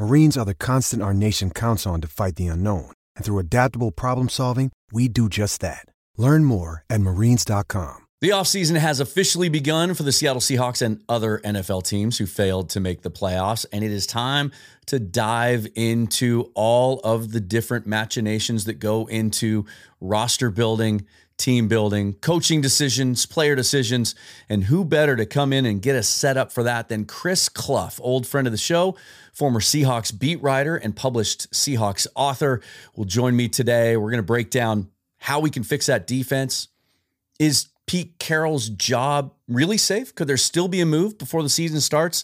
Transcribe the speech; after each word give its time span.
Marines 0.00 0.38
are 0.38 0.46
the 0.46 0.54
constant 0.54 1.02
our 1.02 1.12
nation 1.12 1.50
counts 1.50 1.86
on 1.86 2.00
to 2.00 2.08
fight 2.08 2.36
the 2.36 2.46
unknown. 2.46 2.90
And 3.16 3.24
through 3.24 3.38
adaptable 3.38 3.90
problem 3.90 4.30
solving, 4.30 4.72
we 4.90 5.08
do 5.08 5.28
just 5.28 5.60
that. 5.60 5.84
Learn 6.16 6.46
more 6.46 6.84
at 6.88 7.02
marines.com. 7.02 8.06
The 8.22 8.30
offseason 8.30 8.78
has 8.78 9.00
officially 9.00 9.50
begun 9.50 9.92
for 9.92 10.02
the 10.02 10.12
Seattle 10.12 10.40
Seahawks 10.40 10.80
and 10.80 11.02
other 11.06 11.38
NFL 11.44 11.84
teams 11.84 12.16
who 12.16 12.24
failed 12.24 12.70
to 12.70 12.80
make 12.80 13.02
the 13.02 13.10
playoffs. 13.10 13.66
And 13.72 13.84
it 13.84 13.90
is 13.90 14.06
time 14.06 14.52
to 14.86 14.98
dive 14.98 15.66
into 15.74 16.50
all 16.54 17.00
of 17.00 17.32
the 17.32 17.40
different 17.40 17.86
machinations 17.86 18.64
that 18.64 18.78
go 18.78 19.06
into 19.06 19.66
roster 20.00 20.50
building, 20.50 21.06
team 21.40 21.66
building, 21.66 22.12
coaching 22.20 22.60
decisions, 22.60 23.26
player 23.26 23.56
decisions, 23.56 24.14
and 24.48 24.64
who 24.64 24.84
better 24.84 25.16
to 25.16 25.26
come 25.26 25.52
in 25.52 25.64
and 25.66 25.82
get 25.82 25.96
us 25.96 26.08
set 26.08 26.36
up 26.36 26.52
for 26.52 26.62
that 26.62 26.88
than 26.88 27.04
Chris 27.04 27.48
Cluff, 27.48 27.98
old 28.02 28.26
friend 28.26 28.46
of 28.46 28.52
the 28.52 28.58
show, 28.58 28.96
former 29.32 29.60
Seahawks 29.60 30.16
beat 30.16 30.40
writer 30.42 30.76
and 30.76 30.94
published 30.94 31.50
Seahawks 31.50 32.06
author, 32.14 32.60
will 32.94 33.06
join 33.06 33.34
me 33.34 33.48
today. 33.48 33.96
We're 33.96 34.10
going 34.10 34.18
to 34.18 34.22
break 34.22 34.50
down 34.50 34.90
how 35.18 35.40
we 35.40 35.50
can 35.50 35.64
fix 35.64 35.86
that 35.86 36.06
defense. 36.06 36.68
Is 37.38 37.68
Pete 37.86 38.18
Carroll's 38.18 38.68
job 38.68 39.34
really 39.48 39.78
safe? 39.78 40.14
Could 40.14 40.28
there 40.28 40.36
still 40.36 40.68
be 40.68 40.80
a 40.80 40.86
move 40.86 41.18
before 41.18 41.42
the 41.42 41.48
season 41.48 41.80
starts? 41.80 42.22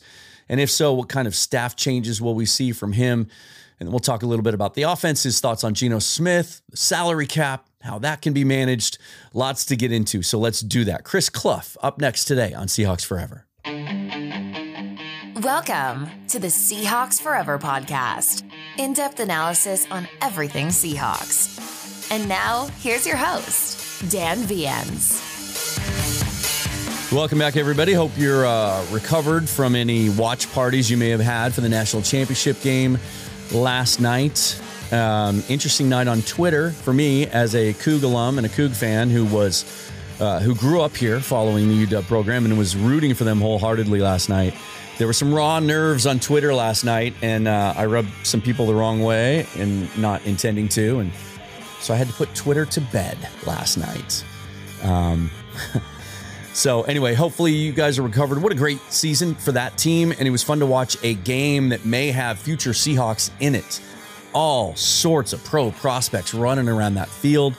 And 0.48 0.60
if 0.60 0.70
so, 0.70 0.92
what 0.92 1.08
kind 1.08 1.26
of 1.26 1.34
staff 1.34 1.74
changes 1.74 2.20
will 2.20 2.34
we 2.34 2.46
see 2.46 2.72
from 2.72 2.92
him? 2.92 3.28
And 3.80 3.90
we'll 3.90 3.98
talk 3.98 4.22
a 4.22 4.26
little 4.26 4.42
bit 4.42 4.54
about 4.54 4.74
the 4.74 4.82
offense, 4.82 5.24
his 5.24 5.40
thoughts 5.40 5.64
on 5.64 5.74
Geno 5.74 5.98
Smith, 5.98 6.62
salary 6.74 7.26
cap, 7.26 7.65
how 7.82 7.98
that 8.00 8.22
can 8.22 8.32
be 8.32 8.44
managed. 8.44 8.98
Lots 9.32 9.64
to 9.66 9.76
get 9.76 9.92
into. 9.92 10.22
So 10.22 10.38
let's 10.38 10.60
do 10.60 10.84
that. 10.84 11.04
Chris 11.04 11.28
Cluff 11.28 11.76
up 11.82 12.00
next 12.00 12.24
today 12.24 12.52
on 12.52 12.66
Seahawks 12.66 13.04
Forever. 13.04 13.46
Welcome 15.42 16.08
to 16.28 16.38
the 16.38 16.46
Seahawks 16.48 17.20
Forever 17.20 17.58
podcast, 17.58 18.50
in 18.78 18.92
depth 18.94 19.20
analysis 19.20 19.86
on 19.90 20.08
everything 20.22 20.68
Seahawks. 20.68 22.10
And 22.10 22.28
now, 22.28 22.66
here's 22.80 23.06
your 23.06 23.16
host, 23.16 24.10
Dan 24.10 24.38
Viens. 24.38 25.22
Welcome 27.12 27.38
back, 27.38 27.56
everybody. 27.56 27.92
Hope 27.92 28.12
you're 28.16 28.46
uh, 28.46 28.84
recovered 28.90 29.48
from 29.48 29.76
any 29.76 30.08
watch 30.10 30.50
parties 30.52 30.90
you 30.90 30.96
may 30.96 31.10
have 31.10 31.20
had 31.20 31.54
for 31.54 31.60
the 31.60 31.68
national 31.68 32.02
championship 32.02 32.60
game 32.62 32.98
last 33.52 34.00
night. 34.00 34.60
Um, 34.92 35.42
interesting 35.48 35.88
night 35.88 36.06
on 36.06 36.22
Twitter 36.22 36.70
for 36.70 36.92
me 36.92 37.26
as 37.26 37.54
a 37.54 37.74
Coug 37.74 38.04
alum 38.04 38.38
and 38.38 38.46
a 38.46 38.50
Coug 38.50 38.74
fan 38.74 39.10
who 39.10 39.24
was 39.24 39.64
uh, 40.20 40.40
who 40.40 40.54
grew 40.54 40.80
up 40.80 40.96
here 40.96 41.20
following 41.20 41.68
the 41.68 41.86
UW 41.86 42.06
program 42.06 42.44
and 42.44 42.56
was 42.56 42.76
rooting 42.76 43.12
for 43.14 43.24
them 43.24 43.40
wholeheartedly 43.40 44.00
last 44.00 44.28
night. 44.28 44.54
There 44.98 45.06
were 45.06 45.12
some 45.12 45.34
raw 45.34 45.60
nerves 45.60 46.06
on 46.06 46.20
Twitter 46.20 46.54
last 46.54 46.84
night, 46.84 47.14
and 47.20 47.46
uh, 47.46 47.74
I 47.76 47.84
rubbed 47.86 48.08
some 48.22 48.40
people 48.40 48.66
the 48.66 48.74
wrong 48.74 49.02
way 49.02 49.46
and 49.56 49.94
not 49.98 50.24
intending 50.24 50.68
to, 50.70 51.00
and 51.00 51.12
so 51.80 51.92
I 51.92 51.98
had 51.98 52.06
to 52.06 52.14
put 52.14 52.34
Twitter 52.34 52.64
to 52.64 52.80
bed 52.80 53.18
last 53.46 53.76
night. 53.76 54.24
Um, 54.82 55.30
so 56.54 56.82
anyway, 56.82 57.12
hopefully 57.12 57.52
you 57.52 57.72
guys 57.72 57.98
are 57.98 58.02
recovered. 58.02 58.40
What 58.40 58.52
a 58.52 58.56
great 58.56 58.80
season 58.88 59.34
for 59.34 59.52
that 59.52 59.76
team, 59.76 60.12
and 60.12 60.22
it 60.22 60.30
was 60.30 60.42
fun 60.42 60.60
to 60.60 60.66
watch 60.66 60.96
a 61.02 61.12
game 61.14 61.68
that 61.68 61.84
may 61.84 62.10
have 62.10 62.38
future 62.38 62.70
Seahawks 62.70 63.30
in 63.40 63.54
it. 63.54 63.80
All 64.36 64.76
sorts 64.76 65.32
of 65.32 65.42
pro 65.44 65.70
prospects 65.70 66.34
running 66.34 66.68
around 66.68 66.96
that 66.96 67.08
field. 67.08 67.54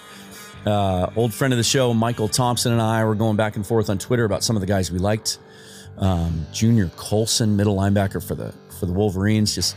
Uh, 0.63 1.09
old 1.15 1.33
friend 1.33 1.51
of 1.51 1.57
the 1.57 1.63
show, 1.63 1.91
Michael 1.91 2.27
Thompson, 2.27 2.71
and 2.71 2.79
I 2.79 3.03
were 3.03 3.15
going 3.15 3.35
back 3.35 3.55
and 3.55 3.65
forth 3.65 3.89
on 3.89 3.97
Twitter 3.97 4.25
about 4.25 4.43
some 4.43 4.55
of 4.55 4.59
the 4.59 4.67
guys 4.67 4.91
we 4.91 4.99
liked. 4.99 5.39
Um, 5.97 6.45
Junior 6.53 6.91
Colson, 6.95 7.55
middle 7.57 7.75
linebacker 7.75 8.23
for 8.23 8.35
the 8.35 8.53
for 8.79 8.85
the 8.85 8.93
Wolverines, 8.93 9.55
just 9.55 9.75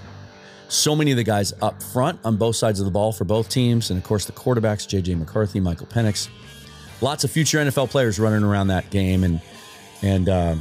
so 0.68 0.94
many 0.94 1.10
of 1.10 1.16
the 1.16 1.24
guys 1.24 1.54
up 1.62 1.82
front 1.82 2.20
on 2.22 2.36
both 2.36 2.56
sides 2.56 2.80
of 2.80 2.84
the 2.84 2.92
ball 2.92 3.12
for 3.12 3.24
both 3.24 3.48
teams, 3.48 3.88
and 3.88 3.96
of 3.96 4.04
course 4.04 4.26
the 4.26 4.32
quarterbacks, 4.32 4.86
JJ 4.86 5.18
McCarthy, 5.18 5.58
Michael 5.58 5.86
Penix. 5.86 6.28
Lots 7.00 7.24
of 7.24 7.30
future 7.30 7.56
NFL 7.60 7.88
players 7.88 8.20
running 8.20 8.42
around 8.42 8.66
that 8.66 8.90
game, 8.90 9.24
and 9.24 9.40
and 10.02 10.28
uh, 10.28 10.54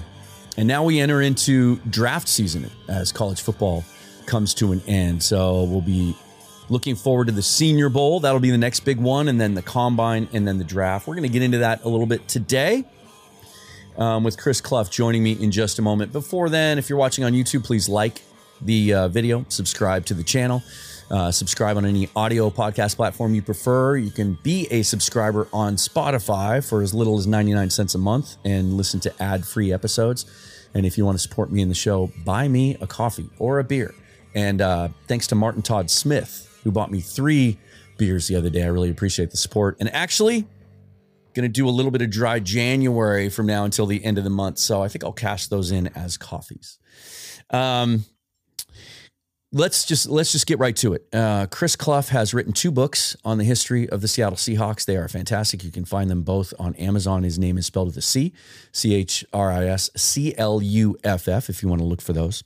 and 0.56 0.69
now 0.69 0.85
we 0.85 1.01
enter 1.01 1.21
into 1.21 1.81
draft 1.89 2.29
season 2.29 2.71
as 2.88 3.11
college 3.11 3.41
football 3.41 3.83
comes 4.25 4.53
to 4.53 4.71
an 4.71 4.81
end. 4.88 5.21
So 5.21 5.63
we'll 5.63 5.81
be 5.81 6.16
looking 6.69 6.96
forward 6.96 7.25
to 7.25 7.31
the 7.31 7.41
Senior 7.41 7.90
Bowl. 7.90 8.19
That'll 8.19 8.40
be 8.40 8.52
the 8.52 8.57
next 8.57 8.81
big 8.81 8.97
one, 8.97 9.28
and 9.28 9.40
then 9.40 9.53
the 9.53 9.62
combine, 9.62 10.28
and 10.34 10.47
then 10.47 10.57
the 10.57 10.63
draft. 10.63 11.07
We're 11.07 11.16
going 11.16 11.28
to 11.28 11.34
get 11.34 11.41
into 11.41 11.59
that 11.59 11.84
a 11.84 11.90
little 11.90 12.06
bit 12.06 12.28
today. 12.28 12.85
Um, 13.97 14.24
with 14.24 14.38
Chris 14.38 14.62
Cluff 14.62 14.90
joining 14.90 15.24
me 15.24 15.34
in 15.34 15.52
just 15.52 15.78
a 15.78 15.81
moment. 15.81 16.13
Before 16.13 16.47
then, 16.47 16.78
if 16.78 16.90
you're 16.90 17.00
watching 17.00 17.25
on 17.25 17.34
YouTube, 17.34 17.66
please 17.66 17.90
like 17.90 18.22
the 18.62 18.94
uh, 18.94 19.07
video, 19.09 19.46
subscribe 19.50 20.06
to 20.06 20.13
the 20.13 20.24
channel, 20.24 20.63
uh, 21.12 21.31
subscribe 21.31 21.75
on 21.75 21.85
any 21.85 22.07
audio 22.16 22.50
podcast 22.50 22.96
platform 22.96 23.34
you 23.34 23.41
prefer. 23.41 23.97
You 23.97 24.12
can 24.12 24.38
be 24.44 24.68
a 24.72 24.84
subscriber 24.84 25.47
on 25.51 25.75
Spotify 25.75 26.68
for 26.68 26.81
as 26.81 26.94
little 26.94 27.18
as 27.18 27.28
99 27.28 27.69
cents 27.72 27.96
a 27.96 27.97
month 27.97 28.38
and 28.46 28.74
listen 28.74 29.00
to 29.01 29.22
ad 29.22 29.46
free 29.46 29.74
episodes. 29.74 30.25
And 30.74 30.86
if 30.86 30.97
you 30.97 31.06
want 31.06 31.18
to 31.18 31.22
support 31.22 31.51
me 31.51 31.62
in 31.62 31.69
the 31.69 31.75
show, 31.75 32.12
buy 32.24 32.47
me 32.47 32.78
a 32.80 32.88
coffee 32.88 33.30
or 33.40 33.59
a 33.59 33.63
beer. 33.63 33.94
And 34.36 34.62
uh, 34.62 34.90
thanks 35.07 35.28
to 35.28 35.36
Martin 35.36 35.62
Todd 35.62 35.90
Smith, 35.90 36.46
who 36.64 36.72
bought 36.72 36.92
me 36.92 37.02
three 37.02 37.58
beers 37.97 38.28
the 38.28 38.36
other 38.36 38.50
day. 38.50 38.64
I 38.64 38.68
really 38.68 38.90
appreciate 38.90 39.31
the 39.31 39.38
support. 39.38 39.78
And 39.80 39.94
actually, 39.94 40.47
going 41.34 41.44
to 41.44 41.50
do 41.50 41.68
a 41.68 41.72
little 41.72 41.92
bit 41.92 42.02
of 42.02 42.09
dry 42.09 42.40
January 42.40 43.30
from 43.30 43.46
now 43.46 43.64
until 43.64 43.86
the 43.86 44.03
end 44.03 44.18
of 44.18 44.24
the 44.24 44.30
month. 44.30 44.58
So 44.58 44.81
I 44.81 44.88
think 44.88 45.03
I'll 45.03 45.12
cash 45.14 45.48
those 45.48 45.72
in 45.72 45.88
as 45.96 46.18
coffees. 46.18 46.80
Um, 47.52 48.06
let's 49.52 49.86
just 49.86 50.08
let's 50.08 50.31
just 50.31 50.46
get 50.48 50.59
right 50.59 50.75
to 50.78 50.94
it. 50.94 51.08
Uh, 51.14 51.48
Chris 51.50 51.75
Cluff 51.75 52.09
has 52.09 52.34
written 52.34 52.53
two 52.53 52.72
books 52.72 53.16
on 53.24 53.38
the 53.38 53.44
history 53.44 53.90
of 53.90 54.02
the 54.02 54.08
Seattle 54.08 54.38
Seahawks. 54.38 54.86
They 54.86 54.98
are 54.98 55.08
fantastic. 55.08 55.64
You 55.64 55.72
can 55.72 55.86
find 55.86 56.09
them 56.09 56.24
both 56.24 56.53
on 56.59 56.75
Amazon. 56.75 57.24
His 57.24 57.40
name 57.40 57.58
is 57.58 57.66
spelled 57.66 57.88
with 57.88 57.98
a 57.98 58.02
C, 58.02 58.34
C 58.72 58.94
H 58.94 59.25
R 59.34 59.52
I 59.52 59.66
S 59.66 59.90
C 59.96 60.36
L 60.38 60.62
U 60.62 60.98
F 61.03 61.28
F. 61.28 61.50
If 61.50 61.64
you 61.64 61.69
want 61.69 61.81
to 61.81 61.88
look 61.88 62.02
for 62.02 62.14
those. 62.14 62.44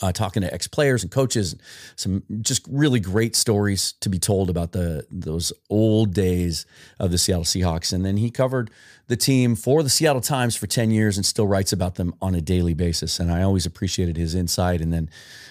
Uh, 0.00 0.10
talking 0.10 0.40
to 0.40 0.52
ex 0.52 0.66
players 0.66 1.02
and 1.02 1.12
coaches, 1.12 1.54
some 1.94 2.22
just 2.40 2.66
really 2.70 2.98
great 2.98 3.36
stories 3.36 3.92
to 4.00 4.08
be 4.08 4.18
told 4.18 4.48
about 4.48 4.72
the 4.72 5.06
those 5.10 5.52
old 5.68 6.14
days 6.14 6.64
of 6.98 7.10
the 7.10 7.18
Seattle 7.18 7.44
Seahawks. 7.44 7.92
And 7.92 8.02
then 8.02 8.16
he 8.16 8.30
covered 8.30 8.70
the 9.08 9.16
team 9.16 9.54
for 9.54 9.82
the 9.82 9.90
Seattle 9.90 10.22
Times 10.22 10.56
for 10.56 10.66
ten 10.66 10.90
years 10.90 11.18
and 11.18 11.26
still 11.26 11.46
writes 11.46 11.70
about 11.70 11.96
them 11.96 12.14
on 12.22 12.34
a 12.34 12.40
daily 12.40 12.72
basis. 12.72 13.20
And 13.20 13.30
I 13.30 13.42
always 13.42 13.66
appreciated 13.66 14.16
his 14.16 14.34
insight. 14.34 14.80
And 14.80 14.90
then 14.90 15.10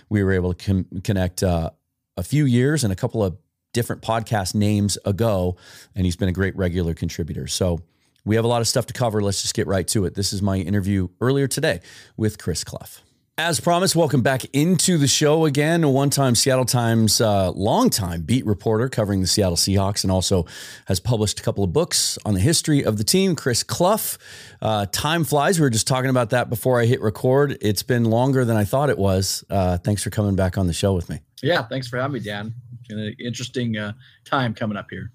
we 0.10 0.24
were 0.24 0.31
able 0.31 0.54
to 0.54 0.66
com- 0.66 1.02
connect 1.04 1.44
uh, 1.44 1.69
a 2.18 2.24
few 2.24 2.46
years 2.46 2.84
and 2.84 2.92
a 2.92 2.96
couple 2.98 3.24
of 3.24 3.38
different 3.72 4.02
podcast 4.02 4.56
names 4.56 4.98
ago, 5.06 5.58
and 5.96 6.06
he's 6.06 6.16
been 6.16 6.30
a 6.30 6.34
great 6.34 6.56
regular 6.58 6.94
contributor. 6.94 7.48
So. 7.48 7.80
We 8.25 8.38
have 8.38 8.46
a 8.46 8.48
lot 8.48 8.62
of 8.62 8.69
stuff 8.69 8.86
to 8.86 8.94
cover. 8.94 9.22
Let's 9.22 9.42
just 9.42 9.54
get 9.54 9.68
right 9.68 9.86
to 9.90 10.06
it. 10.06 10.16
This 10.16 10.31
is 10.31 10.42
my 10.42 10.56
interview 10.56 11.10
earlier 11.19 11.46
today 11.46 11.81
with 12.16 12.38
Chris 12.38 12.63
Cluff. 12.63 13.04
As 13.40 13.60
promised, 13.60 13.96
welcome 13.96 14.22
back 14.22 14.46
into 14.54 15.00
the 15.00 15.08
show 15.08 15.46
again. 15.46 15.84
A 15.84 15.90
one 15.90 16.12
time 16.12 16.36
Seattle 16.36 16.66
Times, 16.66 17.20
uh, 17.20 17.50
long 17.54 17.90
time 17.90 18.22
beat 18.22 18.46
reporter 18.46 18.88
covering 18.90 19.22
the 19.22 19.28
Seattle 19.28 19.56
Seahawks 19.56 20.04
and 20.04 20.12
also 20.12 20.46
has 20.86 21.00
published 21.00 21.40
a 21.40 21.44
couple 21.44 21.64
of 21.64 21.74
books 21.74 22.20
on 22.26 22.36
the 22.36 22.40
history 22.40 22.86
of 22.86 23.00
the 23.00 23.04
team. 23.04 23.36
Chris 23.36 23.64
Cluff. 23.64 24.20
Uh, 24.62 24.86
time 24.92 25.24
flies. 25.24 25.60
We 25.60 25.64
were 25.64 25.72
just 25.72 25.88
talking 25.88 26.12
about 26.12 26.30
that 26.30 26.48
before 26.48 26.80
I 26.80 26.86
hit 26.86 27.02
record. 27.02 27.58
It's 27.60 27.82
been 27.82 28.04
longer 28.06 28.46
than 28.46 28.56
I 28.56 28.66
thought 28.66 28.92
it 28.92 29.00
was. 29.00 29.44
Uh, 29.50 29.80
thanks 29.80 30.04
for 30.04 30.12
coming 30.12 30.36
back 30.36 30.56
on 30.56 30.68
the 30.68 30.74
show 30.74 30.94
with 30.94 31.10
me. 31.10 31.22
Yeah, 31.42 31.64
thanks 31.64 31.88
for 31.88 31.98
having 31.98 32.14
me, 32.14 32.20
Dan. 32.20 32.54
An 32.92 33.16
interesting 33.20 33.76
uh, 33.76 33.94
time 34.26 34.54
coming 34.54 34.78
up 34.78 34.92
here. 34.92 35.12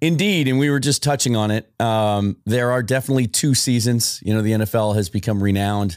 Indeed, 0.00 0.46
and 0.48 0.58
we 0.58 0.68
were 0.68 0.80
just 0.80 1.02
touching 1.02 1.36
on 1.36 1.50
it. 1.50 1.70
Um, 1.80 2.36
there 2.44 2.70
are 2.70 2.82
definitely 2.82 3.26
two 3.26 3.54
seasons. 3.54 4.20
You 4.24 4.34
know, 4.34 4.42
the 4.42 4.52
NFL 4.52 4.94
has 4.94 5.08
become 5.08 5.42
renowned 5.42 5.96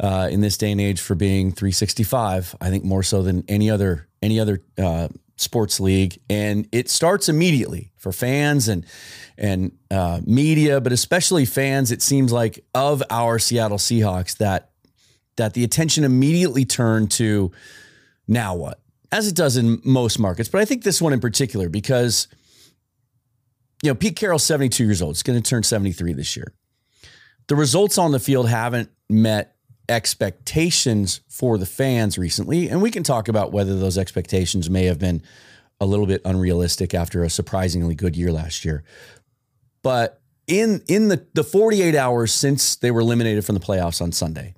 uh, 0.00 0.28
in 0.30 0.40
this 0.40 0.56
day 0.56 0.70
and 0.70 0.80
age 0.80 1.00
for 1.00 1.14
being 1.14 1.52
365. 1.52 2.56
I 2.60 2.70
think 2.70 2.84
more 2.84 3.02
so 3.02 3.22
than 3.22 3.44
any 3.48 3.70
other 3.70 4.06
any 4.20 4.38
other 4.38 4.62
uh, 4.76 5.08
sports 5.36 5.80
league, 5.80 6.18
and 6.28 6.68
it 6.72 6.90
starts 6.90 7.28
immediately 7.28 7.90
for 7.96 8.12
fans 8.12 8.68
and 8.68 8.84
and 9.38 9.72
uh, 9.90 10.20
media, 10.26 10.80
but 10.80 10.92
especially 10.92 11.44
fans. 11.44 11.90
It 11.90 12.02
seems 12.02 12.32
like 12.32 12.64
of 12.74 13.02
our 13.10 13.38
Seattle 13.38 13.78
Seahawks 13.78 14.36
that 14.38 14.70
that 15.36 15.54
the 15.54 15.64
attention 15.64 16.04
immediately 16.04 16.64
turned 16.64 17.10
to 17.12 17.50
now 18.26 18.54
what, 18.54 18.80
as 19.10 19.26
it 19.26 19.34
does 19.34 19.56
in 19.56 19.80
most 19.84 20.18
markets, 20.18 20.48
but 20.48 20.60
I 20.60 20.64
think 20.64 20.82
this 20.84 21.00
one 21.00 21.12
in 21.12 21.20
particular 21.20 21.68
because 21.68 22.28
you 23.82 23.90
know, 23.90 23.94
Pete 23.94 24.16
Carroll's 24.16 24.44
72 24.44 24.84
years 24.84 25.02
old. 25.02 25.16
He's 25.16 25.22
going 25.22 25.40
to 25.40 25.48
turn 25.48 25.62
73 25.62 26.12
this 26.12 26.36
year. 26.36 26.52
The 27.46 27.56
results 27.56 27.96
on 27.98 28.12
the 28.12 28.20
field 28.20 28.48
haven't 28.48 28.90
met 29.08 29.56
expectations 29.88 31.20
for 31.28 31.56
the 31.56 31.66
fans 31.66 32.18
recently. 32.18 32.68
And 32.68 32.82
we 32.82 32.90
can 32.90 33.02
talk 33.02 33.28
about 33.28 33.52
whether 33.52 33.78
those 33.78 33.96
expectations 33.96 34.68
may 34.68 34.84
have 34.84 34.98
been 34.98 35.22
a 35.80 35.86
little 35.86 36.06
bit 36.06 36.20
unrealistic 36.24 36.92
after 36.92 37.22
a 37.22 37.30
surprisingly 37.30 37.94
good 37.94 38.16
year 38.16 38.32
last 38.32 38.64
year. 38.64 38.84
But 39.82 40.20
in 40.46 40.82
in 40.88 41.08
the, 41.08 41.24
the 41.34 41.44
48 41.44 41.94
hours 41.94 42.34
since 42.34 42.76
they 42.76 42.90
were 42.90 43.00
eliminated 43.00 43.44
from 43.44 43.54
the 43.54 43.60
playoffs 43.60 44.02
on 44.02 44.12
Sunday, 44.12 44.54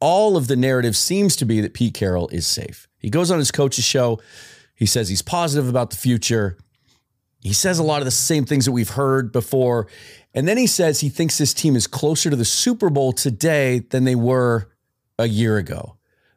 all 0.00 0.36
of 0.36 0.46
the 0.48 0.56
narrative 0.56 0.96
seems 0.96 1.36
to 1.36 1.44
be 1.44 1.60
that 1.60 1.74
Pete 1.74 1.94
Carroll 1.94 2.28
is 2.28 2.46
safe. 2.46 2.88
He 2.98 3.10
goes 3.10 3.30
on 3.30 3.38
his 3.38 3.50
coach's 3.50 3.84
show. 3.84 4.20
He 4.74 4.86
says 4.86 5.08
he's 5.08 5.22
positive 5.22 5.68
about 5.68 5.90
the 5.90 5.96
future. 5.96 6.56
He 7.42 7.52
says 7.52 7.78
a 7.78 7.82
lot 7.82 8.00
of 8.00 8.04
the 8.04 8.12
same 8.12 8.44
things 8.44 8.64
that 8.66 8.72
we've 8.72 8.90
heard 8.90 9.32
before. 9.32 9.88
And 10.32 10.46
then 10.46 10.56
he 10.56 10.66
says 10.66 11.00
he 11.00 11.08
thinks 11.08 11.38
this 11.38 11.52
team 11.52 11.74
is 11.74 11.86
closer 11.86 12.30
to 12.30 12.36
the 12.36 12.44
Super 12.44 12.88
Bowl 12.88 13.12
today 13.12 13.80
than 13.80 14.04
they 14.04 14.14
were 14.14 14.70
a 15.18 15.26
year 15.26 15.58
ago. 15.58 15.96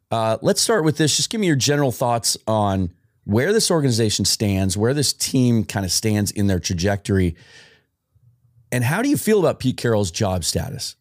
Uh, 0.10 0.38
let's 0.42 0.62
start 0.62 0.84
with 0.84 0.98
this. 0.98 1.16
Just 1.16 1.30
give 1.30 1.40
me 1.40 1.48
your 1.48 1.56
general 1.56 1.92
thoughts 1.92 2.38
on 2.48 2.92
where 3.24 3.54
this 3.54 3.69
organization 3.69 4.25
stands, 4.25 4.75
where 4.75 4.94
this 4.94 5.13
team 5.13 5.63
kind 5.63 5.86
of 5.86 5.92
stands 5.92 6.31
in 6.31 6.48
their 6.48 6.60
trajectory, 6.60 7.36
and 8.72 8.84
how 8.84 9.02
do 9.02 9.10
you 9.10 9.18
feel 9.18 9.40
about 9.40 9.60
Pete 9.60 9.78
Carroll's 9.78 10.12
job 10.12 10.44
status? 10.44 10.96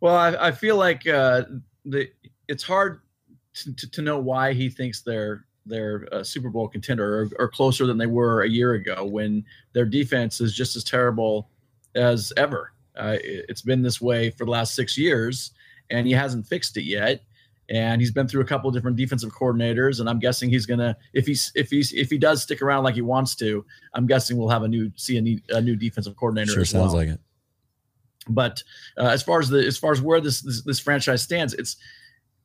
Well, 0.00 0.14
I, 0.14 0.48
I 0.48 0.52
feel 0.52 0.76
like 0.76 1.06
uh, 1.06 1.44
the 1.84 2.10
it's 2.46 2.62
hard 2.62 3.00
to, 3.54 3.74
to, 3.74 3.90
to 3.92 4.02
know 4.02 4.18
why 4.18 4.52
he 4.52 4.68
thinks 4.68 5.02
they're 5.02 5.46
they're 5.66 6.06
a 6.12 6.24
Super 6.24 6.50
Bowl 6.50 6.68
contender 6.68 7.22
or, 7.22 7.30
or, 7.38 7.48
closer 7.48 7.86
than 7.86 7.98
they 7.98 8.06
were 8.06 8.42
a 8.42 8.48
year 8.48 8.74
ago 8.74 9.04
when 9.04 9.44
their 9.72 9.84
defense 9.84 10.40
is 10.40 10.54
just 10.54 10.76
as 10.76 10.84
terrible 10.84 11.48
as 11.94 12.32
ever. 12.36 12.72
Uh, 12.96 13.16
it, 13.22 13.46
it's 13.48 13.62
been 13.62 13.82
this 13.82 14.00
way 14.00 14.30
for 14.30 14.44
the 14.44 14.50
last 14.50 14.74
six 14.74 14.98
years, 14.98 15.52
and 15.90 16.06
he 16.06 16.12
hasn't 16.12 16.46
fixed 16.46 16.76
it 16.76 16.84
yet. 16.84 17.22
And 17.70 17.98
he's 17.98 18.10
been 18.10 18.28
through 18.28 18.42
a 18.42 18.46
couple 18.46 18.68
of 18.68 18.74
different 18.74 18.98
defensive 18.98 19.32
coordinators, 19.32 20.00
and 20.00 20.08
I'm 20.08 20.18
guessing 20.18 20.50
he's 20.50 20.66
gonna 20.66 20.94
if 21.14 21.26
he's 21.26 21.50
if 21.54 21.70
he's 21.70 21.94
if 21.94 22.10
he 22.10 22.18
does 22.18 22.42
stick 22.42 22.60
around 22.60 22.84
like 22.84 22.94
he 22.94 23.00
wants 23.00 23.34
to, 23.36 23.64
I'm 23.94 24.06
guessing 24.06 24.36
we'll 24.36 24.50
have 24.50 24.64
a 24.64 24.68
new 24.68 24.92
see 24.96 25.16
a 25.16 25.22
new, 25.22 25.40
a 25.48 25.62
new 25.62 25.74
defensive 25.74 26.14
coordinator. 26.14 26.52
Sure, 26.52 26.64
sounds 26.66 26.92
well. 26.92 27.06
like 27.06 27.08
it. 27.08 27.20
But 28.28 28.62
uh, 28.98 29.06
as 29.06 29.22
far 29.22 29.40
as 29.40 29.48
the 29.48 29.66
as 29.66 29.78
far 29.78 29.92
as 29.92 30.02
where 30.02 30.20
this, 30.20 30.42
this 30.42 30.62
this 30.62 30.78
franchise 30.78 31.22
stands, 31.22 31.54
it's 31.54 31.76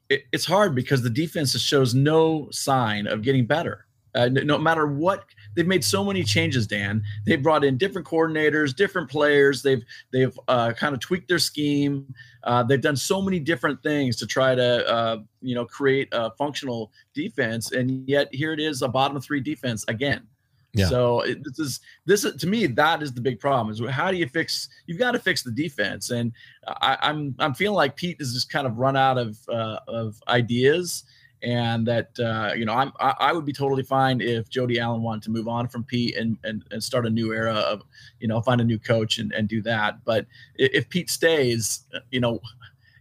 it, 0.10 0.26
it's 0.32 0.46
hard 0.46 0.76
because 0.76 1.02
the 1.02 1.10
defense 1.10 1.58
shows 1.60 1.94
no 1.94 2.48
sign 2.52 3.08
of 3.08 3.22
getting 3.22 3.46
better. 3.46 3.86
Uh, 4.16 4.28
no 4.28 4.58
matter 4.58 4.88
what 4.88 5.26
they've 5.56 5.68
made 5.68 5.84
so 5.84 6.04
many 6.04 6.24
changes 6.24 6.66
dan. 6.66 7.04
They've 7.28 7.42
brought 7.42 7.64
in 7.64 7.78
different 7.78 8.08
coordinators 8.08 8.76
different 8.76 9.08
players. 9.08 9.62
They've 9.62 9.84
they've 10.12 10.38
uh, 10.48 10.74
kind 10.74 10.96
of 10.96 11.00
tweaked 11.00 11.28
their 11.28 11.38
scheme. 11.38 12.12
Uh, 12.44 12.64
they've 12.64 12.82
done 12.82 12.96
so 12.96 13.22
many 13.22 13.40
different 13.40 13.84
things 13.84 14.16
to 14.18 14.26
try 14.26 14.56
to 14.56 14.90
uh, 14.90 15.18
you 15.42 15.54
know 15.54 15.64
create 15.64 16.08
a 16.12 16.32
functional 16.32 16.92
defense 17.14 17.72
and 17.72 18.08
yet 18.10 18.34
here 18.34 18.52
it 18.52 18.60
is 18.60 18.82
a 18.82 18.88
bottom 18.88 19.22
three 19.22 19.42
defense 19.42 19.86
again 19.88 20.26
yeah. 20.74 20.88
So 20.88 21.24
this 21.42 21.60
is 21.60 21.80
this 22.06 22.22
to 22.22 22.48
me 22.48 22.68
that 22.68 23.02
is 23.02 23.12
the 23.12 23.22
big 23.22 23.40
problem 23.40 23.72
is 23.72 23.82
how 23.92 24.12
do 24.12 24.18
you 24.18 24.28
fix 24.28 24.70
you've 24.86 25.00
got 25.00 25.12
to 25.12 25.20
fix 25.20 25.42
the 25.42 25.52
defense 25.52 26.12
and 26.12 26.32
I, 26.68 26.98
am 27.02 27.18
I'm, 27.18 27.36
I'm 27.40 27.54
feeling 27.56 27.76
like 27.76 27.96
Pete 27.96 28.18
has 28.20 28.34
just 28.34 28.52
kind 28.52 28.68
of 28.68 28.78
run 28.78 28.96
out 28.96 29.18
of 29.18 29.38
uh, 29.50 29.80
of 29.88 30.22
ideas 30.28 31.06
and 31.42 31.88
that 31.88 32.20
uh, 32.20 32.54
you 32.56 32.66
know 32.66 32.74
I'm 32.74 32.92
I, 33.00 33.16
I, 33.20 33.34
would 33.34 33.46
be 33.46 33.54
totally 33.54 33.82
fine 33.82 34.22
if 34.22 34.48
Jody 34.50 34.80
Allen 34.80 35.02
wanted 35.02 35.24
to 35.24 35.32
move 35.32 35.48
on 35.48 35.68
from 35.68 35.84
Pete 35.86 36.16
and 36.16 36.38
and, 36.44 36.64
and 36.70 36.84
start 36.84 37.08
a 37.08 37.10
new 37.10 37.34
era 37.34 37.56
of 37.56 37.82
you 38.20 38.28
know 38.28 38.40
find 38.42 38.62
a 38.62 38.66
new 38.66 38.78
coach 38.78 39.18
and, 39.18 39.32
and 39.32 39.48
do 39.48 39.64
that 39.64 40.04
but 40.06 40.28
if 40.56 40.88
Pete 40.90 41.10
stays 41.10 41.86
you 42.12 42.20
know 42.20 42.40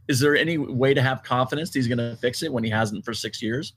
is 0.09 0.19
there 0.19 0.37
any 0.37 0.57
way 0.57 0.95
to 0.95 1.03
have 1.03 1.23
confidence 1.23 1.73
he's 1.73 1.87
going 1.87 1.99
to 1.99 2.17
fix 2.17 2.43
it 2.43 2.53
when 2.53 2.65
he 2.65 2.71
hasn't 2.71 3.05
for 3.05 3.13
six 3.13 3.43
years? 3.43 3.75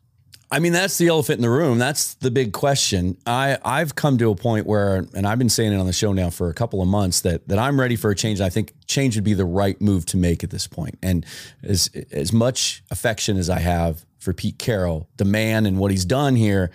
I 0.53 0.59
mean, 0.59 0.74
that's 0.74 0.98
the 0.98 1.07
elephant 1.07 1.38
in 1.38 1.42
the 1.42 1.50
room. 1.50 1.77
That's 1.77 2.15
the 2.15 2.30
big 2.30 2.51
question. 2.51 3.18
I 3.25 3.57
I've 3.63 3.95
come 3.95 4.18
to 4.18 4.31
a 4.31 4.36
point 4.36 4.68
where, 4.68 5.07
and 5.15 5.25
I've 5.25 5.39
been 5.39 5.50
saying 5.50 5.71
it 5.71 5.77
on 5.77 5.86
the 5.86 5.94
show 5.94 6.12
now 6.12 6.30
for 6.30 6.50
a 6.50 6.53
couple 6.53 6.81
of 6.81 6.89
months 6.89 7.21
that 7.21 7.48
that 7.48 7.57
I'm 7.57 7.80
ready 7.80 7.95
for 7.95 8.12
a 8.12 8.15
change. 8.15 8.42
I 8.42 8.50
think 8.50 8.74
change 8.86 9.15
would 9.15 9.24
be 9.24 9.33
the 9.33 9.45
right 9.45 9.80
move 9.80 10.06
to 10.07 10.18
make 10.18 10.44
at 10.44 10.50
this 10.50 10.68
point. 10.68 11.00
And 11.01 11.25
as 11.63 11.89
as 12.12 12.33
much 12.33 12.83
affection 12.92 13.38
as 13.38 13.50
I 13.50 13.59
have 13.59 14.06
for 14.19 14.33
Pete 14.33 14.59
Carroll, 14.59 15.07
the 15.15 15.25
man, 15.25 15.65
and 15.65 15.80
what 15.80 15.89
he's 15.89 16.06
done 16.06 16.36
here, 16.36 16.69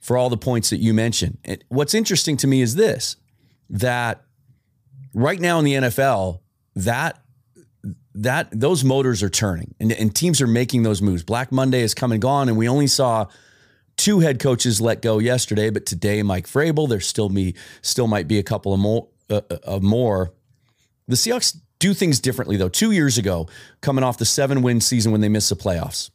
for 0.00 0.16
all 0.16 0.28
the 0.28 0.36
points 0.36 0.70
that 0.70 0.78
you 0.78 0.92
mentioned. 0.92 1.38
And 1.44 1.62
what's 1.68 1.94
interesting 1.94 2.36
to 2.38 2.48
me 2.48 2.60
is 2.60 2.74
this: 2.74 3.16
that 3.70 4.24
right 5.14 5.40
now 5.40 5.60
in 5.60 5.64
the 5.64 5.74
NFL, 5.74 6.40
that 6.74 7.21
that 8.14 8.48
those 8.52 8.84
motors 8.84 9.22
are 9.22 9.30
turning 9.30 9.74
and, 9.80 9.92
and 9.92 10.14
teams 10.14 10.40
are 10.40 10.46
making 10.46 10.82
those 10.82 11.00
moves. 11.00 11.22
Black 11.22 11.50
Monday 11.50 11.80
is 11.80 11.94
come 11.94 12.12
and 12.12 12.20
gone, 12.20 12.48
and 12.48 12.58
we 12.58 12.68
only 12.68 12.86
saw 12.86 13.26
two 13.96 14.20
head 14.20 14.38
coaches 14.38 14.80
let 14.80 15.02
go 15.02 15.18
yesterday, 15.18 15.70
but 15.70 15.86
today 15.86 16.22
Mike 16.22 16.46
Vrabel. 16.46 16.88
There 16.88 17.00
still 17.00 17.28
me 17.28 17.54
still 17.80 18.06
might 18.06 18.28
be 18.28 18.38
a 18.38 18.42
couple 18.42 18.72
of 18.72 18.80
more 18.80 19.08
uh, 19.30 19.40
uh, 19.50 19.58
of 19.64 19.82
more. 19.82 20.32
The 21.08 21.16
Seahawks 21.16 21.58
do 21.78 21.94
things 21.94 22.20
differently 22.20 22.56
though. 22.56 22.68
Two 22.68 22.92
years 22.92 23.18
ago, 23.18 23.48
coming 23.80 24.04
off 24.04 24.18
the 24.18 24.24
seven 24.24 24.62
win 24.62 24.80
season 24.80 25.12
when 25.12 25.20
they 25.20 25.28
missed 25.28 25.48
the 25.48 25.56
playoffs, 25.56 26.10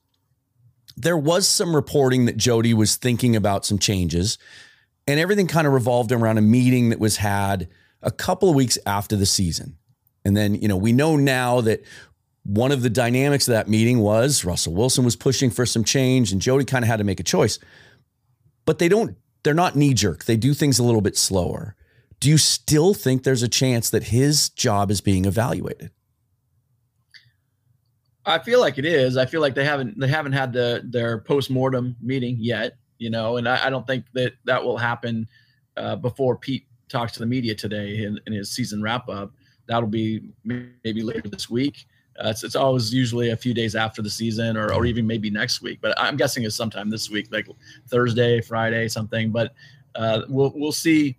there 0.95 1.17
was 1.17 1.47
some 1.47 1.75
reporting 1.75 2.25
that 2.25 2.37
Jody 2.37 2.73
was 2.73 2.95
thinking 2.95 3.35
about 3.35 3.65
some 3.65 3.79
changes, 3.79 4.37
and 5.07 5.19
everything 5.19 5.47
kind 5.47 5.67
of 5.67 5.73
revolved 5.73 6.11
around 6.11 6.37
a 6.37 6.41
meeting 6.41 6.89
that 6.89 6.99
was 6.99 7.17
had 7.17 7.69
a 8.01 8.11
couple 8.11 8.49
of 8.49 8.55
weeks 8.55 8.77
after 8.85 9.15
the 9.15 9.25
season. 9.25 9.77
And 10.27 10.35
then, 10.35 10.55
you 10.55 10.67
know, 10.67 10.75
we 10.75 10.91
know 10.91 11.15
now 11.15 11.61
that 11.61 11.85
one 12.43 12.73
of 12.73 12.81
the 12.81 12.89
dynamics 12.89 13.47
of 13.47 13.53
that 13.53 13.69
meeting 13.69 13.99
was 13.99 14.43
Russell 14.43 14.73
Wilson 14.73 15.05
was 15.05 15.15
pushing 15.15 15.49
for 15.49 15.65
some 15.65 15.85
change 15.85 16.33
and 16.33 16.41
Jody 16.41 16.65
kind 16.65 16.83
of 16.83 16.89
had 16.89 16.97
to 16.97 17.05
make 17.05 17.21
a 17.21 17.23
choice. 17.23 17.59
But 18.65 18.77
they 18.77 18.89
don't, 18.89 19.15
they're 19.43 19.53
not 19.53 19.77
knee 19.77 19.93
jerk. 19.93 20.25
They 20.25 20.35
do 20.35 20.53
things 20.53 20.79
a 20.79 20.83
little 20.83 20.99
bit 20.99 21.15
slower. 21.15 21.75
Do 22.19 22.29
you 22.29 22.37
still 22.37 22.93
think 22.93 23.23
there's 23.23 23.41
a 23.41 23.47
chance 23.47 23.89
that 23.91 24.03
his 24.03 24.49
job 24.49 24.91
is 24.91 24.99
being 24.99 25.23
evaluated? 25.23 25.91
I 28.25 28.39
feel 28.39 28.59
like 28.59 28.77
it 28.77 28.85
is. 28.85 29.15
I 29.15 29.25
feel 29.25 29.39
like 29.39 29.55
they 29.55 29.63
haven't 29.63 29.97
they 29.97 30.09
haven't 30.09 30.33
had 30.33 30.51
the 30.51 30.81
their 30.83 31.19
post 31.19 31.49
mortem 31.49 31.95
meeting 32.01 32.35
yet, 32.37 32.73
you 32.97 33.09
know, 33.09 33.37
and 33.37 33.47
I, 33.47 33.67
I, 33.67 33.69
don't 33.69 33.87
think 33.87 34.03
that 34.15 34.33
that 34.43 34.61
will 34.61 34.77
happen 34.77 35.29
uh, 35.77 35.95
before 35.95 36.35
Pete 36.35 36.65
talks 36.89 37.13
to 37.13 37.19
the 37.19 37.25
media 37.25 37.55
today 37.55 38.03
in, 38.03 38.19
in 38.27 38.33
his 38.33 38.51
season 38.51 38.81
wrap 38.81 39.07
up 39.07 39.31
that'll 39.67 39.89
be 39.89 40.29
maybe 40.43 41.01
later 41.01 41.29
this 41.29 41.49
week. 41.49 41.85
Uh, 42.19 42.29
it's, 42.29 42.43
it's 42.43 42.55
always 42.55 42.93
usually 42.93 43.29
a 43.29 43.37
few 43.37 43.53
days 43.53 43.75
after 43.75 44.01
the 44.01 44.09
season 44.09 44.57
or, 44.57 44.73
or 44.73 44.85
even 44.85 45.05
maybe 45.05 45.29
next 45.29 45.61
week, 45.61 45.79
but 45.81 45.93
I'm 45.99 46.17
guessing 46.17 46.43
it's 46.43 46.55
sometime 46.55 46.89
this 46.89 47.09
week, 47.09 47.27
like 47.31 47.47
Thursday, 47.89 48.41
Friday, 48.41 48.87
something. 48.87 49.31
But 49.31 49.53
uh, 49.93 50.23
we'll 50.27 50.51
we'll 50.55 50.71
see 50.71 51.17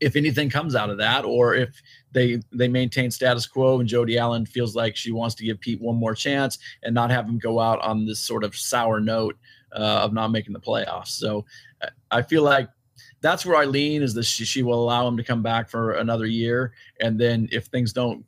if 0.00 0.16
anything 0.16 0.50
comes 0.50 0.74
out 0.74 0.90
of 0.90 0.98
that, 0.98 1.24
or 1.24 1.54
if 1.54 1.80
they 2.12 2.40
they 2.52 2.68
maintain 2.68 3.10
status 3.10 3.46
quo 3.46 3.80
and 3.80 3.88
Jody 3.88 4.18
Allen 4.18 4.44
feels 4.44 4.76
like 4.76 4.94
she 4.94 5.10
wants 5.10 5.34
to 5.36 5.44
give 5.44 5.58
Pete 5.60 5.80
one 5.80 5.96
more 5.96 6.14
chance 6.14 6.58
and 6.82 6.94
not 6.94 7.10
have 7.10 7.26
him 7.26 7.38
go 7.38 7.58
out 7.58 7.80
on 7.80 8.04
this 8.04 8.20
sort 8.20 8.44
of 8.44 8.54
sour 8.54 9.00
note 9.00 9.38
uh, 9.72 10.02
of 10.04 10.12
not 10.12 10.28
making 10.28 10.52
the 10.52 10.60
playoffs. 10.60 11.08
So 11.08 11.46
I 12.10 12.22
feel 12.22 12.42
like 12.42 12.68
that's 13.24 13.46
where 13.46 13.56
I 13.56 13.64
lean 13.64 14.02
is 14.02 14.12
that 14.14 14.24
she, 14.24 14.44
she 14.44 14.62
will 14.62 14.84
allow 14.84 15.08
him 15.08 15.16
to 15.16 15.24
come 15.24 15.42
back 15.42 15.70
for 15.70 15.92
another 15.92 16.26
year, 16.26 16.74
and 17.00 17.18
then 17.18 17.48
if 17.50 17.66
things 17.66 17.90
don't 17.90 18.22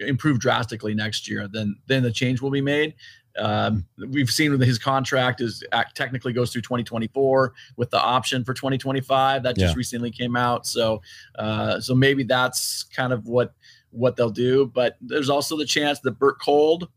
improve 0.00 0.40
drastically 0.40 0.94
next 0.94 1.28
year, 1.28 1.46
then 1.46 1.76
then 1.86 2.02
the 2.02 2.10
change 2.10 2.40
will 2.40 2.50
be 2.50 2.62
made. 2.62 2.94
Um, 3.38 3.84
we've 4.08 4.30
seen 4.30 4.56
that 4.56 4.66
his 4.66 4.78
contract 4.78 5.42
is 5.42 5.62
technically 5.94 6.32
goes 6.32 6.52
through 6.52 6.62
2024 6.62 7.52
with 7.76 7.90
the 7.90 8.00
option 8.00 8.44
for 8.44 8.54
2025 8.54 9.42
that 9.42 9.56
just 9.56 9.74
yeah. 9.74 9.76
recently 9.76 10.10
came 10.10 10.36
out. 10.36 10.66
So, 10.66 11.02
uh, 11.34 11.80
so 11.80 11.94
maybe 11.94 12.22
that's 12.22 12.84
kind 12.84 13.12
of 13.12 13.26
what 13.26 13.52
what 13.90 14.16
they'll 14.16 14.30
do. 14.30 14.70
But 14.72 14.96
there's 15.02 15.28
also 15.28 15.54
the 15.58 15.66
chance 15.66 16.00
that 16.00 16.12
Bert 16.12 16.40
Kolde 16.40 16.88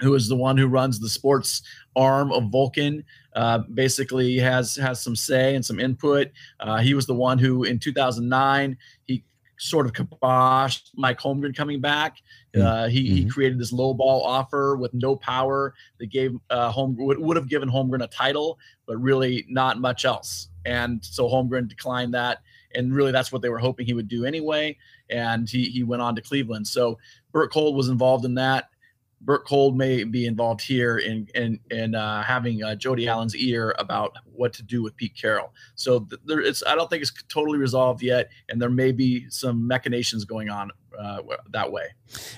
who 0.00 0.14
is 0.14 0.28
the 0.28 0.36
one 0.36 0.56
who 0.56 0.66
runs 0.66 0.98
the 0.98 1.08
sports 1.08 1.62
arm 1.96 2.32
of 2.32 2.50
Vulcan, 2.50 3.04
uh, 3.34 3.58
basically 3.74 4.38
has 4.38 4.76
has 4.76 5.02
some 5.02 5.16
say 5.16 5.54
and 5.54 5.64
some 5.64 5.78
input. 5.78 6.28
Uh, 6.58 6.78
he 6.78 6.94
was 6.94 7.06
the 7.06 7.14
one 7.14 7.38
who, 7.38 7.64
in 7.64 7.78
2009, 7.78 8.76
he 9.06 9.24
sort 9.60 9.84
of 9.84 9.92
kiboshed 9.92 10.90
Mike 10.96 11.18
Holmgren 11.18 11.54
coming 11.54 11.80
back. 11.80 12.16
Mm. 12.54 12.64
Uh, 12.64 12.88
he, 12.88 13.04
mm-hmm. 13.04 13.14
he 13.14 13.28
created 13.28 13.58
this 13.58 13.72
low 13.72 13.92
ball 13.92 14.24
offer 14.24 14.76
with 14.76 14.92
no 14.94 15.14
power 15.14 15.74
that 15.98 16.06
gave 16.06 16.34
uh, 16.48 16.72
Holmgren 16.72 17.04
would, 17.04 17.18
would 17.18 17.36
have 17.36 17.48
given 17.48 17.68
Holmgren 17.68 18.02
a 18.02 18.06
title, 18.06 18.58
but 18.86 18.96
really 18.96 19.44
not 19.48 19.78
much 19.78 20.04
else. 20.06 20.48
And 20.64 21.04
so 21.04 21.28
Holmgren 21.28 21.68
declined 21.68 22.14
that, 22.14 22.38
and 22.74 22.94
really 22.94 23.12
that's 23.12 23.32
what 23.32 23.42
they 23.42 23.50
were 23.50 23.58
hoping 23.58 23.86
he 23.86 23.94
would 23.94 24.08
do 24.08 24.24
anyway. 24.24 24.76
And 25.10 25.48
he 25.48 25.64
he 25.64 25.82
went 25.82 26.02
on 26.02 26.14
to 26.16 26.22
Cleveland. 26.22 26.66
So 26.66 26.98
Bert 27.32 27.52
Kolde 27.52 27.74
was 27.74 27.88
involved 27.88 28.24
in 28.24 28.34
that. 28.34 28.70
Bert 29.20 29.46
Kolde 29.46 29.76
may 29.76 30.04
be 30.04 30.26
involved 30.26 30.62
here 30.62 30.98
in 30.98 31.28
in 31.34 31.60
in 31.70 31.94
uh, 31.94 32.22
having 32.22 32.62
uh, 32.62 32.74
Jody 32.74 33.06
Allen's 33.06 33.36
ear 33.36 33.74
about 33.78 34.16
what 34.32 34.52
to 34.54 34.62
do 34.62 34.82
with 34.82 34.96
Pete 34.96 35.14
Carroll. 35.14 35.52
So 35.74 36.06
there, 36.24 36.40
it's 36.40 36.62
I 36.66 36.74
don't 36.74 36.88
think 36.88 37.02
it's 37.02 37.12
totally 37.28 37.58
resolved 37.58 38.02
yet, 38.02 38.30
and 38.48 38.60
there 38.60 38.70
may 38.70 38.92
be 38.92 39.28
some 39.28 39.66
machinations 39.66 40.24
going 40.24 40.48
on 40.48 40.70
uh, 40.98 41.20
that 41.50 41.70
way. 41.70 41.88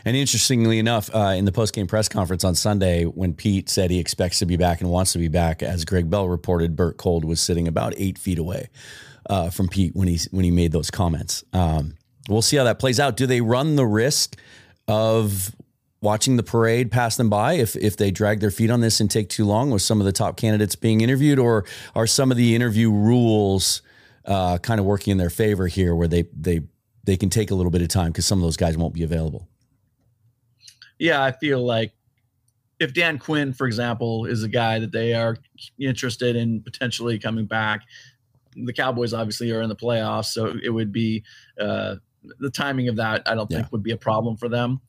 And 0.05 0.17
interestingly 0.17 0.79
enough, 0.79 1.15
uh, 1.15 1.35
in 1.37 1.45
the 1.45 1.53
post 1.53 1.75
game 1.75 1.87
press 1.87 2.09
conference 2.09 2.45
on 2.45 2.55
Sunday, 2.55 3.05
when 3.05 3.35
Pete 3.35 3.69
said 3.69 3.91
he 3.91 3.99
expects 3.99 4.39
to 4.41 4.47
be 4.47 4.57
back 4.57 4.81
and 4.81 4.91
wants 4.91 5.13
to 5.13 5.19
be 5.19 5.29
back, 5.29 5.63
as 5.63 5.85
Greg 5.85 6.11
Bell 6.11 6.29
reported, 6.29 6.75
Bert 6.77 6.97
Kolde 6.97 7.25
was 7.25 7.41
sitting 7.41 7.69
about 7.69 7.95
eight 7.97 8.19
feet 8.19 8.39
away 8.39 8.69
uh, 9.31 9.51
from 9.51 9.69
Pete 9.69 9.95
when 9.95 10.09
he 10.09 10.19
when 10.31 10.45
he 10.45 10.51
made 10.51 10.73
those 10.73 10.91
comments. 10.91 11.45
Um, 11.53 11.95
we'll 12.29 12.43
see 12.43 12.57
how 12.57 12.65
that 12.65 12.79
plays 12.79 12.99
out. 12.99 13.17
Do 13.17 13.27
they 13.27 13.41
run 13.41 13.77
the 13.77 13.87
risk 13.87 14.37
of 14.89 15.55
watching 16.03 16.37
the 16.37 16.43
parade 16.43 16.91
pass 16.91 17.17
them 17.17 17.31
by 17.31 17.55
if 17.55 17.75
if 17.77 17.97
they 17.97 18.11
drag 18.11 18.41
their 18.41 18.51
feet 18.51 18.71
on 18.71 18.81
this 18.81 19.01
and 19.01 19.11
take 19.11 19.29
too 19.31 19.47
long 19.47 19.71
with 19.71 19.81
some 19.81 20.01
of 20.01 20.05
the 20.05 20.13
top 20.13 20.37
candidates 20.37 20.75
being 20.75 21.01
interviewed, 21.01 21.39
or 21.39 21.65
are 21.95 22.07
some 22.07 22.31
of 22.31 22.37
the 22.37 22.55
interview 22.55 22.91
rules 22.91 23.81
uh, 24.27 24.59
kind 24.59 24.79
of 24.79 24.85
working 24.85 25.13
in 25.13 25.19
their 25.19 25.31
favor 25.31 25.67
here, 25.69 25.95
where 25.95 26.09
they 26.09 26.25
they 26.37 26.61
they 27.05 27.17
can 27.17 27.31
take 27.31 27.51
a 27.51 27.55
little 27.55 27.71
bit 27.71 27.81
of 27.81 27.89
time 27.89 28.09
because 28.09 28.27
some 28.27 28.39
of 28.39 28.43
those 28.43 28.57
guys 28.57 28.77
won't 28.77 28.93
be 28.93 29.03
available? 29.03 29.49
Yeah, 30.99 31.23
I 31.25 31.33
feel 31.33 31.65
like 31.65 31.93
if 32.79 32.93
Dan 32.93 33.19
Quinn, 33.19 33.53
for 33.53 33.67
example, 33.67 34.27
is 34.27 34.43
a 34.43 34.49
guy 34.49 34.79
that 34.81 34.93
they 34.93 35.15
are 35.15 35.37
interested 35.79 36.37
in 36.37 36.61
potentially 36.61 37.19
coming 37.19 37.47
back, 37.47 37.83
the 38.57 38.73
Cowboys 38.73 39.15
obviously 39.15 39.51
are 39.53 39.63
in 39.63 39.69
the 39.69 39.77
playoffs, 39.77 40.27
so 40.27 40.55
it 40.63 40.71
would 40.71 40.93
be 40.93 41.25
uh, 41.61 41.97
the 42.39 42.51
timing 42.51 42.89
of 42.89 42.97
that. 42.97 43.23
I 43.27 43.35
don't 43.35 43.49
think 43.49 43.63
yeah. 43.63 43.69
would 43.73 43.83
be 43.83 43.93
a 43.93 43.97
problem 43.97 44.37
for 44.37 44.49
them 44.49 44.81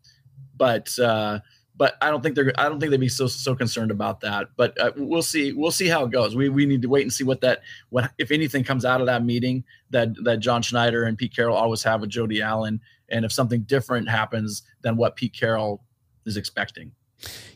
but 0.55 0.97
uh, 0.99 1.39
but 1.75 1.95
I 2.01 2.09
don't 2.09 2.21
think 2.21 2.35
they're 2.35 2.53
I 2.57 2.69
don't 2.69 2.79
think 2.79 2.91
they'd 2.91 2.99
be 2.99 3.09
so 3.09 3.27
so 3.27 3.55
concerned 3.55 3.91
about 3.91 4.21
that. 4.21 4.49
But 4.55 4.79
uh, 4.79 4.91
we'll 4.95 5.23
see 5.23 5.53
we'll 5.53 5.71
see 5.71 5.87
how 5.87 6.05
it 6.05 6.11
goes. 6.11 6.35
We 6.35 6.49
we 6.49 6.65
need 6.65 6.81
to 6.83 6.89
wait 6.89 7.01
and 7.01 7.13
see 7.13 7.23
what 7.23 7.41
that 7.41 7.61
what 7.89 8.11
if 8.17 8.31
anything 8.31 8.63
comes 8.63 8.85
out 8.85 9.01
of 9.01 9.07
that 9.07 9.23
meeting 9.23 9.63
that 9.89 10.09
that 10.23 10.39
John 10.39 10.61
Schneider 10.61 11.03
and 11.03 11.17
Pete 11.17 11.35
Carroll 11.35 11.57
always 11.57 11.83
have 11.83 12.01
with 12.01 12.09
Jody 12.09 12.41
Allen, 12.41 12.79
and 13.09 13.25
if 13.25 13.31
something 13.31 13.61
different 13.61 14.09
happens 14.09 14.63
than 14.81 14.97
what 14.97 15.15
Pete 15.15 15.33
Carroll 15.33 15.83
is 16.25 16.37
expecting. 16.37 16.91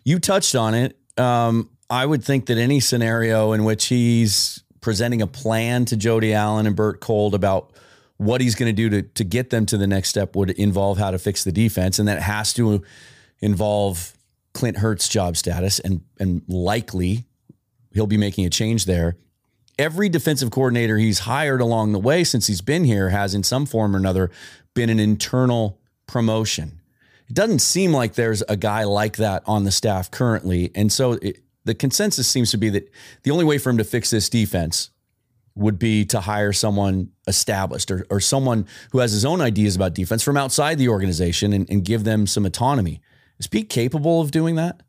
You 0.03 0.19
touched 0.19 0.55
on 0.55 0.73
it. 0.73 0.97
Um, 1.17 1.69
I 1.89 2.05
would 2.05 2.23
think 2.23 2.47
that 2.47 2.57
any 2.57 2.79
scenario 2.79 3.53
in 3.53 3.63
which 3.63 3.85
he's 3.85 4.63
presenting 4.81 5.21
a 5.21 5.27
plan 5.27 5.85
to 5.85 5.97
Jody 5.97 6.33
Allen 6.33 6.67
and 6.67 6.75
Bert 6.75 7.01
Kolde 7.01 7.33
about 7.33 7.71
what 8.17 8.41
he's 8.41 8.55
going 8.55 8.75
to 8.75 8.89
do 8.89 8.89
to 8.89 9.01
to 9.03 9.23
get 9.23 9.49
them 9.49 9.65
to 9.67 9.77
the 9.77 9.87
next 9.87 10.09
step 10.09 10.35
would 10.35 10.51
involve 10.51 10.97
how 10.97 11.11
to 11.11 11.19
fix 11.19 11.43
the 11.43 11.51
defense, 11.51 11.99
and 11.99 12.07
that 12.07 12.21
has 12.21 12.53
to 12.53 12.83
involve 13.39 14.13
Clint 14.53 14.77
Hurtt's 14.77 15.07
job 15.07 15.37
status, 15.37 15.79
and 15.79 16.01
and 16.19 16.41
likely 16.47 17.25
he'll 17.93 18.07
be 18.07 18.17
making 18.17 18.45
a 18.45 18.49
change 18.49 18.85
there. 18.85 19.17
Every 19.79 20.09
defensive 20.09 20.49
coordinator 20.49 20.97
he's 20.97 21.19
hired 21.19 21.61
along 21.61 21.91
the 21.91 21.99
way 21.99 22.23
since 22.23 22.47
he's 22.47 22.61
been 22.61 22.83
here 22.83 23.09
has, 23.09 23.35
in 23.35 23.43
some 23.43 23.67
form 23.67 23.95
or 23.95 23.99
another, 23.99 24.31
been 24.73 24.89
an 24.89 24.99
internal 24.99 25.79
promotion. 26.07 26.81
It 27.29 27.35
doesn't 27.35 27.59
seem 27.59 27.91
like 27.91 28.15
there's 28.15 28.41
a 28.49 28.57
guy 28.57 28.85
like 28.85 29.17
that 29.17 29.43
on 29.45 29.63
the 29.63 29.71
staff 29.71 30.09
currently, 30.09 30.71
and 30.73 30.91
so 30.91 31.13
it, 31.13 31.41
the 31.65 31.75
consensus 31.75 32.27
seems 32.27 32.49
to 32.51 32.57
be 32.57 32.69
that 32.69 32.91
the 33.23 33.31
only 33.31 33.45
way 33.45 33.59
for 33.59 33.69
him 33.69 33.77
to 33.77 33.83
fix 33.83 34.09
this 34.09 34.29
defense 34.29 34.89
would 35.57 35.79
be 35.79 36.05
to 36.05 36.19
hire 36.21 36.53
someone 36.53 37.09
established 37.27 37.91
or, 37.91 38.05
or 38.09 38.19
someone 38.19 38.65
who 38.91 38.99
has 38.99 39.11
his 39.11 39.25
own 39.25 39.41
ideas 39.41 39.75
about 39.75 39.93
defense 39.93 40.23
from 40.23 40.37
outside 40.37 40.77
the 40.77 40.89
organization 40.89 41.53
and, 41.53 41.69
and 41.69 41.83
give 41.83 42.03
them 42.03 42.27
some 42.27 42.45
autonomy. 42.45 43.01
Is 43.39 43.47
Pete 43.47 43.69
capable 43.69 44.21
of 44.21 44.31
doing 44.31 44.55
that? 44.55 44.81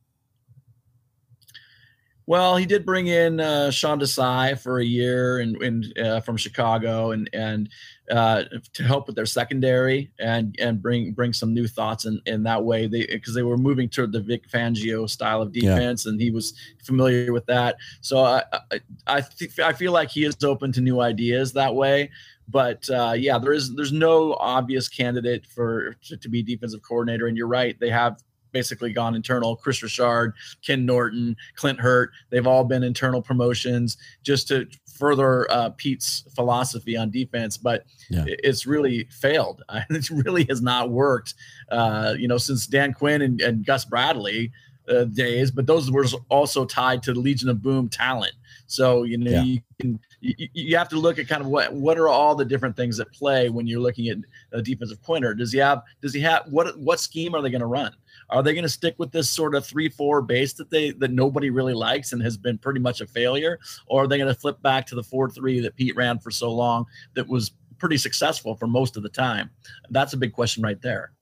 Well, 2.29 2.59
he 2.59 2.67
did 2.67 2.85
bring 2.85 3.07
in 3.07 3.41
uh, 3.41 3.71
Sean 3.71 3.99
Desai 3.99 4.61
for 4.61 4.81
a 4.81 4.85
year 4.85 5.39
and, 5.39 5.57
and 5.63 5.99
uh, 5.99 6.21
from 6.21 6.37
Chicago 6.37 7.13
and 7.13 7.31
and 7.33 7.71
uh, 8.11 8.45
to 8.75 8.83
help 8.83 9.07
with 9.07 9.17
their 9.17 9.25
secondary 9.25 10.11
and 10.19 10.55
and 10.59 10.83
bring 10.83 11.13
bring 11.13 11.33
some 11.33 11.55
new 11.55 11.67
thoughts 11.67 12.05
in, 12.05 12.21
in 12.27 12.43
that 12.43 12.63
way 12.63 12.87
they 12.87 13.07
because 13.07 13.35
they 13.35 13.43
were 13.43 13.57
moving 13.57 13.89
toward 13.89 14.13
the 14.13 14.21
Vic 14.21 14.47
Fangio 14.47 15.09
style 15.09 15.41
of 15.41 15.53
defense 15.53 16.05
yeah. 16.05 16.11
and 16.11 16.21
he 16.21 16.31
was 16.31 16.53
familiar 16.85 17.33
with 17.33 17.47
that. 17.47 17.77
So 18.03 18.19
I 18.19 18.43
I 18.53 18.81
I, 19.07 19.21
th- 19.23 19.59
I 19.61 19.73
feel 19.73 19.93
like 19.93 20.11
he 20.11 20.25
is 20.27 20.37
open 20.45 20.71
to 20.73 20.83
new 20.83 21.01
ideas 21.01 21.55
that 21.55 21.75
way. 21.75 22.11
But 22.47 22.91
uh, 22.91 23.15
yeah, 23.17 23.39
there 23.39 23.55
is 23.55 23.75
there's 23.75 23.93
no 23.93 24.35
obvious 24.35 24.87
candidate 24.87 25.47
for 25.47 25.95
to, 26.03 26.19
to 26.19 26.29
be 26.29 26.43
defensive 26.43 26.83
coordinator. 26.83 27.27
And 27.27 27.39
you're 27.39 27.49
right, 27.49 27.81
they 27.81 27.89
have 27.89 28.23
basically 28.53 28.93
gone 28.93 29.15
internal. 29.15 29.57
Chris 29.57 29.83
Richard, 29.83 30.35
Ken 30.65 30.85
Norton, 30.87 31.37
Clint 31.57 31.81
Hurtt, 31.81 32.11
they've 32.31 32.47
all 32.47 32.65
been 32.65 32.83
internal 32.83 33.23
promotions 33.23 33.97
just 34.23 34.49
to 34.49 34.67
further 34.99 35.51
uh, 35.51 35.71
Pete's 35.71 36.25
philosophy 36.35 36.97
on 36.97 37.11
defense. 37.11 37.57
But 37.57 37.85
yeah. 38.11 38.25
it's 38.27 38.67
really 38.67 39.05
failed. 39.11 39.63
it 39.91 40.11
really 40.11 40.45
has 40.49 40.63
not 40.63 40.91
worked, 40.91 41.35
uh, 41.71 42.15
you 42.19 42.29
know, 42.29 42.39
since 42.39 42.67
Dan 42.67 42.93
Quinn 42.93 43.23
and, 43.23 43.41
and 43.41 43.65
Gus 43.65 43.85
Bradley 43.85 44.53
uh, 44.89 45.05
days. 45.05 45.51
But 45.51 45.67
those 45.67 45.91
were 45.91 46.07
also 46.29 46.65
tied 46.65 47.03
to 47.05 47.13
the 47.13 47.21
Legion 47.21 47.49
of 47.49 47.63
Boom 47.63 47.89
talent. 47.89 48.33
So 48.69 49.05
you 49.05 49.17
know 49.17 49.31
yeah. 49.31 49.43
you 49.43 49.61
can 49.81 49.99
you, 50.21 50.49
you, 50.53 50.77
have 50.77 50.91
to 50.91 50.99
look 50.99 51.19
at 51.19 51.27
kind 51.27 51.41
of 51.41 51.49
what 51.49 51.73
what 51.73 51.99
are 51.99 52.09
all 52.09 52.35
the 52.35 52.45
different 52.45 52.77
things 52.77 53.01
at 53.01 53.11
play 53.13 53.49
when 53.49 53.67
you're 53.67 53.81
looking 53.81 54.09
at 54.09 54.19
a 54.53 54.61
defensive 54.61 55.03
pointer. 55.03 55.35
Does 55.35 55.53
he 55.53 55.59
have 55.59 55.83
does 56.03 56.13
he 56.13 56.21
have 56.21 56.43
what 56.51 56.79
what 56.79 57.01
scheme 57.01 57.35
are 57.35 57.41
they 57.41 57.51
going 57.51 57.63
to 57.63 57.67
run? 57.67 57.93
Are 58.31 58.43
they 58.43 58.53
going 58.53 58.65
to 58.65 58.69
stick 58.69 58.95
with 58.99 59.11
this 59.11 59.29
sort 59.29 59.55
of 59.55 59.67
three 59.67 59.89
four 59.89 60.23
base 60.23 60.53
that 60.55 60.71
they 60.71 60.91
that 60.93 61.11
nobody 61.11 61.51
really 61.51 61.75
likes 61.75 62.13
and 62.13 62.23
has 62.23 62.37
been 62.37 62.59
pretty 62.59 62.81
much 62.81 63.01
a 63.01 63.07
failure, 63.07 63.59
or 63.87 64.05
are 64.05 64.07
they 64.07 64.19
going 64.19 64.33
to 64.33 64.39
flip 64.39 64.61
back 64.63 64.87
to 64.87 64.95
the 64.95 65.03
four 65.03 65.31
three 65.31 65.61
that 65.61 65.77
Pete 65.77 65.97
ran 65.97 66.19
for 66.19 66.31
so 66.31 66.53
long 66.53 66.85
that 67.15 67.27
was 67.27 67.53
pretty 67.79 67.97
successful 67.97 68.55
for 68.55 68.67
most 68.67 68.97
of 68.97 69.03
the 69.03 69.09
time? 69.09 69.51
That's 69.91 70.13
a 70.13 70.19
big 70.19 70.33
question 70.33 70.63
right 70.63 70.81
there. 70.83 71.13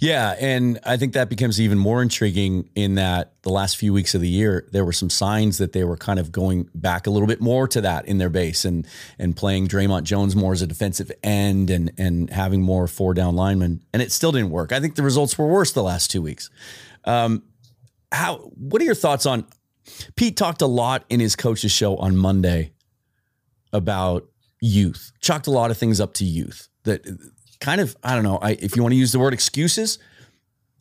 Yeah, 0.00 0.34
and 0.38 0.78
I 0.84 0.96
think 0.96 1.14
that 1.14 1.28
becomes 1.28 1.60
even 1.60 1.78
more 1.78 2.00
intriguing 2.00 2.70
in 2.74 2.94
that 2.94 3.34
the 3.42 3.50
last 3.50 3.76
few 3.76 3.92
weeks 3.92 4.14
of 4.14 4.20
the 4.20 4.28
year 4.28 4.68
there 4.72 4.84
were 4.84 4.92
some 4.92 5.10
signs 5.10 5.58
that 5.58 5.72
they 5.72 5.84
were 5.84 5.96
kind 5.96 6.18
of 6.18 6.30
going 6.30 6.68
back 6.74 7.06
a 7.06 7.10
little 7.10 7.26
bit 7.26 7.40
more 7.40 7.66
to 7.68 7.80
that 7.80 8.06
in 8.06 8.18
their 8.18 8.28
base 8.28 8.64
and 8.64 8.86
and 9.18 9.36
playing 9.36 9.66
Dre'Mont 9.66 10.04
Jones 10.04 10.36
more 10.36 10.52
as 10.52 10.62
a 10.62 10.66
defensive 10.66 11.10
end 11.22 11.70
and 11.70 11.92
and 11.98 12.30
having 12.30 12.62
more 12.62 12.86
four 12.86 13.14
down 13.14 13.34
linemen, 13.34 13.82
and 13.92 14.00
it 14.00 14.12
still 14.12 14.32
didn't 14.32 14.50
work. 14.50 14.72
I 14.72 14.80
think 14.80 14.94
the 14.94 15.02
results 15.02 15.36
were 15.36 15.48
worse 15.48 15.72
the 15.72 15.82
last 15.82 16.10
two 16.10 16.22
weeks. 16.22 16.50
Um, 17.04 17.42
how? 18.12 18.36
What 18.54 18.80
are 18.80 18.84
your 18.84 18.94
thoughts 18.94 19.26
on? 19.26 19.46
Pete 20.16 20.36
talked 20.36 20.62
a 20.62 20.66
lot 20.66 21.04
in 21.08 21.20
his 21.20 21.34
coaches 21.34 21.72
show 21.72 21.96
on 21.96 22.16
Monday 22.16 22.72
about 23.72 24.28
youth. 24.60 25.12
Chalked 25.20 25.46
a 25.46 25.50
lot 25.50 25.70
of 25.70 25.78
things 25.78 26.00
up 26.00 26.14
to 26.14 26.24
youth 26.24 26.68
that 26.84 27.06
kind 27.60 27.80
of, 27.80 27.96
I 28.02 28.14
don't 28.14 28.24
know, 28.24 28.38
I, 28.38 28.52
if 28.52 28.76
you 28.76 28.82
want 28.82 28.92
to 28.92 28.96
use 28.96 29.12
the 29.12 29.18
word 29.18 29.34
excuses 29.34 29.98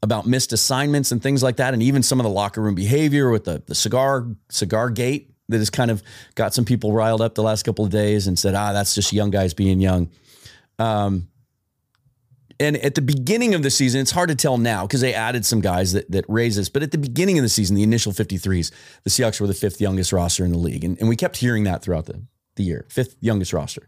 about 0.03 0.27
missed 0.27 0.53
assignments 0.53 1.11
and 1.11 1.21
things 1.21 1.41
like 1.41 1.57
that, 1.57 1.73
and 1.73 1.81
even 1.81 2.03
some 2.03 2.19
of 2.19 2.23
the 2.23 2.29
locker 2.29 2.61
room 2.61 2.75
behavior 2.75 3.29
with 3.29 3.45
the, 3.45 3.63
the 3.65 3.75
cigar, 3.75 4.27
cigar 4.49 4.89
gate 4.89 5.33
that 5.49 5.57
has 5.57 5.69
kind 5.69 5.89
of 5.89 6.03
got 6.35 6.53
some 6.53 6.65
people 6.65 6.91
riled 6.91 7.21
up 7.21 7.35
the 7.35 7.43
last 7.43 7.63
couple 7.63 7.85
of 7.85 7.91
days 7.91 8.27
and 8.27 8.37
said, 8.37 8.53
ah, 8.53 8.73
that's 8.73 8.93
just 8.93 9.13
young 9.13 9.31
guys 9.31 9.53
being 9.53 9.79
young. 9.79 10.09
Um, 10.77 11.29
and 12.59 12.75
at 12.77 12.95
the 12.95 13.01
beginning 13.01 13.53
of 13.53 13.61
the 13.61 13.69
season, 13.69 14.01
it's 14.01 14.11
hard 14.11 14.29
to 14.29 14.35
tell 14.35 14.57
now 14.57 14.85
because 14.85 15.01
they 15.01 15.13
added 15.13 15.45
some 15.45 15.61
guys 15.61 15.93
that 15.93 16.09
that 16.11 16.25
raises. 16.27 16.69
But 16.69 16.81
at 16.81 16.91
the 16.91 16.97
beginning 16.97 17.37
of 17.37 17.43
the 17.43 17.49
season, 17.49 17.75
the 17.75 17.83
initial 17.83 18.11
53s, 18.11 18.71
the 19.03 19.09
Seahawks 19.09 19.39
were 19.39 19.47
the 19.47 19.53
fifth 19.53 19.79
youngest 19.79 20.11
roster 20.11 20.43
in 20.43 20.51
the 20.51 20.57
league. 20.57 20.83
And, 20.83 20.97
and 20.99 21.07
we 21.07 21.15
kept 21.15 21.37
hearing 21.37 21.65
that 21.65 21.83
throughout 21.83 22.05
the, 22.05 22.23
the 22.55 22.63
year. 22.63 22.85
Fifth 22.89 23.15
youngest 23.19 23.53
roster. 23.53 23.87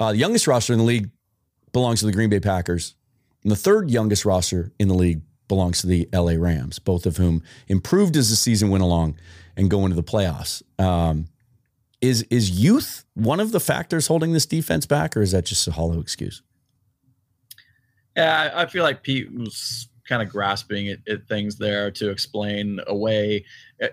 Uh, 0.00 0.12
the 0.12 0.18
youngest 0.18 0.48
roster 0.48 0.72
in 0.72 0.80
the 0.80 0.84
league 0.84 1.10
belongs 1.72 2.00
to 2.00 2.06
the 2.06 2.12
Green 2.12 2.30
Bay 2.30 2.40
Packers. 2.40 2.94
And 3.42 3.52
the 3.52 3.56
third 3.56 3.90
youngest 3.90 4.24
roster 4.24 4.72
in 4.78 4.88
the 4.88 4.94
league 4.94 5.20
belongs 5.46 5.80
to 5.80 5.86
the 5.86 6.08
LA 6.12 6.32
Rams, 6.32 6.78
both 6.78 7.06
of 7.06 7.16
whom 7.16 7.42
improved 7.68 8.16
as 8.16 8.30
the 8.30 8.36
season 8.36 8.68
went 8.70 8.82
along 8.82 9.16
and 9.56 9.70
go 9.70 9.84
into 9.84 9.96
the 9.96 10.02
playoffs. 10.02 10.62
Um, 10.78 11.28
is 12.00 12.22
is 12.30 12.50
youth 12.50 13.04
one 13.14 13.40
of 13.40 13.50
the 13.50 13.58
factors 13.58 14.06
holding 14.06 14.32
this 14.32 14.46
defense 14.46 14.86
back, 14.86 15.16
or 15.16 15.22
is 15.22 15.32
that 15.32 15.44
just 15.46 15.66
a 15.66 15.72
hollow 15.72 15.98
excuse? 15.98 16.42
Yeah, 18.16 18.52
I 18.54 18.66
feel 18.66 18.84
like 18.84 19.02
Pete 19.02 19.32
was 19.32 19.88
kind 20.08 20.22
of 20.22 20.28
grasping 20.28 20.88
at, 20.88 20.98
at, 21.06 21.28
things 21.28 21.56
there 21.56 21.90
to 21.90 22.10
explain 22.10 22.80
away. 22.86 23.44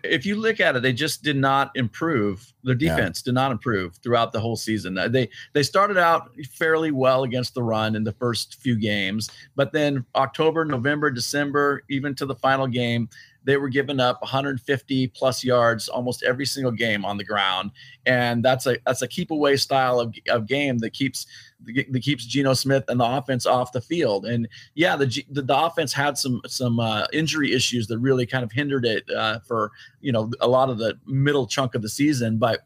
If 0.04 0.26
you 0.26 0.36
look 0.36 0.60
at 0.60 0.76
it, 0.76 0.82
they 0.82 0.94
just 0.94 1.22
did 1.22 1.36
not 1.36 1.72
improve. 1.76 2.54
Their 2.64 2.74
defense 2.74 3.22
yeah. 3.22 3.30
did 3.30 3.36
not 3.36 3.52
improve 3.52 3.98
throughout 3.98 4.32
the 4.32 4.40
whole 4.40 4.56
season. 4.56 4.98
They 5.10 5.30
they 5.54 5.62
started 5.62 5.98
out 5.98 6.32
fairly 6.54 6.92
well 6.92 7.24
against 7.24 7.54
the 7.54 7.62
run 7.62 7.96
in 7.96 8.04
the 8.04 8.14
first 8.14 8.56
few 8.56 8.76
games, 8.76 9.30
but 9.56 9.74
then 9.74 10.06
October, 10.16 10.66
November, 10.66 11.12
December, 11.12 11.84
even 11.90 12.16
to 12.16 12.26
the 12.26 12.36
final 12.36 12.66
game, 12.66 13.10
they 13.44 13.58
were 13.58 13.70
giving 13.70 14.00
up 14.00 14.22
150 14.22 15.08
plus 15.10 15.44
yards 15.44 15.88
almost 15.88 16.24
every 16.24 16.48
single 16.48 16.72
game 16.72 17.06
on 17.06 17.18
the 17.18 17.24
ground, 17.24 17.72
and 18.06 18.44
that's 18.44 18.66
a 18.66 18.78
that's 18.86 19.04
a 19.04 19.08
keep 19.08 19.30
away 19.30 19.56
style 19.56 20.00
of, 20.00 20.16
of 20.30 20.48
game 20.48 20.80
that 20.80 20.94
keeps 20.94 21.28
that 21.66 22.02
keeps 22.02 22.26
Geno 22.26 22.54
Smith 22.54 22.84
and 22.88 23.00
the 23.00 23.06
offense 23.06 23.46
off 23.46 23.72
the 23.72 23.82
field. 23.82 24.26
And 24.26 24.48
yeah, 24.74 24.96
the 24.96 25.06
the, 25.30 25.42
the 25.42 25.58
offense 25.58 25.94
had 25.94 26.18
some 26.18 26.42
some 26.48 26.80
uh, 26.80 27.06
injury 27.14 27.54
issues 27.54 27.88
that 27.88 28.00
really 28.00 28.26
kind 28.26 28.44
of 28.44 28.52
hindered 28.52 28.86
it 28.86 29.10
uh, 29.10 29.40
for 29.40 29.72
you 30.02 30.12
know 30.12 30.32
a 30.42 30.48
lot 30.48 30.70
of 30.70 30.78
the 30.78 30.98
middle 31.06 31.48
chunk 31.48 31.76
of 31.76 31.82
the 31.82 31.90
season, 31.90 32.38
but. 32.38 32.62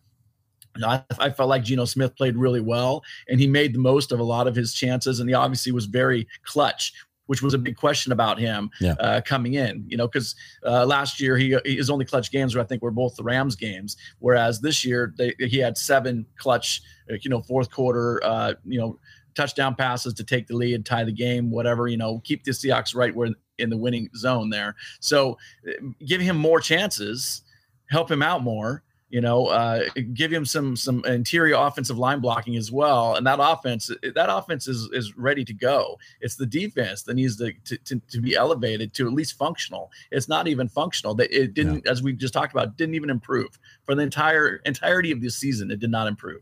I, 0.82 1.04
I, 1.18 1.30
felt 1.32 1.50
like 1.50 1.64
Geno 1.64 1.84
Smith 1.84 2.16
played 2.16 2.38
really 2.38 2.62
well, 2.62 3.04
and 3.28 3.40
he 3.40 3.48
made 3.48 3.74
the 3.74 3.80
most 3.80 4.14
of 4.14 4.20
a 4.20 4.24
lot 4.24 4.48
of 4.48 4.56
his 4.56 4.72
chances, 4.74 5.20
and 5.20 5.28
he 5.28 5.34
obviously 5.34 5.74
was 5.74 5.88
very 5.88 6.26
clutch 6.46 6.94
which 7.30 7.44
was 7.44 7.54
a 7.54 7.60
big 7.60 7.78
question 7.78 8.12
about 8.12 8.40
him 8.40 8.72
yeah. 8.82 8.96
uh, 9.00 9.22
coming 9.22 9.54
in. 9.54 9.86
You 9.88 9.98
know, 9.98 10.08
because 10.08 10.34
uh, 10.66 10.84
last 10.84 11.22
year 11.22 11.38
he 11.38 11.56
his 11.64 11.92
only 11.92 12.04
clutch 12.04 12.32
games 12.32 12.56
were 12.56 12.62
I 12.62 12.64
think 12.64 12.82
were 12.82 12.90
both 12.90 13.16
the 13.16 13.24
Rams 13.24 13.56
games, 13.56 13.98
whereas 14.18 14.62
this 14.62 14.84
year 14.84 15.14
they, 15.16 15.36
he 15.38 15.60
had 15.60 15.78
seven 15.78 16.26
clutch, 16.38 16.82
uh, 17.08 17.18
you 17.22 17.30
know, 17.30 17.44
fourth 17.44 17.70
quarter, 17.70 18.20
uh, 18.24 18.56
you 18.66 18.80
know, 18.80 18.98
touchdown 19.36 19.76
passes 19.76 20.16
to 20.16 20.24
take 20.24 20.48
the 20.48 20.56
lead, 20.56 20.88
tie 20.88 21.04
the 21.04 21.12
game, 21.12 21.52
whatever. 21.52 21.88
You 21.88 21.98
know, 21.98 22.20
keep 22.24 22.44
the 22.46 22.52
Seahawks 22.52 22.96
right 22.96 23.16
where 23.16 23.30
in 23.60 23.70
the 23.70 23.78
winning 23.78 24.10
zone 24.16 24.50
there. 24.50 24.76
So 25.00 25.38
uh, 25.68 25.74
give 26.04 26.22
him 26.22 26.36
more 26.36 26.60
chances, 26.60 27.44
help 27.92 28.10
him 28.10 28.24
out 28.24 28.42
more 28.42 28.82
you 29.10 29.22
know, 29.22 29.48
uh, 29.48 29.84
give 30.14 30.32
him 30.32 30.46
some 30.46 30.76
some 30.76 31.04
interior 31.06 31.56
offensive 31.56 31.98
line 31.98 32.20
blocking 32.20 32.56
as 32.56 32.72
well. 32.72 33.16
And 33.16 33.26
that 33.26 33.40
offense, 33.42 33.90
that 34.04 34.28
offense 34.30 34.68
is 34.68 34.90
is 34.94 35.18
ready 35.18 35.44
to 35.46 35.54
go. 35.54 35.98
It's 36.22 36.36
the 36.36 36.46
defense 36.46 37.04
that 37.04 37.16
needs 37.16 37.38
to 37.38 37.52
to, 37.66 37.78
to, 37.78 38.02
to 38.12 38.22
be 38.22 38.36
elevated 38.36 38.94
to 38.96 39.08
at 39.08 39.14
least 39.14 39.38
functional. 39.38 39.92
It's 40.12 40.30
not 40.30 40.48
even 40.48 40.68
functional. 40.68 41.16
That 41.16 41.32
it 41.32 41.54
didn't, 41.54 41.84
yeah. 41.86 41.92
as 41.92 42.04
we 42.04 42.14
just 42.14 42.34
talked 42.34 42.54
about, 42.54 42.78
didn't 42.78 42.96
even 42.96 43.10
improve 43.10 43.58
for 43.84 43.96
the 43.96 44.04
entire 44.04 44.58
entirety 44.66 45.12
of 45.12 45.22
this 45.22 45.36
season. 45.36 45.72
It 45.72 45.80
did 45.80 45.92
not 45.92 46.08
improve. 46.08 46.42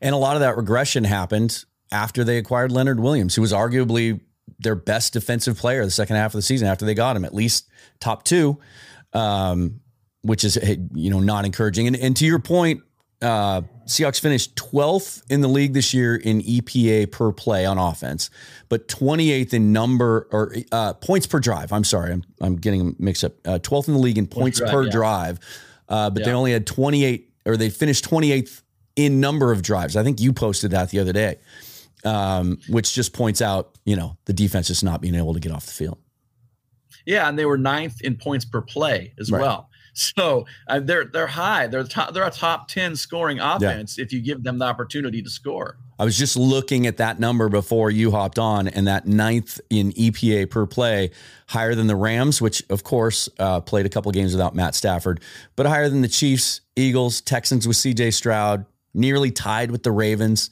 And 0.00 0.14
a 0.14 0.18
lot 0.18 0.36
of 0.36 0.40
that 0.40 0.56
regression 0.56 1.04
happened 1.04 1.64
after 1.92 2.24
they 2.24 2.38
acquired 2.38 2.72
Leonard 2.72 3.00
Williams, 3.00 3.34
who 3.34 3.42
was 3.42 3.52
arguably 3.52 4.20
their 4.58 4.74
best 4.74 5.12
defensive 5.12 5.56
player 5.56 5.84
the 5.84 5.90
second 5.90 6.16
half 6.16 6.34
of 6.34 6.38
the 6.38 6.42
season 6.42 6.66
after 6.66 6.84
they 6.84 6.94
got 6.94 7.16
him, 7.16 7.24
at 7.24 7.34
least 7.34 7.68
top 8.00 8.24
two. 8.24 8.58
Um, 9.12 9.80
which 10.22 10.44
is 10.44 10.58
you 10.94 11.10
know 11.10 11.20
not 11.20 11.44
encouraging. 11.44 11.86
And, 11.86 11.96
and 11.96 12.16
to 12.16 12.26
your 12.26 12.38
point, 12.38 12.82
uh, 13.22 13.62
Seahawks 13.86 14.20
finished 14.20 14.56
12th 14.56 15.22
in 15.30 15.40
the 15.40 15.48
league 15.48 15.74
this 15.74 15.92
year 15.92 16.16
in 16.16 16.40
EPA 16.40 17.10
per 17.10 17.32
play 17.32 17.66
on 17.66 17.76
offense, 17.76 18.30
but 18.68 18.88
28th 18.88 19.52
in 19.52 19.72
number 19.72 20.28
or 20.30 20.54
uh, 20.72 20.94
points 20.94 21.26
per 21.26 21.38
drive. 21.38 21.72
I'm 21.72 21.84
sorry, 21.84 22.12
I'm 22.12 22.24
I'm 22.40 22.56
getting 22.56 22.96
mixed 22.98 23.24
up. 23.24 23.32
Uh, 23.44 23.58
12th 23.58 23.88
in 23.88 23.94
the 23.94 24.00
league 24.00 24.18
in 24.18 24.26
points, 24.26 24.58
drive, 24.58 24.70
per 24.70 24.82
yeah. 24.84 24.90
drive, 24.90 25.40
uh, 25.88 26.10
but 26.10 26.20
yeah. 26.20 26.26
they 26.26 26.32
only 26.32 26.52
had 26.52 26.66
28 26.66 27.32
or 27.46 27.56
they 27.56 27.70
finished 27.70 28.08
28th 28.08 28.62
in 28.96 29.20
number 29.20 29.52
of 29.52 29.62
drives. 29.62 29.96
I 29.96 30.02
think 30.02 30.20
you 30.20 30.32
posted 30.32 30.70
that 30.72 30.90
the 30.90 30.98
other 30.98 31.12
day, 31.12 31.38
um, 32.04 32.58
which 32.68 32.94
just 32.94 33.12
points 33.12 33.42
out 33.42 33.78
you 33.84 33.96
know 33.96 34.16
the 34.26 34.32
defense 34.32 34.68
just 34.68 34.84
not 34.84 35.00
being 35.00 35.14
able 35.14 35.34
to 35.34 35.40
get 35.40 35.52
off 35.52 35.66
the 35.66 35.72
field. 35.72 35.98
Yeah, 37.06 37.28
and 37.28 37.38
they 37.38 37.46
were 37.46 37.58
ninth 37.58 38.00
in 38.02 38.16
points 38.16 38.44
per 38.44 38.60
play 38.60 39.14
as 39.18 39.32
right. 39.32 39.40
well. 39.40 39.69
So 39.92 40.46
uh, 40.68 40.80
they're 40.80 41.04
they're 41.04 41.26
high. 41.26 41.66
They're 41.66 41.84
top, 41.84 42.14
they're 42.14 42.26
a 42.26 42.30
top 42.30 42.68
ten 42.68 42.96
scoring 42.96 43.40
offense 43.40 43.98
yeah. 43.98 44.04
if 44.04 44.12
you 44.12 44.20
give 44.20 44.42
them 44.42 44.58
the 44.58 44.64
opportunity 44.64 45.22
to 45.22 45.30
score. 45.30 45.76
I 45.98 46.04
was 46.04 46.16
just 46.16 46.36
looking 46.36 46.86
at 46.86 46.96
that 46.96 47.20
number 47.20 47.48
before 47.48 47.90
you 47.90 48.10
hopped 48.10 48.38
on, 48.38 48.68
and 48.68 48.86
that 48.86 49.06
ninth 49.06 49.60
in 49.68 49.92
EPA 49.92 50.48
per 50.50 50.66
play, 50.66 51.10
higher 51.48 51.74
than 51.74 51.86
the 51.86 51.96
Rams, 51.96 52.40
which 52.40 52.62
of 52.70 52.84
course 52.84 53.28
uh, 53.38 53.60
played 53.60 53.86
a 53.86 53.90
couple 53.90 54.10
games 54.12 54.32
without 54.32 54.54
Matt 54.54 54.74
Stafford, 54.74 55.20
but 55.56 55.66
higher 55.66 55.88
than 55.88 56.00
the 56.00 56.08
Chiefs, 56.08 56.62
Eagles, 56.76 57.20
Texans 57.20 57.68
with 57.68 57.76
C.J. 57.76 58.12
Stroud, 58.12 58.64
nearly 58.94 59.30
tied 59.30 59.70
with 59.70 59.82
the 59.82 59.92
Ravens, 59.92 60.50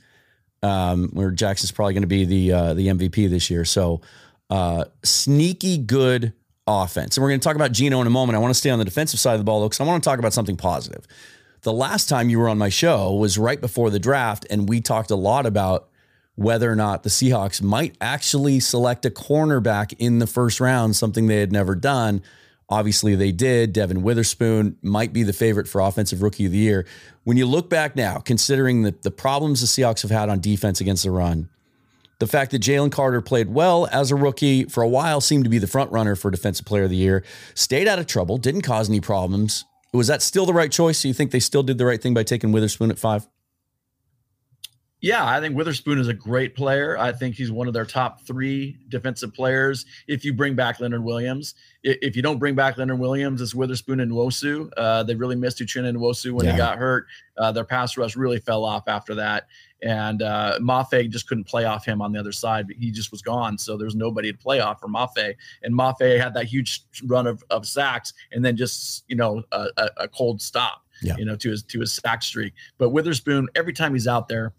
um, 0.63 1.09
where 1.13 1.31
Jackson's 1.31 1.73
probably 1.73 1.95
going 1.95 2.03
to 2.03 2.09
be 2.09 2.25
the 2.25 2.53
uh, 2.53 2.75
the 2.75 2.89
MVP 2.89 3.31
this 3.31 3.49
year. 3.49 3.65
So 3.65 4.01
uh, 4.51 4.85
sneaky 5.03 5.79
good 5.79 6.33
offense. 6.69 7.17
And 7.17 7.23
we're 7.23 7.31
going 7.31 7.41
to 7.41 7.45
talk 7.45 7.57
about 7.57 7.73
Geno 7.73 8.01
in 8.01 8.07
a 8.07 8.11
moment. 8.11 8.37
I 8.37 8.39
want 8.41 8.51
to 8.51 8.59
stay 8.59 8.71
on 8.71 8.79
the 8.79 8.85
defensive 8.85 9.19
side 9.19 9.33
of 9.33 9.41
the 9.41 9.45
ball, 9.45 9.61
though, 9.61 9.69
because 9.69 9.81
I 9.81 9.85
want 9.85 10.03
to 10.03 10.09
talk 10.09 10.19
about 10.19 10.33
something 10.33 10.57
positive. 10.57 11.07
The 11.63 11.73
last 11.73 12.09
time 12.09 12.29
you 12.29 12.39
were 12.39 12.49
on 12.49 12.59
my 12.59 12.69
show 12.69 13.13
was 13.15 13.39
right 13.39 13.61
before 13.61 13.91
the 13.91 13.99
draft, 13.99 14.47
and 14.51 14.69
we 14.69 14.81
talked 14.81 15.11
a 15.11 15.17
lot 15.17 15.47
about 15.47 15.89
whether 16.37 16.71
or 16.71 16.77
not 16.77 17.03
the 17.03 17.09
Seahawks 17.09 17.61
might 17.61 17.97
actually 18.01 18.61
select 18.61 19.05
a 19.05 19.11
cornerback 19.11 19.93
in 19.99 20.21
the 20.21 20.27
first 20.27 20.61
round, 20.61 20.95
something 20.95 21.27
they 21.27 21.41
had 21.41 21.51
never 21.51 21.75
done. 21.75 22.23
Obviously, 22.69 23.17
they 23.17 23.33
did. 23.33 23.73
Devon 23.73 24.03
Witherspoon 24.03 24.77
might 24.83 25.13
be 25.13 25.25
the 25.25 25.33
favorite 25.33 25.67
for 25.67 25.81
Offensive 25.81 26.23
Rookie 26.23 26.47
of 26.47 26.53
the 26.53 26.59
Year. 26.59 26.87
When 27.25 27.37
you 27.37 27.47
look 27.47 27.69
back 27.69 27.97
now, 27.97 28.19
considering 28.19 28.83
the, 28.83 28.95
the 29.03 29.11
problems 29.11 29.63
the 29.63 29.67
Seahawks 29.67 30.03
have 30.03 30.11
had 30.11 30.29
on 30.29 30.41
defense 30.41 30.81
against 30.81 31.03
the 31.03 31.11
run, 31.11 31.49
the 32.19 32.27
fact 32.27 32.51
that 32.51 32.63
Jalen 32.63 32.91
Carter 32.91 33.21
played 33.21 33.49
well 33.49 33.89
as 33.93 34.11
a 34.11 34.17
rookie 34.17 34.65
for 34.65 34.83
a 34.83 34.89
while, 34.89 35.21
seemed 35.21 35.45
to 35.45 35.51
be 35.51 35.59
the 35.59 35.67
front 35.67 35.91
runner 35.93 36.17
for 36.17 36.31
Defensive 36.31 36.67
Player 36.67 36.85
of 36.85 36.91
the 36.91 36.97
Year, 36.97 37.25
stayed 37.55 37.87
out 37.87 37.99
of 37.99 38.07
trouble, 38.07 38.39
didn't 38.39 38.63
cause 38.63 38.89
any 38.89 39.01
problems. 39.01 39.65
Was 39.93 40.09
that 40.09 40.21
still 40.21 40.45
the 40.45 40.53
right 40.53 40.71
choice? 40.71 41.01
Do 41.01 41.09
you 41.09 41.15
think 41.15 41.31
they 41.31 41.41
still 41.41 41.63
did 41.63 41.79
the 41.79 41.87
right 41.87 42.03
thing 42.03 42.15
by 42.15 42.23
taking 42.23 42.53
Witherspoon 42.53 42.91
at 42.91 42.99
five? 42.99 43.27
Yeah, 45.01 45.25
I 45.25 45.39
think 45.39 45.57
Witherspoon 45.57 46.01
is 46.01 46.09
a 46.09 46.13
great 46.13 46.57
player. 46.57 46.99
I 46.99 47.13
think 47.13 47.37
he's 47.37 47.53
one 47.53 47.69
of 47.69 47.75
their 47.75 47.85
top 47.85 48.23
three 48.23 48.77
defensive 48.89 49.33
players. 49.33 49.87
If 50.09 50.25
you 50.25 50.33
bring 50.33 50.57
back 50.57 50.81
Leonard 50.81 51.05
Williams, 51.05 51.55
if 51.85 52.17
you 52.17 52.23
don't 52.23 52.39
bring 52.39 52.57
back 52.57 52.79
Leonard 52.79 52.99
Williams, 52.99 53.41
it's 53.41 53.55
Witherspoon 53.55 54.01
and 54.01 54.11
Nwosu. 54.11 54.69
Uh, 54.77 55.05
they 55.05 55.15
really 55.15 55.37
missed 55.37 55.59
Uchenna 55.59 55.97
Nwosu 55.97 56.33
when 56.33 56.47
yeah. 56.47 56.53
he 56.53 56.59
got 56.59 56.79
hurt. 56.79 57.07
Uh, 57.37 57.53
their 57.53 57.65
pass 57.65 57.97
rush 57.97 58.17
really 58.17 58.41
fell 58.41 58.65
off 58.65 58.89
after 58.89 59.15
that, 59.15 59.47
and 59.83 60.23
uh, 60.23 60.59
Mafe 60.61 61.09
just 61.09 61.29
couldn't 61.29 61.45
play 61.45 61.65
off 61.65 61.85
him 61.85 62.03
on 62.03 62.13
the 62.13 62.19
other 62.19 62.33
side. 62.33 62.67
He 62.79 62.91
just 62.91 63.11
was 63.11 63.23
gone, 63.23 63.59
so 63.59 63.77
there's 63.77 63.95
nobody 63.95 64.33
to 64.33 64.39
play 64.39 64.61
off 64.61 64.81
for 64.81 64.89
Mafe. 64.89 65.35
And 65.63 65.75
Mafe 65.75 66.21
had 66.21 66.35
that 66.35 66.47
huge 66.47 66.83
run 67.05 67.27
of, 67.27 67.43
of 67.51 67.67
sacks, 67.67 68.13
and 68.33 68.45
then 68.45 68.57
just 68.57 69.05
you 69.09 69.17
know 69.17 69.43
a, 69.53 69.69
a 69.97 70.09
cold 70.09 70.43
stop, 70.43 70.85
yeah. 71.03 71.17
you 71.17 71.25
know, 71.25 71.37
to 71.37 71.51
his 71.51 71.63
to 71.65 71.81
his 71.81 71.93
sack 71.93 72.23
streak. 72.23 72.55
But 72.79 72.91
Witherspoon, 72.91 73.49
every 73.55 73.73
time 73.73 73.93
he's 73.93 74.09
out 74.09 74.29
there 74.29 74.53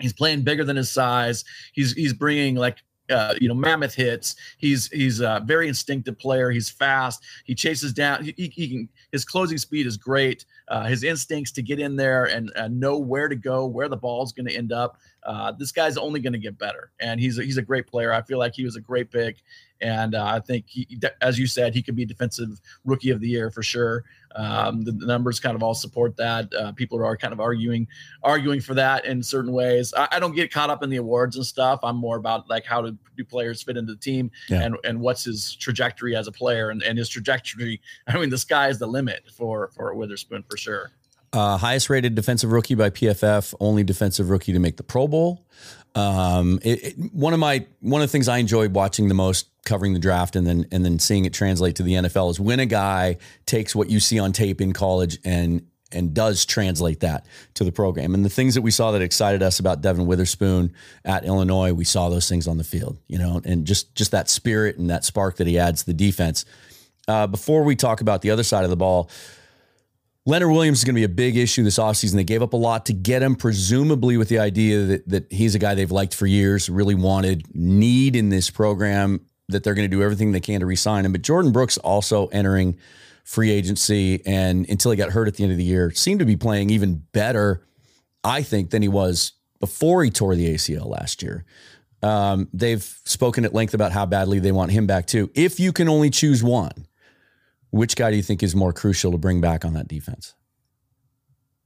He's 0.00 0.12
playing 0.12 0.42
bigger 0.42 0.64
than 0.64 0.76
his 0.76 0.90
size. 0.90 1.44
He's 1.72 1.92
he's 1.92 2.12
bringing 2.12 2.54
like 2.54 2.78
uh, 3.10 3.34
you 3.40 3.48
know 3.48 3.54
mammoth 3.54 3.94
hits. 3.94 4.36
He's 4.58 4.88
he's 4.88 5.20
a 5.20 5.42
very 5.44 5.68
instinctive 5.68 6.18
player. 6.18 6.50
He's 6.50 6.70
fast. 6.70 7.22
He 7.44 7.54
chases 7.54 7.92
down. 7.92 8.24
He, 8.24 8.34
he, 8.36 8.48
he 8.48 8.68
can. 8.68 8.88
His 9.12 9.24
closing 9.24 9.58
speed 9.58 9.86
is 9.86 9.96
great. 9.96 10.44
Uh, 10.68 10.84
his 10.84 11.02
instincts 11.02 11.52
to 11.52 11.62
get 11.62 11.78
in 11.78 11.96
there 11.96 12.24
and 12.24 12.52
uh, 12.56 12.68
know 12.68 12.98
where 12.98 13.28
to 13.28 13.36
go, 13.36 13.66
where 13.66 13.88
the 13.88 13.96
ball's 13.96 14.32
going 14.32 14.46
to 14.46 14.54
end 14.54 14.72
up. 14.72 14.98
Uh, 15.22 15.52
this 15.52 15.72
guy's 15.72 15.96
only 15.96 16.20
going 16.20 16.32
to 16.32 16.38
get 16.38 16.58
better, 16.58 16.90
and 17.00 17.20
he's 17.20 17.38
a, 17.38 17.42
he's 17.42 17.56
a 17.56 17.62
great 17.62 17.86
player. 17.86 18.12
I 18.12 18.22
feel 18.22 18.38
like 18.38 18.54
he 18.54 18.64
was 18.64 18.76
a 18.76 18.80
great 18.80 19.10
pick, 19.10 19.38
and 19.80 20.14
uh, 20.14 20.24
I 20.24 20.40
think 20.40 20.66
he, 20.68 20.98
as 21.20 21.38
you 21.38 21.46
said, 21.46 21.74
he 21.74 21.82
could 21.82 21.96
be 21.96 22.04
defensive 22.04 22.60
rookie 22.84 23.10
of 23.10 23.20
the 23.20 23.28
year 23.28 23.50
for 23.50 23.62
sure. 23.62 24.04
Um, 24.36 24.84
the, 24.84 24.92
the, 24.92 25.06
numbers 25.06 25.40
kind 25.40 25.56
of 25.56 25.62
all 25.62 25.74
support 25.74 26.16
that. 26.16 26.52
Uh, 26.54 26.72
people 26.72 27.02
are 27.04 27.16
kind 27.16 27.32
of 27.32 27.40
arguing 27.40 27.88
arguing 28.22 28.60
for 28.60 28.74
that 28.74 29.04
in 29.06 29.22
certain 29.22 29.52
ways. 29.52 29.94
I, 29.96 30.08
I, 30.12 30.20
don't 30.20 30.34
get 30.34 30.52
caught 30.52 30.70
up 30.70 30.82
in 30.82 30.90
the 30.90 30.96
awards 30.96 31.36
and 31.36 31.46
stuff. 31.46 31.80
I'm 31.82 31.96
more 31.96 32.16
about 32.16 32.48
like 32.48 32.64
how 32.64 32.82
do, 32.82 32.96
do 33.16 33.24
players 33.24 33.62
fit 33.62 33.76
into 33.76 33.94
the 33.94 33.98
team 33.98 34.30
yeah. 34.48 34.62
and 34.62 34.76
and 34.84 35.00
what's 35.00 35.24
his 35.24 35.54
trajectory 35.56 36.14
as 36.14 36.28
a 36.28 36.32
player 36.32 36.70
and, 36.70 36.82
and 36.82 36.98
his 36.98 37.08
trajectory. 37.08 37.80
I 38.06 38.18
mean, 38.18 38.30
the 38.30 38.38
sky 38.38 38.68
is 38.68 38.78
the 38.78 38.86
limit 38.86 39.24
for 39.34 39.70
for 39.74 39.94
Witherspoon 39.94 40.44
for 40.48 40.56
sure. 40.56 40.92
Uh, 41.32 41.56
highest 41.58 41.90
rated 41.90 42.14
defensive 42.14 42.50
rookie 42.50 42.74
by 42.74 42.90
PFF, 42.90 43.54
only 43.60 43.84
defensive 43.84 44.30
rookie 44.30 44.52
to 44.52 44.58
make 44.58 44.76
the 44.76 44.82
Pro 44.82 45.06
Bowl. 45.06 45.46
Um, 45.94 46.58
it, 46.62 46.84
it, 46.84 47.12
one 47.12 47.32
of 47.32 47.40
my 47.40 47.66
one 47.80 48.00
of 48.00 48.08
the 48.08 48.12
things 48.12 48.28
I 48.28 48.38
enjoy 48.38 48.68
watching 48.68 49.08
the 49.08 49.14
most 49.14 49.48
covering 49.64 49.92
the 49.92 49.98
draft 49.98 50.36
and 50.36 50.46
then 50.46 50.66
and 50.70 50.84
then 50.84 50.98
seeing 50.98 51.24
it 51.24 51.32
translate 51.32 51.76
to 51.76 51.82
the 51.82 51.94
NFL 51.94 52.30
is 52.30 52.40
when 52.40 52.60
a 52.60 52.66
guy 52.66 53.18
takes 53.46 53.74
what 53.74 53.90
you 53.90 54.00
see 54.00 54.18
on 54.18 54.32
tape 54.32 54.60
in 54.60 54.72
college 54.72 55.18
and 55.24 55.66
and 55.92 56.14
does 56.14 56.44
translate 56.44 57.00
that 57.00 57.26
to 57.54 57.64
the 57.64 57.72
program. 57.72 58.14
And 58.14 58.24
the 58.24 58.30
things 58.30 58.54
that 58.54 58.62
we 58.62 58.70
saw 58.70 58.92
that 58.92 59.02
excited 59.02 59.42
us 59.42 59.58
about 59.58 59.80
Devon 59.80 60.06
Witherspoon 60.06 60.74
at 61.04 61.24
Illinois, 61.24 61.72
we 61.72 61.84
saw 61.84 62.10
those 62.10 62.28
things 62.28 62.46
on 62.46 62.58
the 62.58 62.64
field, 62.64 62.98
you 63.08 63.18
know, 63.18 63.40
and 63.44 63.66
just 63.66 63.94
just 63.94 64.10
that 64.12 64.28
spirit 64.28 64.76
and 64.76 64.90
that 64.90 65.04
spark 65.04 65.36
that 65.36 65.46
he 65.46 65.58
adds 65.58 65.80
to 65.80 65.86
the 65.86 65.94
defense. 65.94 66.44
Uh, 67.06 67.26
before 67.26 67.62
we 67.64 67.74
talk 67.74 68.02
about 68.02 68.20
the 68.20 68.30
other 68.30 68.42
side 68.42 68.64
of 68.64 68.70
the 68.70 68.76
ball, 68.76 69.10
Leonard 70.26 70.50
Williams 70.50 70.78
is 70.78 70.84
going 70.84 70.94
to 70.94 71.00
be 71.00 71.04
a 71.04 71.08
big 71.08 71.36
issue 71.36 71.62
this 71.64 71.78
offseason. 71.78 72.14
They 72.16 72.24
gave 72.24 72.42
up 72.42 72.52
a 72.52 72.56
lot 72.56 72.86
to 72.86 72.92
get 72.92 73.22
him, 73.22 73.34
presumably 73.34 74.16
with 74.18 74.28
the 74.28 74.38
idea 74.38 74.80
that, 74.82 75.08
that 75.08 75.32
he's 75.32 75.54
a 75.54 75.58
guy 75.58 75.74
they've 75.74 75.90
liked 75.90 76.14
for 76.14 76.26
years, 76.26 76.68
really 76.68 76.94
wanted, 76.94 77.46
need 77.54 78.14
in 78.14 78.28
this 78.28 78.50
program. 78.50 79.20
that 79.48 79.64
they're 79.64 79.74
going 79.74 79.90
to 79.90 79.96
do 79.96 80.02
everything 80.02 80.32
they 80.32 80.40
can 80.40 80.60
to 80.60 80.66
re-sign 80.66 81.06
him. 81.06 81.12
But 81.12 81.22
Jordyn 81.22 81.52
Brooks 81.52 81.78
also 81.78 82.26
entering 82.26 82.76
free 83.24 83.50
agency, 83.50 84.22
and 84.26 84.68
until 84.68 84.90
he 84.90 84.96
got 84.96 85.10
hurt 85.10 85.28
at 85.28 85.34
the 85.34 85.44
end 85.44 85.52
of 85.52 85.58
the 85.58 85.64
year, 85.64 85.90
seemed 85.92 86.20
to 86.20 86.26
be 86.26 86.36
playing 86.36 86.70
even 86.70 87.02
better, 87.12 87.66
I 88.24 88.42
think, 88.42 88.70
than 88.70 88.82
he 88.82 88.88
was 88.88 89.32
before 89.60 90.04
he 90.04 90.10
tore 90.10 90.34
the 90.34 90.54
ACL 90.54 90.86
last 90.86 91.22
year. 91.22 91.44
Um, 92.02 92.48
they've 92.52 92.82
spoken 93.04 93.44
at 93.44 93.52
length 93.52 93.74
about 93.74 93.92
how 93.92 94.06
badly 94.06 94.38
they 94.38 94.52
want 94.52 94.70
him 94.70 94.86
back 94.86 95.06
too. 95.06 95.30
If 95.34 95.58
you 95.58 95.72
can 95.72 95.88
only 95.88 96.10
choose 96.10 96.42
one, 96.42 96.86
which 97.70 97.96
guy 97.96 98.10
do 98.10 98.16
you 98.16 98.22
think 98.22 98.42
is 98.42 98.54
more 98.54 98.72
crucial 98.72 99.12
to 99.12 99.18
bring 99.18 99.40
back 99.40 99.64
on 99.64 99.74
that 99.74 99.88
defense? 99.88 100.34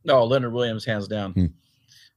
No, 0.05 0.25
Leonard 0.25 0.53
Williams, 0.53 0.85
hands 0.85 1.07
down. 1.07 1.33
Hmm. 1.33 1.47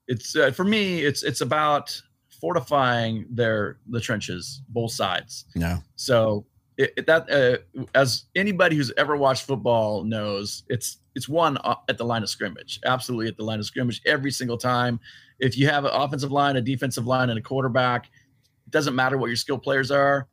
It's 0.08 0.36
uh, 0.36 0.52
for 0.52 0.64
me. 0.64 1.04
It's 1.04 1.24
it's 1.24 1.42
about 1.42 2.00
fortifying 2.40 3.26
their 3.30 3.78
the 3.90 4.00
trenches, 4.00 4.62
both 4.70 4.92
sides. 4.92 5.46
Yeah. 5.56 5.80
So 5.96 6.46
it, 6.78 6.94
it, 6.98 7.08
that 7.08 7.30
uh, 7.32 7.86
as 7.96 8.26
anybody 8.36 8.76
who's 8.76 8.92
ever 8.98 9.16
watched 9.16 9.46
football 9.46 10.04
knows, 10.04 10.64
it's 10.70 10.98
it's 11.16 11.30
won 11.30 11.58
uh, 11.64 11.76
at 11.90 11.98
the 11.98 12.06
line 12.06 12.24
of 12.24 12.30
scrimmage. 12.30 12.80
Absolutely 12.86 13.28
at 13.28 13.38
the 13.38 13.44
line 13.44 13.60
of 13.60 13.66
scrimmage 13.66 14.02
every 14.06 14.32
single 14.32 14.58
time. 14.58 15.00
If 15.40 15.58
you 15.58 15.68
have 15.68 15.86
an 15.86 15.92
offensive 15.94 16.32
line, 16.32 16.56
a 16.56 16.62
defensive 16.62 17.08
line, 17.08 17.30
and 17.30 17.40
a 17.40 17.42
quarterback, 17.42 18.06
it 18.06 18.72
doesn't 18.72 18.96
matter 18.96 19.18
what 19.18 19.28
your 19.28 19.36
skill 19.36 19.58
players 19.58 19.92
are. 19.92 20.28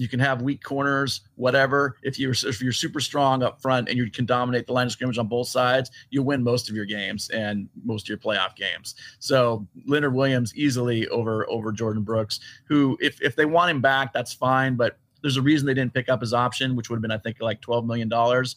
You 0.00 0.08
can 0.08 0.18
have 0.18 0.40
weak 0.40 0.62
corners, 0.62 1.20
whatever. 1.34 1.98
If 2.02 2.18
you're 2.18 2.32
if 2.32 2.62
you're 2.62 2.72
super 2.72 3.00
strong 3.00 3.42
up 3.42 3.60
front 3.60 3.90
and 3.90 3.98
you 3.98 4.10
can 4.10 4.24
dominate 4.24 4.66
the 4.66 4.72
line 4.72 4.86
of 4.86 4.92
scrimmage 4.92 5.18
on 5.18 5.26
both 5.26 5.48
sides, 5.48 5.90
you 6.08 6.22
win 6.22 6.42
most 6.42 6.70
of 6.70 6.74
your 6.74 6.86
games 6.86 7.28
and 7.28 7.68
most 7.84 8.06
of 8.06 8.08
your 8.08 8.16
playoff 8.16 8.56
games. 8.56 8.94
So 9.18 9.66
Leonard 9.86 10.14
Williams 10.14 10.56
easily 10.56 11.06
over 11.08 11.46
over 11.50 11.70
Jordyn 11.70 12.02
Brooks, 12.02 12.40
who 12.64 12.96
if 13.02 13.20
if 13.20 13.36
they 13.36 13.44
want 13.44 13.72
him 13.72 13.82
back, 13.82 14.14
that's 14.14 14.32
fine. 14.32 14.74
But 14.74 14.98
there's 15.20 15.36
a 15.36 15.42
reason 15.42 15.66
they 15.66 15.74
didn't 15.74 15.92
pick 15.92 16.08
up 16.08 16.22
his 16.22 16.32
option, 16.32 16.76
which 16.76 16.88
would 16.88 16.96
have 16.96 17.02
been 17.02 17.10
I 17.10 17.18
think 17.18 17.36
like 17.42 17.60
twelve 17.60 17.84
million 17.84 18.08
dollars 18.08 18.56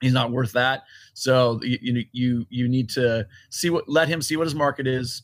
he's 0.00 0.14
not 0.14 0.30
worth 0.30 0.52
that. 0.52 0.84
So 1.12 1.60
you 1.62 2.02
you 2.12 2.46
you 2.48 2.66
need 2.66 2.88
to 2.90 3.26
see 3.50 3.68
what 3.68 3.86
let 3.90 4.08
him 4.08 4.22
see 4.22 4.38
what 4.38 4.44
his 4.46 4.54
market 4.54 4.86
is, 4.86 5.22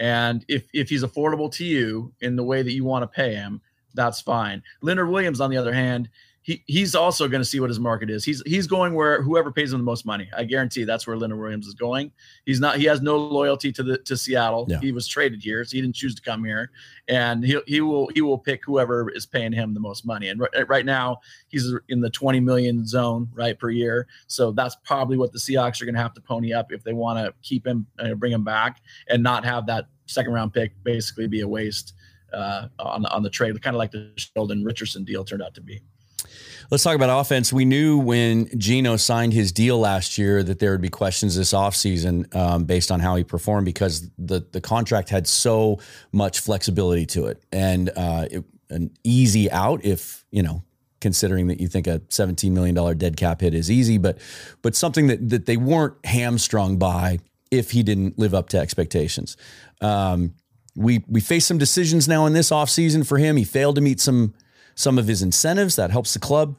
and 0.00 0.44
if 0.48 0.68
if 0.74 0.88
he's 0.88 1.04
affordable 1.04 1.52
to 1.52 1.64
you 1.64 2.12
in 2.20 2.34
the 2.34 2.42
way 2.42 2.62
that 2.62 2.72
you 2.72 2.84
want 2.84 3.04
to 3.04 3.06
pay 3.06 3.34
him, 3.36 3.60
that's 3.94 4.20
fine. 4.20 4.62
Leonard 4.82 5.08
Williams, 5.08 5.40
on 5.40 5.50
the 5.50 5.56
other 5.56 5.72
hand, 5.72 6.08
he 6.42 6.64
he's 6.66 6.94
also 6.94 7.28
going 7.28 7.42
to 7.42 7.44
see 7.44 7.60
what 7.60 7.68
his 7.68 7.78
market 7.78 8.08
is. 8.08 8.24
He's 8.24 8.42
he's 8.46 8.66
going 8.66 8.94
where 8.94 9.22
whoever 9.22 9.52
pays 9.52 9.72
him 9.72 9.78
the 9.78 9.84
most 9.84 10.06
money. 10.06 10.28
I 10.34 10.44
guarantee 10.44 10.84
that's 10.84 11.06
where 11.06 11.16
Leonard 11.16 11.38
Williams 11.38 11.66
is 11.66 11.74
going. 11.74 12.12
He's 12.46 12.60
not. 12.60 12.78
He 12.78 12.84
has 12.84 13.02
no 13.02 13.18
loyalty 13.18 13.70
to 13.72 13.82
the 13.82 13.98
to 13.98 14.16
Seattle. 14.16 14.66
Yeah. 14.68 14.80
He 14.80 14.90
was 14.92 15.06
traded 15.06 15.42
here, 15.42 15.62
so 15.64 15.76
he 15.76 15.82
didn't 15.82 15.96
choose 15.96 16.14
to 16.14 16.22
come 16.22 16.42
here, 16.42 16.70
and 17.08 17.44
he 17.44 17.60
he 17.66 17.82
will 17.82 18.08
he 18.14 18.22
will 18.22 18.38
pick 18.38 18.64
whoever 18.64 19.10
is 19.10 19.26
paying 19.26 19.52
him 19.52 19.74
the 19.74 19.80
most 19.80 20.06
money. 20.06 20.28
And 20.28 20.40
right, 20.40 20.68
right 20.68 20.86
now 20.86 21.20
he's 21.48 21.74
in 21.88 22.00
the 22.00 22.10
twenty 22.10 22.40
million 22.40 22.86
zone 22.86 23.28
right 23.34 23.58
per 23.58 23.68
year. 23.68 24.06
So 24.26 24.50
that's 24.50 24.76
probably 24.76 25.18
what 25.18 25.32
the 25.32 25.38
Seahawks 25.38 25.82
are 25.82 25.84
going 25.84 25.94
to 25.94 26.00
have 26.00 26.14
to 26.14 26.22
pony 26.22 26.54
up 26.54 26.72
if 26.72 26.82
they 26.82 26.94
want 26.94 27.18
to 27.18 27.34
keep 27.42 27.66
him, 27.66 27.86
uh, 27.98 28.14
bring 28.14 28.32
him 28.32 28.44
back, 28.44 28.80
and 29.08 29.22
not 29.22 29.44
have 29.44 29.66
that 29.66 29.88
second 30.06 30.32
round 30.32 30.54
pick 30.54 30.72
basically 30.82 31.28
be 31.28 31.42
a 31.42 31.48
waste 31.48 31.92
uh, 32.32 32.68
on 32.78 33.06
on 33.06 33.22
the 33.22 33.30
trade, 33.30 33.60
kind 33.62 33.74
of 33.74 33.78
like 33.78 33.90
the 33.90 34.12
Sheldon 34.16 34.64
Richardson 34.64 35.04
deal 35.04 35.24
turned 35.24 35.42
out 35.42 35.54
to 35.54 35.60
be. 35.60 35.80
Let's 36.70 36.84
talk 36.84 36.94
about 36.94 37.20
offense. 37.20 37.52
We 37.52 37.64
knew 37.64 37.98
when 37.98 38.48
Geno 38.56 38.96
signed 38.96 39.32
his 39.32 39.50
deal 39.50 39.80
last 39.80 40.16
year 40.16 40.44
that 40.44 40.60
there 40.60 40.70
would 40.70 40.80
be 40.80 40.88
questions 40.88 41.34
this 41.34 41.52
offseason 41.52 42.32
um, 42.36 42.64
based 42.64 42.92
on 42.92 43.00
how 43.00 43.16
he 43.16 43.24
performed 43.24 43.64
because 43.64 44.08
the, 44.18 44.46
the 44.52 44.60
contract 44.60 45.08
had 45.08 45.26
so 45.26 45.80
much 46.12 46.38
flexibility 46.38 47.06
to 47.06 47.26
it 47.26 47.42
and 47.50 47.90
uh, 47.96 48.26
it, 48.30 48.44
an 48.68 48.92
easy 49.02 49.50
out 49.50 49.84
if, 49.84 50.24
you 50.30 50.44
know, 50.44 50.62
considering 51.00 51.48
that 51.48 51.60
you 51.60 51.66
think 51.66 51.88
a 51.88 51.98
$17 51.98 52.52
million 52.52 52.96
dead 52.96 53.16
cap 53.16 53.40
hit 53.40 53.52
is 53.52 53.68
easy, 53.68 53.98
but 53.98 54.18
but 54.62 54.76
something 54.76 55.08
that, 55.08 55.28
that 55.28 55.46
they 55.46 55.56
weren't 55.56 55.94
hamstrung 56.04 56.76
by 56.76 57.18
if 57.50 57.72
he 57.72 57.82
didn't 57.82 58.16
live 58.16 58.32
up 58.34 58.48
to 58.50 58.58
expectations. 58.58 59.36
Um, 59.80 60.34
we 60.80 61.04
we 61.08 61.20
face 61.20 61.46
some 61.46 61.58
decisions 61.58 62.08
now 62.08 62.26
in 62.26 62.32
this 62.32 62.50
offseason 62.50 63.06
for 63.06 63.18
him. 63.18 63.36
He 63.36 63.44
failed 63.44 63.76
to 63.76 63.80
meet 63.80 64.00
some– 64.00 64.34
some 64.80 64.98
of 64.98 65.06
his 65.06 65.22
incentives. 65.22 65.76
That 65.76 65.90
helps 65.90 66.14
the 66.14 66.18
club 66.18 66.56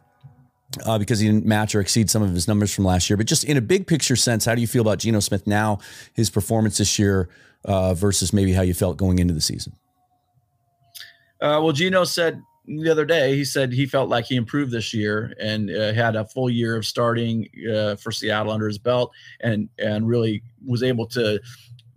uh, 0.85 0.97
because 0.99 1.19
he 1.19 1.27
didn't 1.27 1.45
match 1.45 1.75
or 1.75 1.81
exceed 1.81 2.09
some 2.09 2.21
of 2.21 2.33
his 2.33 2.47
numbers 2.47 2.73
from 2.73 2.85
last 2.85 3.09
year. 3.09 3.17
But 3.17 3.25
just 3.25 3.43
in 3.43 3.57
a 3.57 3.61
big 3.61 3.87
picture 3.87 4.15
sense, 4.15 4.45
how 4.45 4.55
do 4.55 4.61
you 4.61 4.67
feel 4.67 4.81
about 4.81 4.99
Geno 4.99 5.19
Smith 5.19 5.47
now, 5.47 5.79
his 6.13 6.29
performance 6.29 6.77
this 6.77 6.99
year 6.99 7.29
uh, 7.65 7.93
versus 7.93 8.31
maybe 8.31 8.53
how 8.53 8.61
you 8.61 8.73
felt 8.73 8.97
going 8.97 9.19
into 9.19 9.33
the 9.33 9.41
season? 9.41 9.73
Uh, 11.41 11.59
well, 11.63 11.71
Geno 11.71 12.03
said 12.03 12.39
the 12.67 12.91
other 12.91 13.05
day, 13.05 13.35
he 13.35 13.43
said 13.43 13.73
he 13.73 13.87
felt 13.87 14.07
like 14.07 14.25
he 14.25 14.35
improved 14.35 14.71
this 14.71 14.93
year 14.93 15.33
and 15.39 15.71
uh, 15.71 15.93
had 15.93 16.15
a 16.15 16.25
full 16.25 16.49
year 16.49 16.77
of 16.77 16.85
starting 16.85 17.49
uh, 17.73 17.95
for 17.95 18.11
Seattle 18.11 18.51
under 18.51 18.67
his 18.67 18.77
belt 18.77 19.11
and 19.39 19.67
and 19.79 20.07
really 20.07 20.43
was 20.63 20.83
able 20.83 21.07
to 21.07 21.39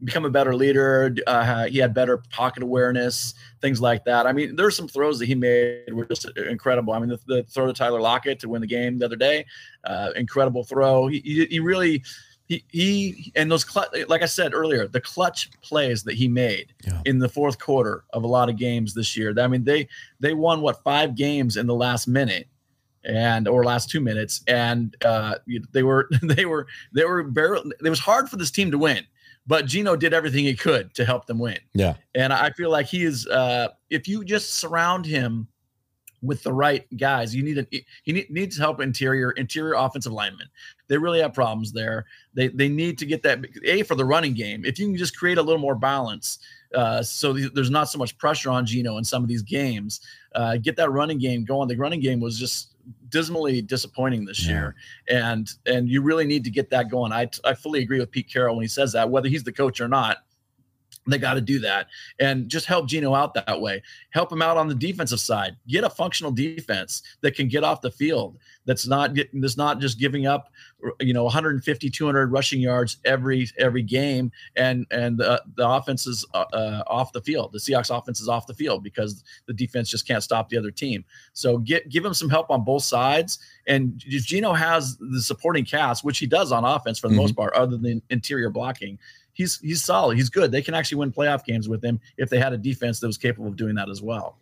become 0.04 0.24
a 0.24 0.30
better 0.30 0.54
leader. 0.54 1.14
Uh, 1.26 1.66
he 1.66 1.78
had 1.78 1.94
better 1.94 2.18
pocket 2.30 2.62
awareness, 2.62 3.34
things 3.60 3.80
like 3.80 4.04
that. 4.04 4.26
I 4.26 4.32
mean, 4.32 4.56
there's 4.56 4.76
some 4.76 4.88
throws 4.88 5.18
that 5.18 5.26
he 5.26 5.34
made 5.34 5.92
were 5.92 6.04
just 6.04 6.26
incredible. 6.36 6.92
I 6.92 6.98
mean, 6.98 7.08
the, 7.08 7.20
the 7.26 7.42
throw 7.44 7.66
to 7.66 7.72
Tyler 7.72 8.00
Lockett 8.00 8.40
to 8.40 8.48
win 8.48 8.60
the 8.60 8.66
game 8.66 8.98
the 8.98 9.06
other 9.06 9.16
day, 9.16 9.46
uh, 9.84 10.10
incredible 10.16 10.64
throw. 10.64 11.06
He, 11.08 11.20
he, 11.20 11.46
he, 11.46 11.60
really, 11.60 12.02
he, 12.46 12.64
he, 12.68 13.32
and 13.34 13.50
those, 13.50 13.68
cl- 13.68 13.90
like 14.08 14.22
I 14.22 14.26
said 14.26 14.54
earlier, 14.54 14.86
the 14.86 15.00
clutch 15.00 15.50
plays 15.62 16.02
that 16.04 16.14
he 16.14 16.28
made 16.28 16.72
yeah. 16.86 17.00
in 17.04 17.18
the 17.18 17.28
fourth 17.28 17.58
quarter 17.58 18.04
of 18.12 18.24
a 18.24 18.28
lot 18.28 18.48
of 18.48 18.56
games 18.56 18.94
this 18.94 19.16
year. 19.16 19.34
I 19.38 19.46
mean, 19.46 19.64
they, 19.64 19.88
they 20.20 20.34
won 20.34 20.60
what 20.60 20.82
five 20.82 21.14
games 21.14 21.56
in 21.56 21.66
the 21.66 21.74
last 21.74 22.06
minute 22.06 22.48
and 23.06 23.46
or 23.46 23.64
last 23.64 23.90
two 23.90 24.00
minutes 24.00 24.42
and 24.46 24.96
uh, 25.04 25.36
they 25.72 25.82
were 25.82 26.08
they 26.22 26.46
were 26.46 26.66
they 26.94 27.04
were 27.04 27.22
barely 27.22 27.70
it 27.84 27.90
was 27.90 27.98
hard 27.98 28.30
for 28.30 28.36
this 28.36 28.50
team 28.50 28.70
to 28.70 28.78
win 28.78 29.04
but 29.46 29.66
Geno 29.66 29.96
did 29.96 30.14
everything 30.14 30.44
he 30.44 30.54
could 30.54 30.94
to 30.94 31.04
help 31.04 31.26
them 31.26 31.38
win. 31.38 31.58
Yeah. 31.74 31.94
And 32.14 32.32
I 32.32 32.50
feel 32.50 32.70
like 32.70 32.86
he 32.86 33.04
is 33.04 33.26
uh 33.26 33.68
if 33.90 34.08
you 34.08 34.24
just 34.24 34.54
surround 34.54 35.06
him 35.06 35.48
with 36.22 36.42
the 36.42 36.52
right 36.52 36.86
guys, 36.96 37.34
you 37.34 37.42
need 37.42 37.58
a 37.58 37.66
he 38.02 38.12
need, 38.12 38.30
needs 38.30 38.56
help 38.56 38.80
interior 38.80 39.32
interior 39.32 39.74
offensive 39.74 40.12
linemen. 40.12 40.48
They 40.88 40.98
really 40.98 41.20
have 41.20 41.34
problems 41.34 41.72
there. 41.72 42.06
They 42.34 42.48
they 42.48 42.68
need 42.68 42.98
to 42.98 43.06
get 43.06 43.22
that 43.22 43.44
a 43.64 43.82
for 43.82 43.94
the 43.94 44.04
running 44.04 44.34
game. 44.34 44.64
If 44.64 44.78
you 44.78 44.86
can 44.86 44.96
just 44.96 45.16
create 45.16 45.38
a 45.38 45.42
little 45.42 45.60
more 45.60 45.74
balance, 45.74 46.38
uh, 46.74 47.02
so 47.02 47.32
there's 47.32 47.70
not 47.70 47.90
so 47.90 47.98
much 47.98 48.16
pressure 48.18 48.50
on 48.50 48.66
Geno 48.66 48.96
in 48.96 49.04
some 49.04 49.22
of 49.22 49.28
these 49.28 49.42
games. 49.42 50.00
Uh, 50.34 50.56
get 50.56 50.76
that 50.76 50.90
running 50.90 51.18
game 51.18 51.44
going. 51.44 51.68
The 51.68 51.76
running 51.76 52.00
game 52.00 52.20
was 52.20 52.38
just 52.38 52.74
dismally 53.08 53.62
disappointing 53.62 54.24
this 54.24 54.44
yeah. 54.44 54.52
year, 54.52 54.74
and 55.08 55.50
and 55.66 55.88
you 55.88 56.02
really 56.02 56.26
need 56.26 56.44
to 56.44 56.50
get 56.50 56.70
that 56.70 56.90
going. 56.90 57.12
I 57.12 57.28
I 57.44 57.54
fully 57.54 57.82
agree 57.82 58.00
with 58.00 58.10
Pete 58.10 58.28
Carroll 58.30 58.56
when 58.56 58.62
he 58.62 58.68
says 58.68 58.92
that, 58.92 59.10
whether 59.10 59.28
he's 59.28 59.44
the 59.44 59.52
coach 59.52 59.80
or 59.80 59.88
not. 59.88 60.23
They 61.06 61.18
got 61.18 61.34
to 61.34 61.40
do 61.40 61.58
that 61.60 61.88
and 62.18 62.48
just 62.48 62.64
help 62.66 62.88
Geno 62.88 63.14
out 63.14 63.34
that 63.34 63.60
way. 63.60 63.82
Help 64.10 64.32
him 64.32 64.40
out 64.40 64.56
on 64.56 64.68
the 64.68 64.74
defensive 64.74 65.20
side. 65.20 65.56
Get 65.68 65.84
a 65.84 65.90
functional 65.90 66.32
defense 66.32 67.02
that 67.20 67.34
can 67.34 67.48
get 67.48 67.62
off 67.62 67.82
the 67.82 67.90
field. 67.90 68.38
That's 68.64 68.86
not 68.86 69.14
that's 69.34 69.58
not 69.58 69.80
just 69.80 69.98
giving 69.98 70.26
up, 70.26 70.48
you 71.00 71.12
know, 71.12 71.24
150, 71.24 71.90
200 71.90 72.32
rushing 72.32 72.60
yards 72.60 72.96
every 73.04 73.46
every 73.58 73.82
game, 73.82 74.32
and 74.56 74.86
and 74.90 75.18
the, 75.18 75.42
the 75.56 75.68
offense 75.68 76.06
is 76.06 76.24
uh, 76.32 76.44
uh, 76.54 76.82
off 76.86 77.12
the 77.12 77.20
field. 77.20 77.52
The 77.52 77.58
Seahawks 77.58 77.96
offense 77.96 78.20
is 78.20 78.28
off 78.28 78.46
the 78.46 78.54
field 78.54 78.82
because 78.82 79.22
the 79.44 79.52
defense 79.52 79.90
just 79.90 80.08
can't 80.08 80.22
stop 80.22 80.48
the 80.48 80.56
other 80.56 80.70
team. 80.70 81.04
So 81.34 81.58
get 81.58 81.90
give 81.90 82.04
him 82.04 82.14
some 82.14 82.30
help 82.30 82.50
on 82.50 82.64
both 82.64 82.84
sides. 82.84 83.38
And 83.66 84.02
if 84.06 84.24
Geno 84.24 84.54
has 84.54 84.96
the 84.96 85.20
supporting 85.20 85.66
cast, 85.66 86.02
which 86.02 86.18
he 86.18 86.26
does 86.26 86.50
on 86.50 86.64
offense 86.64 86.98
for 86.98 87.08
the 87.08 87.12
mm-hmm. 87.12 87.22
most 87.22 87.36
part, 87.36 87.52
other 87.54 87.76
than 87.76 88.00
interior 88.08 88.48
blocking 88.48 88.98
he's 89.34 89.58
he's 89.58 89.84
solid. 89.84 90.16
He's 90.16 90.30
good. 90.30 90.50
They 90.50 90.62
can 90.62 90.74
actually 90.74 90.98
win 90.98 91.12
playoff 91.12 91.44
games 91.44 91.68
with 91.68 91.84
him 91.84 92.00
if 92.16 92.30
they 92.30 92.38
had 92.38 92.52
a 92.52 92.58
defense 92.58 93.00
that 93.00 93.06
was 93.06 93.18
capable 93.18 93.48
of 93.48 93.56
doing 93.56 93.74
that 93.74 93.90
as 93.90 94.00
well. 94.00 94.38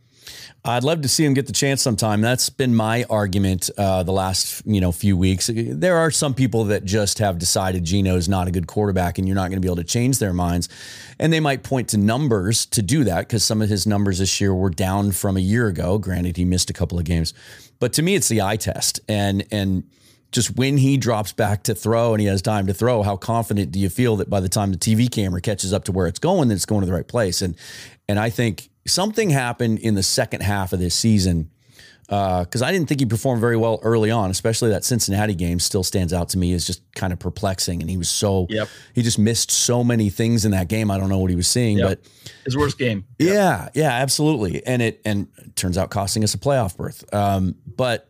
I'd 0.64 0.84
love 0.84 1.00
to 1.00 1.08
see 1.08 1.24
him 1.24 1.34
get 1.34 1.46
the 1.46 1.52
chance 1.52 1.82
sometime. 1.82 2.20
That's 2.20 2.48
been 2.48 2.74
my 2.74 3.04
argument 3.10 3.68
uh, 3.76 4.04
the 4.04 4.12
last 4.12 4.62
you 4.64 4.80
know 4.80 4.92
few 4.92 5.16
weeks. 5.16 5.50
There 5.52 5.96
are 5.96 6.10
some 6.10 6.34
people 6.34 6.64
that 6.64 6.84
just 6.84 7.18
have 7.18 7.38
decided 7.38 7.84
Geno's 7.84 8.28
not 8.28 8.46
a 8.46 8.52
good 8.52 8.68
quarterback, 8.68 9.18
and 9.18 9.26
you're 9.26 9.34
not 9.34 9.48
going 9.48 9.56
to 9.56 9.60
be 9.60 9.68
able 9.68 9.76
to 9.76 9.84
change 9.84 10.18
their 10.20 10.32
minds. 10.32 10.68
And 11.18 11.32
they 11.32 11.40
might 11.40 11.64
point 11.64 11.88
to 11.88 11.96
numbers 11.96 12.66
to 12.66 12.82
do 12.82 13.02
that 13.04 13.20
because 13.20 13.42
some 13.42 13.60
of 13.60 13.68
his 13.68 13.86
numbers 13.86 14.18
this 14.18 14.40
year 14.40 14.54
were 14.54 14.70
down 14.70 15.12
from 15.12 15.36
a 15.36 15.40
year 15.40 15.66
ago. 15.66 15.98
Granted, 15.98 16.36
he 16.36 16.44
missed 16.44 16.70
a 16.70 16.72
couple 16.72 16.98
of 16.98 17.04
games, 17.04 17.34
but 17.80 17.92
to 17.94 18.02
me, 18.02 18.14
it's 18.14 18.28
the 18.28 18.42
eye 18.42 18.56
test. 18.56 19.00
And 19.08 19.44
and 19.50 19.82
just 20.32 20.56
when 20.56 20.78
he 20.78 20.96
drops 20.96 21.32
back 21.32 21.62
to 21.64 21.74
throw 21.74 22.14
and 22.14 22.20
he 22.20 22.26
has 22.26 22.42
time 22.42 22.66
to 22.66 22.74
throw, 22.74 23.02
how 23.02 23.16
confident 23.16 23.70
do 23.70 23.78
you 23.78 23.88
feel 23.88 24.16
that 24.16 24.28
by 24.28 24.40
the 24.40 24.48
time 24.48 24.72
the 24.72 24.78
TV 24.78 25.10
camera 25.10 25.40
catches 25.40 25.72
up 25.72 25.84
to 25.84 25.92
where 25.92 26.06
it's 26.06 26.18
going, 26.18 26.48
that 26.48 26.54
it's 26.54 26.66
going 26.66 26.80
to 26.80 26.86
the 26.86 26.92
right 26.92 27.06
place? 27.06 27.42
And 27.42 27.56
and 28.08 28.18
I 28.18 28.30
think 28.30 28.70
something 28.86 29.30
happened 29.30 29.78
in 29.78 29.94
the 29.94 30.02
second 30.02 30.42
half 30.42 30.72
of 30.72 30.80
this 30.80 30.94
season 30.94 31.50
because 32.06 32.60
uh, 32.60 32.66
I 32.66 32.72
didn't 32.72 32.88
think 32.88 33.00
he 33.00 33.06
performed 33.06 33.40
very 33.40 33.56
well 33.56 33.80
early 33.82 34.10
on, 34.10 34.30
especially 34.30 34.68
that 34.70 34.84
Cincinnati 34.84 35.34
game 35.34 35.58
still 35.58 35.82
stands 35.82 36.12
out 36.12 36.28
to 36.30 36.38
me 36.38 36.52
as 36.52 36.66
just 36.66 36.82
kind 36.94 37.10
of 37.10 37.18
perplexing. 37.18 37.80
And 37.80 37.88
he 37.88 37.96
was 37.96 38.10
so, 38.10 38.46
yep. 38.50 38.68
he 38.94 39.02
just 39.02 39.18
missed 39.18 39.50
so 39.50 39.82
many 39.82 40.10
things 40.10 40.44
in 40.44 40.50
that 40.50 40.68
game. 40.68 40.90
I 40.90 40.98
don't 40.98 41.08
know 41.08 41.18
what 41.18 41.30
he 41.30 41.36
was 41.36 41.48
seeing, 41.48 41.78
yep. 41.78 41.88
but 41.88 42.00
his 42.44 42.54
worst 42.56 42.76
game. 42.76 43.06
Yep. 43.18 43.32
Yeah, 43.32 43.68
yeah, 43.72 43.92
absolutely. 43.92 44.66
And 44.66 44.82
it 44.82 45.00
and 45.06 45.28
it 45.38 45.56
turns 45.56 45.78
out 45.78 45.90
costing 45.90 46.22
us 46.22 46.34
a 46.34 46.38
playoff 46.38 46.76
berth. 46.76 47.02
Um, 47.14 47.54
but 47.66 48.08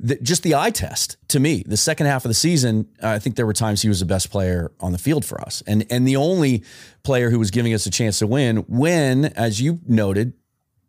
the, 0.00 0.16
just 0.16 0.42
the 0.42 0.54
eye 0.54 0.70
test 0.70 1.16
to 1.28 1.40
me, 1.40 1.62
the 1.66 1.76
second 1.76 2.06
half 2.06 2.24
of 2.24 2.28
the 2.28 2.34
season, 2.34 2.88
I 3.02 3.18
think 3.18 3.36
there 3.36 3.46
were 3.46 3.52
times 3.52 3.82
he 3.82 3.88
was 3.88 4.00
the 4.00 4.06
best 4.06 4.30
player 4.30 4.72
on 4.80 4.92
the 4.92 4.98
field 4.98 5.24
for 5.24 5.40
us, 5.40 5.62
and 5.66 5.86
and 5.90 6.06
the 6.06 6.16
only 6.16 6.64
player 7.02 7.30
who 7.30 7.38
was 7.38 7.50
giving 7.50 7.74
us 7.74 7.86
a 7.86 7.90
chance 7.90 8.18
to 8.18 8.26
win. 8.26 8.58
When, 8.68 9.26
as 9.26 9.60
you 9.60 9.80
noted, 9.86 10.34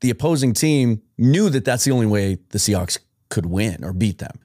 the 0.01 0.09
opposing 0.09 0.53
team 0.53 1.01
knew 1.17 1.49
that 1.49 1.65
that's 1.65 1.83
the 1.83 1.91
only 1.91 2.07
way 2.07 2.39
the 2.49 2.57
Seahawks 2.57 2.99
could 3.29 3.45
win 3.45 3.83
or 3.83 3.93
beat 3.93 4.19
them 4.19 4.39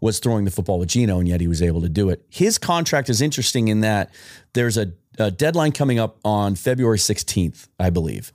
was 0.00 0.18
throwing 0.18 0.44
the 0.44 0.50
football 0.50 0.78
with 0.78 0.90
Geno, 0.90 1.18
and 1.18 1.28
yet 1.28 1.40
he 1.40 1.48
was 1.48 1.62
able 1.62 1.80
to 1.80 1.88
do 1.88 2.10
it. 2.10 2.24
His 2.28 2.58
contract 2.58 3.08
is 3.08 3.22
interesting 3.22 3.68
in 3.68 3.80
that 3.80 4.12
there's 4.52 4.76
a, 4.76 4.92
a 5.18 5.30
deadline 5.30 5.72
coming 5.72 5.98
up 5.98 6.18
on 6.24 6.56
February 6.56 6.98
16th, 6.98 7.68
I 7.80 7.90
believe, 7.90 8.32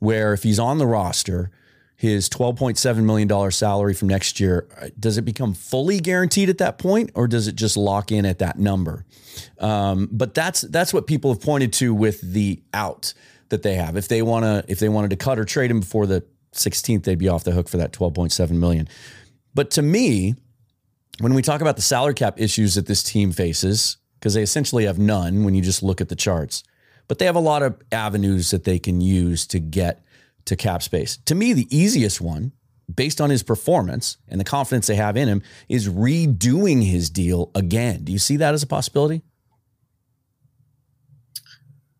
where 0.00 0.32
if 0.32 0.42
he's 0.42 0.58
on 0.58 0.78
the 0.78 0.86
roster, 0.86 1.50
his 1.96 2.28
$12.7 2.28 3.02
million 3.02 3.50
salary 3.50 3.94
from 3.94 4.08
next 4.08 4.38
year, 4.38 4.68
does 5.00 5.16
it 5.16 5.22
become 5.22 5.54
fully 5.54 5.98
guaranteed 5.98 6.50
at 6.50 6.58
that 6.58 6.76
point 6.76 7.10
or 7.14 7.26
does 7.26 7.48
it 7.48 7.56
just 7.56 7.76
lock 7.76 8.12
in 8.12 8.26
at 8.26 8.38
that 8.38 8.58
number? 8.58 9.06
Um, 9.58 10.08
but 10.12 10.34
that's 10.34 10.60
that's 10.62 10.92
what 10.92 11.06
people 11.06 11.32
have 11.32 11.42
pointed 11.42 11.72
to 11.74 11.94
with 11.94 12.20
the 12.20 12.62
out 12.74 13.14
that 13.48 13.62
they 13.62 13.74
have. 13.74 13.96
If 13.96 14.08
they 14.08 14.22
want 14.22 14.44
to, 14.44 14.64
if 14.68 14.78
they 14.78 14.88
wanted 14.88 15.10
to 15.10 15.16
cut 15.16 15.38
or 15.38 15.44
trade 15.44 15.70
him 15.70 15.80
before 15.80 16.06
the 16.06 16.22
16th, 16.52 17.04
they'd 17.04 17.18
be 17.18 17.28
off 17.28 17.44
the 17.44 17.52
hook 17.52 17.68
for 17.68 17.78
that 17.78 17.92
12.7 17.92 18.50
million. 18.50 18.88
But 19.54 19.70
to 19.72 19.82
me, 19.82 20.34
when 21.20 21.32
we 21.32 21.42
talk 21.42 21.62
about 21.62 21.76
the 21.76 21.82
salary 21.82 22.14
cap 22.14 22.38
issues 22.38 22.74
that 22.74 22.86
this 22.86 23.02
team 23.02 23.32
faces, 23.32 23.96
because 24.18 24.34
they 24.34 24.42
essentially 24.42 24.84
have 24.84 24.98
none 24.98 25.44
when 25.44 25.54
you 25.54 25.62
just 25.62 25.82
look 25.82 26.00
at 26.00 26.08
the 26.10 26.16
charts, 26.16 26.62
but 27.08 27.18
they 27.18 27.24
have 27.24 27.36
a 27.36 27.40
lot 27.40 27.62
of 27.62 27.80
avenues 27.92 28.50
that 28.50 28.64
they 28.64 28.78
can 28.78 29.00
use 29.00 29.46
to 29.46 29.58
get 29.58 30.02
to 30.46 30.56
cap 30.56 30.82
space. 30.82 31.18
To 31.26 31.34
me, 31.34 31.52
the 31.52 31.68
easiest 31.76 32.20
one, 32.20 32.52
based 32.92 33.20
on 33.20 33.30
his 33.30 33.42
performance 33.42 34.16
and 34.28 34.40
the 34.40 34.44
confidence 34.44 34.86
they 34.86 34.94
have 34.96 35.16
in 35.16 35.28
him, 35.28 35.42
is 35.68 35.88
redoing 35.88 36.84
his 36.84 37.10
deal 37.10 37.50
again. 37.54 38.04
Do 38.04 38.12
you 38.12 38.18
see 38.18 38.36
that 38.36 38.54
as 38.54 38.62
a 38.62 38.66
possibility? 38.66 39.22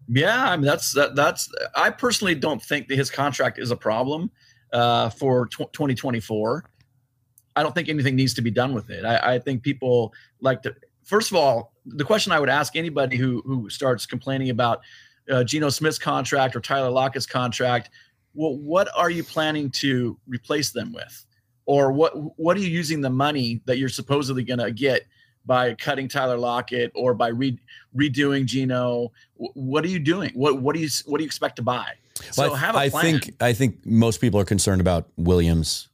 Yeah, 0.09 0.51
I 0.51 0.57
mean 0.57 0.67
that's 0.67 0.93
that, 0.93 1.17
that's. 1.17 1.53
I 1.75 1.91
personally 1.91 2.37
don't 2.37 2.63
think 2.63 2.89
that 2.89 2.97
his 2.97 3.11
contract 3.11 3.59
is 3.59 3.73
a 3.73 3.77
problem 3.77 4.31
uh, 4.73 5.11
for 5.11 5.47
tw- 5.47 5.73
2024. 5.73 6.65
I 7.57 7.63
don't 7.63 7.75
think 7.75 7.89
anything 7.89 8.15
needs 8.15 8.35
to 8.35 8.43
be 8.43 8.51
done 8.51 8.73
with 8.73 8.91
it. 8.91 9.05
I, 9.05 9.35
I 9.35 9.39
think 9.39 9.63
people 9.63 10.15
like 10.41 10.63
to. 10.63 10.77
First 11.03 11.31
of 11.31 11.37
all, 11.37 11.73
the 11.87 12.05
question 12.05 12.31
I 12.31 12.39
would 12.39 12.49
ask 12.49 12.77
anybody 12.77 13.17
who 13.17 13.43
who 13.45 13.69
starts 13.69 14.07
complaining 14.07 14.51
about 14.51 14.81
uh, 15.31 15.43
Geno 15.43 15.71
Smith's 15.71 15.99
contract 15.99 16.55
or 16.55 16.61
Tyler 16.61 16.91
Lockett's 16.91 17.27
contract, 17.27 17.91
well, 18.37 18.57
what 18.57 18.89
are 18.95 19.11
you 19.11 19.25
planning 19.25 19.71
to 19.71 20.19
replace 20.29 20.71
them 20.71 20.93
with, 20.93 21.27
or 21.65 21.91
what 21.93 22.13
what 22.39 22.57
are 22.57 22.61
you 22.61 22.69
using 22.69 23.01
the 23.01 23.11
money 23.11 23.63
that 23.65 23.79
you're 23.79 23.89
supposedly 23.89 24.45
going 24.45 24.61
to 24.61 24.71
get 24.71 25.07
by 25.47 25.75
cutting 25.75 26.09
Tyler 26.09 26.37
Lockett 26.37 26.93
or 26.95 27.15
by 27.15 27.29
re- 27.29 27.59
redoing 27.97 28.45
Geno? 28.45 29.13
What 29.37 29.85
are 29.85 29.89
you 29.89 29.99
doing? 29.99 30.31
What 30.35 30.61
what 30.61 30.75
do 30.75 30.81
you 30.81 30.89
what 31.07 31.19
do 31.19 31.25
you 31.25 31.27
expect 31.27 31.57
to 31.57 31.63
buy? 31.63 31.93
So 32.31 32.43
well, 32.43 32.55
have 32.55 32.77
a 32.77 32.91
plan. 32.91 33.07
I 33.07 33.11
think 33.11 33.43
I 33.43 33.53
think 33.53 33.87
most 33.87 34.21
people 34.21 34.39
are 34.39 34.45
concerned 34.45 34.81
about 34.81 35.09
Williams, 35.17 35.89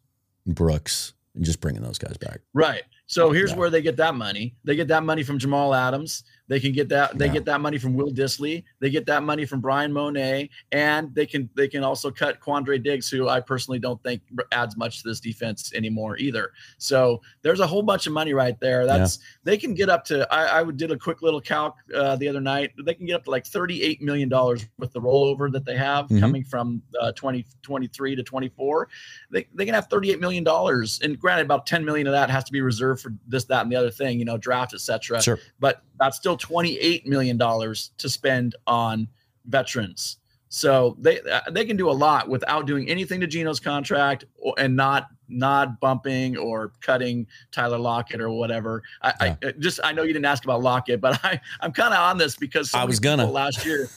Brooks, 0.47 1.15
and 1.35 1.45
just 1.45 1.61
bringing 1.61 1.83
those 1.83 1.99
guys 1.99 2.17
back. 2.17 2.41
Right. 2.53 2.83
So 3.07 3.31
here's 3.31 3.51
yeah. 3.51 3.57
where 3.57 3.71
they 3.71 3.83
get 3.83 3.97
that 3.97 4.15
money. 4.15 4.55
They 4.65 4.75
get 4.75 4.89
that 4.89 5.03
money 5.03 5.23
from 5.23 5.39
Jamal 5.39 5.75
Adams. 5.75 6.25
They 6.53 6.61
can 6.61 6.73
get 6.73 6.91
that. 6.91 7.17
They 7.17 7.29
yeah. 7.29 7.33
get 7.33 7.45
that 7.47 7.63
money 7.63 7.79
from 7.79 7.95
Will 7.95 8.11
Dissly. 8.11 8.63
They 8.79 8.91
get 8.91 9.07
that 9.07 9.23
money 9.23 9.47
from 9.47 9.63
Bryan 9.63 9.91
Mone, 9.91 10.51
and 10.71 11.15
they 11.15 11.25
can 11.25 11.49
they 11.57 11.67
can 11.67 11.83
also 11.83 12.11
cut 12.11 12.41
Quandre 12.41 12.83
Diggs, 12.83 13.09
who 13.09 13.27
I 13.27 13.41
personally 13.41 13.79
don't 13.79 14.03
think 14.03 14.21
adds 14.53 14.77
much 14.77 15.01
to 15.01 15.09
this 15.09 15.19
defense 15.19 15.73
anymore 15.73 16.19
either. 16.19 16.51
So 16.77 17.23
there's 17.41 17.61
a 17.61 17.67
whole 17.67 17.83
bunch 17.83 18.07
of 18.07 18.13
money 18.13 18.35
right 18.35 18.61
there. 18.61 18.85
That's 18.85 19.17
yeah. 19.17 19.25
they 19.45 19.57
can 19.57 19.73
get 19.73 19.89
up 19.89 20.05
to. 20.05 20.31
I, 20.31 20.61
I 20.61 20.71
did 20.71 20.91
a 20.91 20.99
quick 20.99 21.23
little 21.23 21.41
calc 21.41 21.77
uh, 21.95 22.17
the 22.17 22.29
other 22.29 22.43
night. 22.43 22.73
They 22.85 22.93
can 22.93 23.07
get 23.07 23.15
up 23.15 23.25
to 23.25 23.31
like 23.31 23.47
38 23.47 24.03
million 24.03 24.29
dollars 24.29 24.67
with 24.77 24.93
the 24.93 25.01
rollover 25.01 25.51
that 25.53 25.65
they 25.65 25.79
have 25.79 26.05
mm-hmm. 26.05 26.21
coming 26.21 26.45
from 26.45 26.83
uh, 27.01 27.13
2023 27.13 28.15
to 28.15 28.23
24. 28.23 28.89
They 29.31 29.47
they 29.55 29.65
can 29.65 29.73
have 29.73 29.87
38 29.87 30.21
million 30.21 30.45
dollars, 30.45 31.01
and 31.03 31.19
granted, 31.19 31.47
about 31.47 31.65
10 31.65 31.83
million 31.83 32.07
of 32.07 32.13
that 32.13 32.29
has 32.29 32.45
to 32.45 32.53
be 32.53 32.61
reserved 32.61 33.01
for 33.01 33.15
this, 33.27 33.45
that, 33.47 33.63
and 33.63 33.73
the 33.73 33.77
other 33.77 33.91
thing, 33.91 34.19
you 34.19 34.27
know, 34.27 34.37
draft, 34.37 34.75
etc. 34.75 35.23
Sure. 35.23 35.39
But 35.59 35.83
that's 36.03 36.17
still 36.17 36.37
$28 36.43 37.07
million 37.07 37.39
to 37.39 38.09
spend 38.09 38.57
on 38.67 39.09
veterans. 39.47 40.19
So 40.49 40.99
they 41.01 41.19
they 41.51 41.65
can 41.65 41.79
do 41.79 41.89
a 41.89 41.93
lot 41.93 42.29
without 42.29 42.67
doing 42.67 42.87
anything 42.91 43.21
to 43.21 43.27
Geno's 43.27 43.59
contract 43.59 44.27
or, 44.37 44.53
and 44.59 44.77
not 44.77 45.09
not 45.27 45.81
bumping 45.81 46.37
or 46.37 46.73
cutting 46.83 47.27
Tyler 47.53 47.79
Lockett 47.79 48.21
or 48.21 48.29
whatever. 48.29 48.83
I, 49.01 49.15
yeah. 49.23 49.37
I 49.49 49.53
just 49.53 49.81
I 49.83 49.93
know 49.93 50.03
you 50.03 50.13
didn't 50.13 50.27
ask 50.27 50.45
about 50.45 50.61
Lockett, 50.61 51.01
but 51.01 51.19
I 51.25 51.41
I'm 51.63 51.73
kind 51.73 51.95
of 51.95 52.01
on 52.01 52.19
this 52.19 52.37
because 52.37 52.75
I 52.75 52.85
was 52.85 53.01
gonna 53.01 53.25
last 53.25 53.65
year 53.65 53.89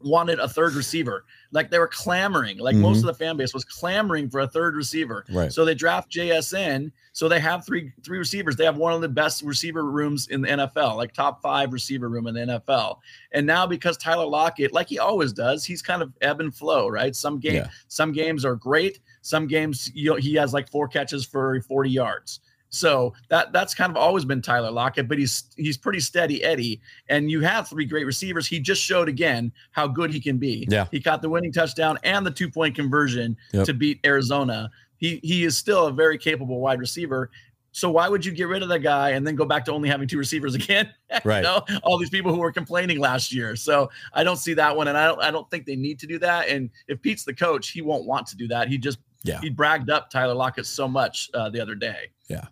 wanted 0.00 0.38
a 0.38 0.48
third 0.48 0.74
receiver. 0.74 1.24
Like 1.52 1.70
they 1.70 1.78
were 1.78 1.88
clamoring, 1.88 2.58
like 2.58 2.74
mm-hmm. 2.74 2.82
most 2.82 3.00
of 3.00 3.06
the 3.06 3.14
fan 3.14 3.36
base 3.36 3.54
was 3.54 3.64
clamoring 3.64 4.30
for 4.30 4.40
a 4.40 4.48
third 4.48 4.76
receiver. 4.76 5.24
Right. 5.30 5.52
So 5.52 5.64
they 5.64 5.74
draft 5.74 6.10
JSN. 6.10 6.92
So 7.12 7.28
they 7.28 7.40
have 7.40 7.64
three 7.64 7.92
three 8.04 8.18
receivers. 8.18 8.56
They 8.56 8.64
have 8.64 8.76
one 8.76 8.92
of 8.92 9.00
the 9.00 9.08
best 9.08 9.42
receiver 9.42 9.84
rooms 9.84 10.28
in 10.28 10.42
the 10.42 10.48
NFL, 10.48 10.96
like 10.96 11.12
top 11.12 11.40
five 11.40 11.72
receiver 11.72 12.08
room 12.08 12.26
in 12.26 12.34
the 12.34 12.40
NFL. 12.40 12.98
And 13.32 13.46
now 13.46 13.66
because 13.66 13.96
Tyler 13.96 14.26
Lockett, 14.26 14.72
like 14.72 14.88
he 14.88 14.98
always 14.98 15.32
does, 15.32 15.64
he's 15.64 15.82
kind 15.82 16.02
of 16.02 16.12
ebb 16.20 16.40
and 16.40 16.54
flow, 16.54 16.88
right? 16.88 17.16
Some 17.16 17.38
game, 17.38 17.54
yeah. 17.54 17.68
some 17.88 18.12
games 18.12 18.44
are 18.44 18.54
great. 18.54 19.00
Some 19.22 19.46
games 19.46 19.90
you 19.94 20.10
know, 20.10 20.16
he 20.16 20.34
has 20.34 20.52
like 20.52 20.70
four 20.70 20.88
catches 20.88 21.24
for 21.24 21.60
40 21.62 21.90
yards. 21.90 22.40
So 22.76 23.14
that 23.28 23.52
that's 23.52 23.74
kind 23.74 23.90
of 23.90 23.96
always 23.96 24.24
been 24.24 24.42
Tyler 24.42 24.70
Lockett, 24.70 25.08
but 25.08 25.18
he's 25.18 25.44
he's 25.56 25.76
pretty 25.76 26.00
steady 26.00 26.44
Eddie. 26.44 26.80
And 27.08 27.30
you 27.30 27.40
have 27.40 27.68
three 27.68 27.84
great 27.84 28.04
receivers. 28.04 28.46
He 28.46 28.60
just 28.60 28.82
showed 28.82 29.08
again 29.08 29.52
how 29.72 29.86
good 29.86 30.12
he 30.12 30.20
can 30.20 30.38
be. 30.38 30.66
Yeah. 30.70 30.86
He 30.90 31.00
caught 31.00 31.22
the 31.22 31.28
winning 31.28 31.52
touchdown 31.52 31.98
and 32.04 32.26
the 32.26 32.30
two 32.30 32.50
point 32.50 32.74
conversion 32.74 33.36
yep. 33.52 33.66
to 33.66 33.74
beat 33.74 34.00
Arizona. 34.04 34.70
He 34.98 35.20
he 35.22 35.44
is 35.44 35.56
still 35.56 35.86
a 35.86 35.92
very 35.92 36.18
capable 36.18 36.60
wide 36.60 36.78
receiver. 36.78 37.30
So 37.72 37.90
why 37.90 38.08
would 38.08 38.24
you 38.24 38.32
get 38.32 38.48
rid 38.48 38.62
of 38.62 38.70
that 38.70 38.78
guy 38.78 39.10
and 39.10 39.26
then 39.26 39.36
go 39.36 39.44
back 39.44 39.66
to 39.66 39.72
only 39.72 39.90
having 39.90 40.08
two 40.08 40.16
receivers 40.16 40.54
again? 40.54 40.90
Right. 41.24 41.38
you 41.38 41.42
know, 41.42 41.62
all 41.82 41.98
these 41.98 42.08
people 42.08 42.32
who 42.32 42.40
were 42.40 42.52
complaining 42.52 42.98
last 42.98 43.34
year. 43.34 43.54
So 43.54 43.90
I 44.14 44.24
don't 44.24 44.38
see 44.38 44.54
that 44.54 44.74
one, 44.74 44.88
and 44.88 44.96
I 44.96 45.06
don't 45.06 45.22
I 45.22 45.30
don't 45.30 45.48
think 45.50 45.66
they 45.66 45.76
need 45.76 45.98
to 46.00 46.06
do 46.06 46.18
that. 46.20 46.48
And 46.48 46.70
if 46.88 47.02
Pete's 47.02 47.24
the 47.24 47.34
coach, 47.34 47.70
he 47.70 47.82
won't 47.82 48.06
want 48.06 48.26
to 48.28 48.36
do 48.36 48.48
that. 48.48 48.68
He 48.68 48.78
just 48.78 48.98
yeah 49.22 49.40
he 49.40 49.50
bragged 49.50 49.90
up 49.90 50.10
Tyler 50.10 50.34
Lockett 50.34 50.66
so 50.66 50.88
much 50.88 51.30
uh, 51.34 51.50
the 51.50 51.60
other 51.60 51.74
day. 51.74 52.10
Yeah. 52.28 52.46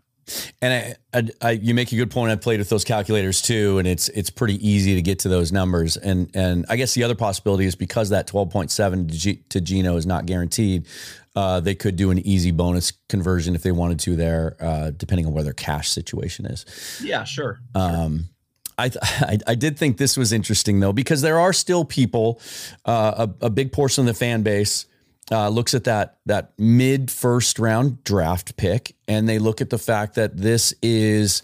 And 0.62 0.96
I, 1.12 1.18
I, 1.18 1.48
I, 1.48 1.50
you 1.52 1.74
make 1.74 1.92
a 1.92 1.96
good 1.96 2.10
point. 2.10 2.32
I 2.32 2.36
played 2.36 2.58
with 2.58 2.68
those 2.68 2.84
calculators 2.84 3.42
too, 3.42 3.78
and 3.78 3.86
it's 3.86 4.08
it's 4.10 4.30
pretty 4.30 4.66
easy 4.66 4.94
to 4.94 5.02
get 5.02 5.20
to 5.20 5.28
those 5.28 5.52
numbers. 5.52 5.96
And 5.96 6.30
and 6.34 6.66
I 6.68 6.76
guess 6.76 6.94
the 6.94 7.04
other 7.04 7.14
possibility 7.14 7.66
is 7.66 7.74
because 7.74 8.10
that 8.10 8.26
twelve 8.26 8.50
point 8.50 8.70
seven 8.70 9.08
to, 9.08 9.14
G, 9.14 9.36
to 9.50 9.60
Geno 9.60 9.96
is 9.96 10.06
not 10.06 10.26
guaranteed, 10.26 10.86
uh, 11.36 11.60
they 11.60 11.74
could 11.74 11.96
do 11.96 12.10
an 12.10 12.18
easy 12.20 12.50
bonus 12.50 12.92
conversion 13.08 13.54
if 13.54 13.62
they 13.62 13.72
wanted 13.72 13.98
to 14.00 14.16
there, 14.16 14.56
uh, 14.60 14.90
depending 14.90 15.26
on 15.26 15.32
where 15.32 15.44
their 15.44 15.52
cash 15.52 15.90
situation 15.90 16.46
is. 16.46 16.64
Yeah, 17.02 17.24
sure. 17.24 17.60
Um, 17.74 18.28
I, 18.78 18.90
I, 19.02 19.38
I 19.46 19.54
did 19.54 19.78
think 19.78 19.98
this 19.98 20.16
was 20.16 20.32
interesting 20.32 20.80
though 20.80 20.92
because 20.92 21.22
there 21.22 21.38
are 21.38 21.52
still 21.52 21.84
people, 21.84 22.40
uh, 22.84 23.26
a, 23.40 23.46
a 23.46 23.50
big 23.50 23.72
portion 23.72 24.02
of 24.02 24.06
the 24.06 24.14
fan 24.14 24.42
base 24.42 24.86
uh, 25.30 25.48
looks 25.48 25.74
at 25.74 25.84
that 25.84 26.18
that 26.26 26.52
mid 26.58 27.10
first 27.10 27.58
round 27.58 28.04
draft 28.04 28.56
pick, 28.56 28.94
and 29.08 29.28
they 29.28 29.38
look 29.38 29.60
at 29.60 29.70
the 29.70 29.78
fact 29.78 30.14
that 30.16 30.36
this 30.36 30.74
is 30.82 31.42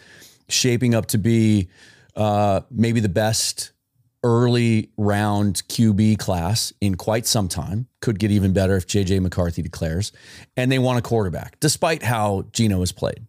shaping 0.48 0.94
up 0.94 1.06
to 1.06 1.18
be 1.18 1.68
uh, 2.16 2.60
maybe 2.70 3.00
the 3.00 3.08
best 3.08 3.72
early 4.22 4.90
round 4.98 5.62
QB 5.68 6.18
class 6.18 6.72
in 6.80 6.96
quite 6.96 7.26
some 7.26 7.48
time. 7.48 7.86
Could 8.00 8.18
get 8.18 8.30
even 8.30 8.52
better 8.52 8.76
if 8.76 8.86
JJ 8.86 9.20
McCarthy 9.20 9.62
declares, 9.62 10.12
and 10.56 10.70
they 10.70 10.78
want 10.78 10.98
a 10.98 11.02
quarterback, 11.02 11.58
despite 11.60 12.02
how 12.02 12.44
Geno 12.52 12.80
has 12.80 12.92
played. 12.92 13.26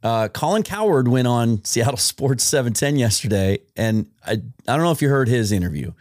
Uh, 0.00 0.28
Colin 0.28 0.62
Cowherd 0.62 1.08
went 1.08 1.26
on 1.26 1.64
Seattle 1.64 1.96
Sports 1.96 2.44
710 2.44 2.96
yesterday, 2.96 3.58
and 3.76 4.08
I, 4.24 4.32
I 4.32 4.36
don't 4.76 4.82
know 4.82 4.92
if 4.92 5.02
you 5.02 5.08
heard 5.08 5.28
his 5.28 5.50
interview. 5.50 5.92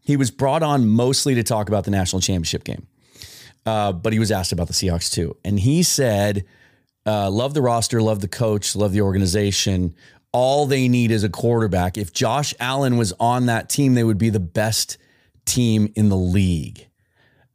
He 0.00 0.16
was 0.16 0.30
brought 0.30 0.62
on 0.62 0.86
mostly 0.86 1.34
to 1.34 1.42
talk 1.42 1.68
about 1.68 1.84
the 1.84 1.90
national 1.90 2.20
championship 2.20 2.64
game. 2.64 2.86
Uh, 3.66 3.92
but 3.92 4.12
he 4.12 4.18
was 4.18 4.30
asked 4.30 4.52
about 4.52 4.66
the 4.66 4.74
Seahawks 4.74 5.10
too. 5.10 5.36
And 5.44 5.58
he 5.58 5.82
said, 5.82 6.44
uh, 7.06 7.30
love 7.30 7.54
the 7.54 7.62
roster, 7.62 8.02
love 8.02 8.20
the 8.20 8.28
coach, 8.28 8.76
love 8.76 8.92
the 8.92 9.00
organization. 9.00 9.94
All 10.32 10.66
they 10.66 10.88
need 10.88 11.10
is 11.10 11.24
a 11.24 11.28
quarterback. 11.28 11.96
If 11.96 12.12
Josh 12.12 12.54
Allen 12.60 12.96
was 12.96 13.12
on 13.20 13.46
that 13.46 13.68
team, 13.68 13.94
they 13.94 14.04
would 14.04 14.18
be 14.18 14.30
the 14.30 14.40
best 14.40 14.98
team 15.44 15.92
in 15.94 16.08
the 16.08 16.16
league. 16.16 16.88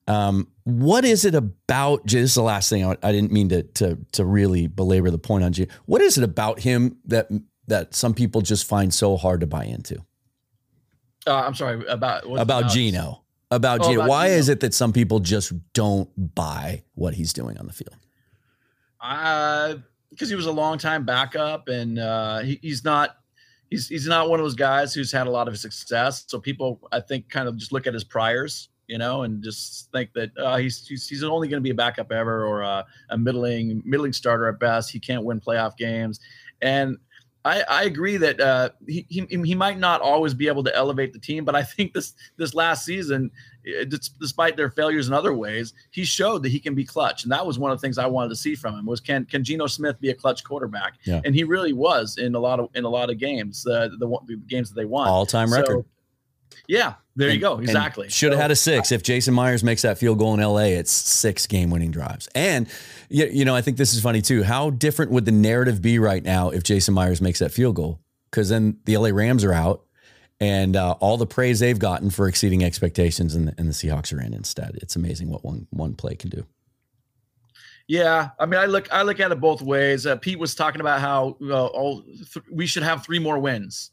Um, 0.07 0.47
what 0.63 1.05
is 1.05 1.25
it 1.25 1.35
about? 1.35 2.03
This 2.05 2.15
is 2.15 2.35
the 2.35 2.41
last 2.41 2.69
thing 2.69 2.83
I, 2.85 2.95
I 3.03 3.11
didn't 3.11 3.31
mean 3.31 3.49
to 3.49 3.63
to 3.63 3.97
to 4.13 4.25
really 4.25 4.67
belabor 4.67 5.11
the 5.11 5.19
point 5.19 5.43
on 5.43 5.53
you. 5.53 5.67
What 5.85 6.01
is 6.01 6.17
it 6.17 6.23
about 6.23 6.59
him 6.59 6.97
that 7.05 7.27
that 7.67 7.93
some 7.93 8.13
people 8.13 8.41
just 8.41 8.67
find 8.67 8.93
so 8.93 9.17
hard 9.17 9.41
to 9.41 9.47
buy 9.47 9.65
into? 9.65 10.03
Uh, 11.27 11.35
I'm 11.35 11.53
sorry 11.53 11.85
about 11.87 12.23
about 12.39 12.71
Geno. 12.71 13.23
About 13.51 13.81
oh, 13.81 13.89
Geno. 13.89 14.01
About 14.01 14.09
Why 14.09 14.27
Geno. 14.27 14.37
is 14.37 14.49
it 14.49 14.59
that 14.59 14.73
some 14.73 14.93
people 14.93 15.19
just 15.19 15.53
don't 15.73 16.09
buy 16.35 16.83
what 16.95 17.15
he's 17.15 17.33
doing 17.33 17.57
on 17.57 17.65
the 17.65 17.73
field? 17.73 17.95
Uh, 19.01 19.75
because 20.09 20.29
he 20.29 20.35
was 20.35 20.45
a 20.45 20.51
long 20.51 20.77
time 20.77 21.05
backup, 21.05 21.67
and 21.67 21.99
uh, 21.99 22.39
he, 22.39 22.59
he's 22.61 22.83
not 22.83 23.17
he's 23.69 23.87
he's 23.87 24.07
not 24.07 24.29
one 24.29 24.39
of 24.39 24.45
those 24.45 24.55
guys 24.55 24.93
who's 24.93 25.11
had 25.11 25.27
a 25.27 25.31
lot 25.31 25.47
of 25.47 25.57
success. 25.57 26.25
So 26.27 26.39
people, 26.39 26.79
I 26.91 26.99
think, 26.99 27.29
kind 27.29 27.47
of 27.47 27.57
just 27.57 27.71
look 27.71 27.87
at 27.87 27.93
his 27.93 28.03
priors, 28.03 28.69
you 28.87 28.97
know, 28.97 29.23
and 29.23 29.43
just 29.43 29.91
think 29.91 30.13
that 30.13 30.37
uh, 30.37 30.57
he's, 30.57 30.87
he's, 30.87 31.07
he's 31.07 31.23
only 31.23 31.47
going 31.47 31.61
to 31.61 31.63
be 31.63 31.69
a 31.69 31.75
backup 31.75 32.11
ever 32.11 32.45
or 32.45 32.61
a, 32.61 32.85
a 33.09 33.17
middling 33.17 33.81
middling 33.85 34.13
starter 34.13 34.47
at 34.47 34.59
best. 34.59 34.91
He 34.91 34.99
can't 34.99 35.23
win 35.23 35.39
playoff 35.39 35.77
games, 35.77 36.19
and 36.61 36.97
I, 37.45 37.61
I 37.61 37.83
agree 37.83 38.17
that 38.17 38.39
uh, 38.39 38.69
he, 38.85 39.05
he, 39.07 39.25
he 39.29 39.55
might 39.55 39.79
not 39.79 40.01
always 40.01 40.33
be 40.33 40.47
able 40.47 40.63
to 40.65 40.75
elevate 40.75 41.13
the 41.13 41.19
team, 41.19 41.45
but 41.45 41.55
I 41.55 41.63
think 41.63 41.93
this 41.93 42.13
this 42.35 42.53
last 42.53 42.83
season, 42.83 43.31
despite 43.87 44.57
their 44.57 44.69
failures 44.69 45.07
in 45.07 45.13
other 45.13 45.33
ways, 45.33 45.73
he 45.91 46.03
showed 46.03 46.43
that 46.43 46.49
he 46.49 46.59
can 46.59 46.75
be 46.75 46.83
clutch, 46.83 47.23
and 47.23 47.31
that 47.31 47.45
was 47.45 47.57
one 47.57 47.71
of 47.71 47.77
the 47.77 47.81
things 47.81 47.97
I 47.97 48.07
wanted 48.07 48.29
to 48.29 48.35
see 48.35 48.55
from 48.55 48.77
him 48.77 48.85
was 48.85 48.99
can 48.99 49.25
can 49.25 49.43
Geno 49.43 49.67
Smith 49.67 49.99
be 50.01 50.09
a 50.09 50.15
clutch 50.15 50.43
quarterback? 50.43 50.95
Yeah. 51.05 51.21
And 51.23 51.33
he 51.33 51.45
really 51.45 51.71
was 51.71 52.17
in 52.17 52.35
a 52.35 52.39
lot 52.39 52.59
of 52.59 52.69
in 52.75 52.83
a 52.83 52.89
lot 52.89 53.09
of 53.09 53.17
games, 53.17 53.65
uh, 53.65 53.87
the, 53.97 54.19
the 54.27 54.41
games 54.47 54.69
that 54.69 54.75
they 54.75 54.85
won, 54.85 55.07
all 55.07 55.25
time 55.25 55.51
record. 55.51 55.67
So, 55.67 55.85
yeah, 56.67 56.93
there 57.15 57.29
and, 57.29 57.35
you 57.35 57.41
go. 57.41 57.57
Exactly. 57.57 58.09
Should 58.09 58.31
have 58.31 58.37
so, 58.37 58.41
had 58.41 58.51
a 58.51 58.55
six. 58.55 58.91
If 58.91 59.03
Jason 59.03 59.33
Myers 59.33 59.63
makes 59.63 59.81
that 59.81 59.97
field 59.97 60.19
goal 60.19 60.33
in 60.33 60.39
LA, 60.39 60.77
it's 60.77 60.91
six 60.91 61.47
game 61.47 61.69
winning 61.69 61.91
drives. 61.91 62.29
And 62.35 62.67
you, 63.09 63.43
know, 63.43 63.55
I 63.55 63.61
think 63.61 63.77
this 63.77 63.93
is 63.93 64.01
funny 64.01 64.21
too. 64.21 64.43
How 64.43 64.69
different 64.69 65.11
would 65.11 65.25
the 65.25 65.31
narrative 65.31 65.81
be 65.81 65.99
right 65.99 66.23
now 66.23 66.49
if 66.49 66.63
Jason 66.63 66.93
Myers 66.93 67.21
makes 67.21 67.39
that 67.39 67.51
field 67.51 67.75
goal? 67.75 67.99
Because 68.29 68.49
then 68.49 68.77
the 68.85 68.97
LA 68.97 69.09
Rams 69.09 69.43
are 69.43 69.53
out, 69.53 69.83
and 70.39 70.75
uh, 70.75 70.91
all 70.99 71.17
the 71.17 71.25
praise 71.25 71.59
they've 71.59 71.79
gotten 71.79 72.11
for 72.11 72.27
exceeding 72.27 72.63
expectations, 72.63 73.33
and 73.33 73.47
the, 73.47 73.55
and 73.57 73.67
the 73.67 73.73
Seahawks 73.73 74.15
are 74.15 74.21
in 74.21 74.35
instead. 74.35 74.75
It's 74.75 74.95
amazing 74.95 75.31
what 75.31 75.43
one 75.43 75.67
one 75.71 75.95
play 75.95 76.15
can 76.15 76.29
do. 76.29 76.45
Yeah, 77.87 78.29
I 78.39 78.45
mean, 78.45 78.59
I 78.59 78.65
look 78.67 78.87
I 78.93 79.01
look 79.01 79.19
at 79.19 79.31
it 79.31 79.41
both 79.41 79.63
ways. 79.63 80.05
Uh, 80.05 80.15
Pete 80.17 80.37
was 80.37 80.53
talking 80.53 80.81
about 80.81 81.01
how 81.01 81.35
uh, 81.41 81.65
all 81.65 82.03
th- 82.03 82.45
we 82.51 82.67
should 82.67 82.83
have 82.83 83.03
three 83.03 83.17
more 83.17 83.39
wins 83.39 83.89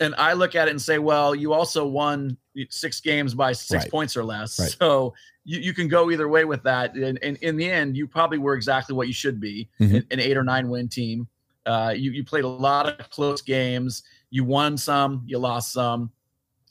and 0.00 0.14
I 0.16 0.32
look 0.32 0.54
at 0.54 0.68
it 0.68 0.72
and 0.72 0.80
say, 0.80 0.98
well, 0.98 1.34
you 1.34 1.52
also 1.52 1.86
won 1.86 2.36
six 2.70 3.00
games 3.00 3.34
by 3.34 3.52
six 3.52 3.84
right. 3.84 3.90
points 3.90 4.16
or 4.16 4.24
less. 4.24 4.58
Right. 4.58 4.70
So 4.70 5.14
you, 5.44 5.60
you 5.60 5.74
can 5.74 5.88
go 5.88 6.10
either 6.10 6.28
way 6.28 6.44
with 6.44 6.62
that. 6.64 6.94
And, 6.94 7.18
and, 7.22 7.36
in 7.38 7.56
the 7.56 7.70
end, 7.70 7.96
you 7.96 8.06
probably 8.06 8.38
were 8.38 8.54
exactly 8.54 8.94
what 8.94 9.06
you 9.06 9.14
should 9.14 9.40
be 9.40 9.68
mm-hmm. 9.80 9.96
an, 9.96 10.06
an, 10.10 10.20
eight 10.20 10.36
or 10.36 10.44
nine 10.44 10.68
win 10.68 10.88
team. 10.88 11.26
Uh, 11.66 11.94
you, 11.96 12.12
you 12.12 12.24
played 12.24 12.44
a 12.44 12.48
lot 12.48 12.86
of 12.86 13.10
close 13.10 13.42
games. 13.42 14.02
You 14.30 14.44
won 14.44 14.76
some, 14.76 15.22
you 15.26 15.38
lost 15.38 15.72
some, 15.72 16.10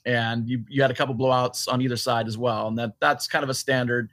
and 0.04 0.48
you, 0.48 0.64
you 0.68 0.80
had 0.80 0.90
a 0.90 0.94
couple 0.94 1.14
blowouts 1.14 1.70
on 1.70 1.82
either 1.82 1.96
side 1.96 2.28
as 2.28 2.38
well. 2.38 2.68
And 2.68 2.78
that 2.78 2.94
that's 3.00 3.26
kind 3.26 3.42
of 3.42 3.50
a 3.50 3.54
standard, 3.54 4.10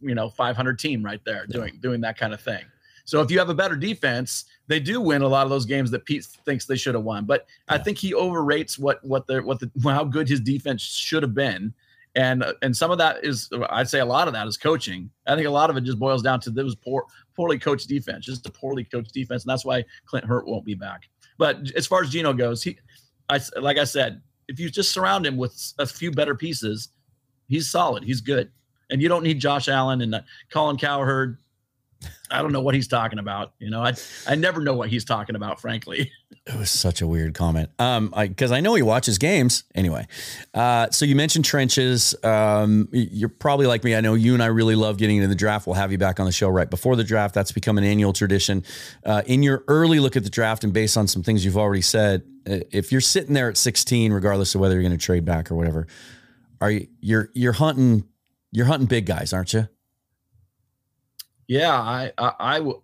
you 0.00 0.14
know, 0.14 0.28
500 0.28 0.78
team 0.78 1.02
right 1.02 1.20
there 1.24 1.46
doing, 1.46 1.74
yeah. 1.74 1.80
doing 1.80 2.00
that 2.02 2.16
kind 2.18 2.32
of 2.32 2.40
thing. 2.40 2.64
So 3.04 3.20
if 3.20 3.30
you 3.30 3.38
have 3.38 3.50
a 3.50 3.54
better 3.54 3.76
defense, 3.76 4.46
they 4.66 4.80
do 4.80 5.00
win 5.00 5.22
a 5.22 5.28
lot 5.28 5.44
of 5.44 5.50
those 5.50 5.66
games 5.66 5.90
that 5.90 6.04
Pete 6.04 6.24
thinks 6.24 6.64
they 6.64 6.76
should 6.76 6.94
have 6.94 7.04
won. 7.04 7.24
But 7.26 7.46
yeah. 7.68 7.74
I 7.74 7.78
think 7.78 7.98
he 7.98 8.14
overrates 8.14 8.78
what 8.78 9.04
what 9.04 9.26
the 9.26 9.42
what 9.42 9.60
the 9.60 9.70
how 9.84 10.04
good 10.04 10.28
his 10.28 10.40
defense 10.40 10.82
should 10.82 11.22
have 11.22 11.34
been. 11.34 11.74
And 12.16 12.44
and 12.62 12.76
some 12.76 12.90
of 12.90 12.98
that 12.98 13.24
is 13.24 13.50
I'd 13.70 13.88
say 13.88 14.00
a 14.00 14.06
lot 14.06 14.28
of 14.28 14.34
that 14.34 14.46
is 14.46 14.56
coaching. 14.56 15.10
I 15.26 15.34
think 15.34 15.46
a 15.46 15.50
lot 15.50 15.70
of 15.70 15.76
it 15.76 15.84
just 15.84 15.98
boils 15.98 16.22
down 16.22 16.40
to 16.40 16.50
this 16.50 16.64
was 16.64 16.76
poor 16.76 17.04
poorly 17.36 17.58
coached 17.58 17.88
defense, 17.88 18.24
just 18.24 18.46
a 18.46 18.50
poorly 18.50 18.84
coached 18.84 19.12
defense, 19.12 19.42
and 19.42 19.50
that's 19.50 19.64
why 19.64 19.84
Clint 20.06 20.24
Hurtt 20.24 20.46
won't 20.46 20.64
be 20.64 20.74
back. 20.74 21.02
But 21.38 21.72
as 21.76 21.86
far 21.86 22.02
as 22.02 22.10
Geno 22.10 22.32
goes, 22.32 22.62
he 22.62 22.78
I 23.28 23.40
like 23.60 23.78
I 23.78 23.84
said, 23.84 24.22
if 24.48 24.60
you 24.60 24.70
just 24.70 24.92
surround 24.92 25.26
him 25.26 25.36
with 25.36 25.74
a 25.78 25.86
few 25.86 26.10
better 26.10 26.34
pieces, 26.34 26.88
he's 27.48 27.70
solid. 27.70 28.04
He's 28.04 28.20
good. 28.20 28.50
And 28.90 29.02
you 29.02 29.08
don't 29.08 29.24
need 29.24 29.40
Josh 29.40 29.68
Allen 29.68 30.02
and 30.02 30.14
uh, 30.14 30.20
Colin 30.50 30.76
Cowherd 30.76 31.38
I 32.30 32.42
don't 32.42 32.52
know 32.52 32.60
what 32.60 32.74
he's 32.74 32.88
talking 32.88 33.18
about. 33.18 33.52
You 33.58 33.70
know, 33.70 33.82
I 33.82 33.94
I 34.26 34.34
never 34.34 34.60
know 34.60 34.74
what 34.74 34.88
he's 34.88 35.04
talking 35.04 35.36
about, 35.36 35.60
frankly. 35.60 36.10
It 36.46 36.58
was 36.58 36.70
such 36.70 37.00
a 37.00 37.06
weird 37.06 37.32
comment. 37.32 37.70
Um, 37.78 38.12
because 38.14 38.52
I, 38.52 38.58
I, 38.58 38.60
know 38.60 38.74
he 38.74 38.82
watches 38.82 39.16
games 39.16 39.64
anyway. 39.74 40.06
Uh, 40.52 40.90
so 40.90 41.06
you 41.06 41.16
mentioned 41.16 41.46
trenches. 41.46 42.14
Um, 42.22 42.86
you're 42.92 43.30
probably 43.30 43.66
like 43.66 43.82
me. 43.82 43.94
I 43.94 44.02
know 44.02 44.12
you 44.12 44.34
and 44.34 44.42
I 44.42 44.46
really 44.46 44.74
love 44.74 44.98
getting 44.98 45.16
into 45.16 45.28
the 45.28 45.34
draft. 45.34 45.66
We'll 45.66 45.76
have 45.76 45.90
you 45.90 45.96
back 45.96 46.20
on 46.20 46.26
the 46.26 46.32
show 46.32 46.50
right 46.50 46.68
before 46.68 46.96
the 46.96 47.04
draft. 47.04 47.34
That's 47.34 47.50
become 47.50 47.78
an 47.78 47.84
annual 47.84 48.12
tradition. 48.12 48.62
Uh, 49.06 49.22
in 49.24 49.42
your 49.42 49.64
early 49.68 50.00
look 50.00 50.16
at 50.16 50.24
the 50.24 50.28
draft, 50.28 50.64
and 50.64 50.72
based 50.74 50.98
on 50.98 51.06
some 51.06 51.22
things 51.22 51.46
you've 51.46 51.56
already 51.56 51.80
said, 51.80 52.24
uh, 52.46 52.58
if 52.70 52.92
you're 52.92 53.00
sitting 53.00 53.32
there 53.32 53.48
at 53.48 53.56
16, 53.56 54.12
regardless 54.12 54.54
of 54.54 54.60
whether 54.60 54.74
you're 54.74 54.82
going 54.82 54.98
to 54.98 55.02
trade 55.02 55.24
back 55.24 55.50
or 55.50 55.54
whatever, 55.54 55.86
are 56.60 56.70
you 56.70 56.88
you're 57.00 57.30
you're 57.32 57.54
hunting 57.54 58.04
you're 58.52 58.66
hunting 58.66 58.86
big 58.86 59.06
guys, 59.06 59.32
aren't 59.32 59.54
you? 59.54 59.68
Yeah, 61.48 61.72
I 61.72 62.12
I, 62.18 62.32
I 62.38 62.60
will. 62.60 62.82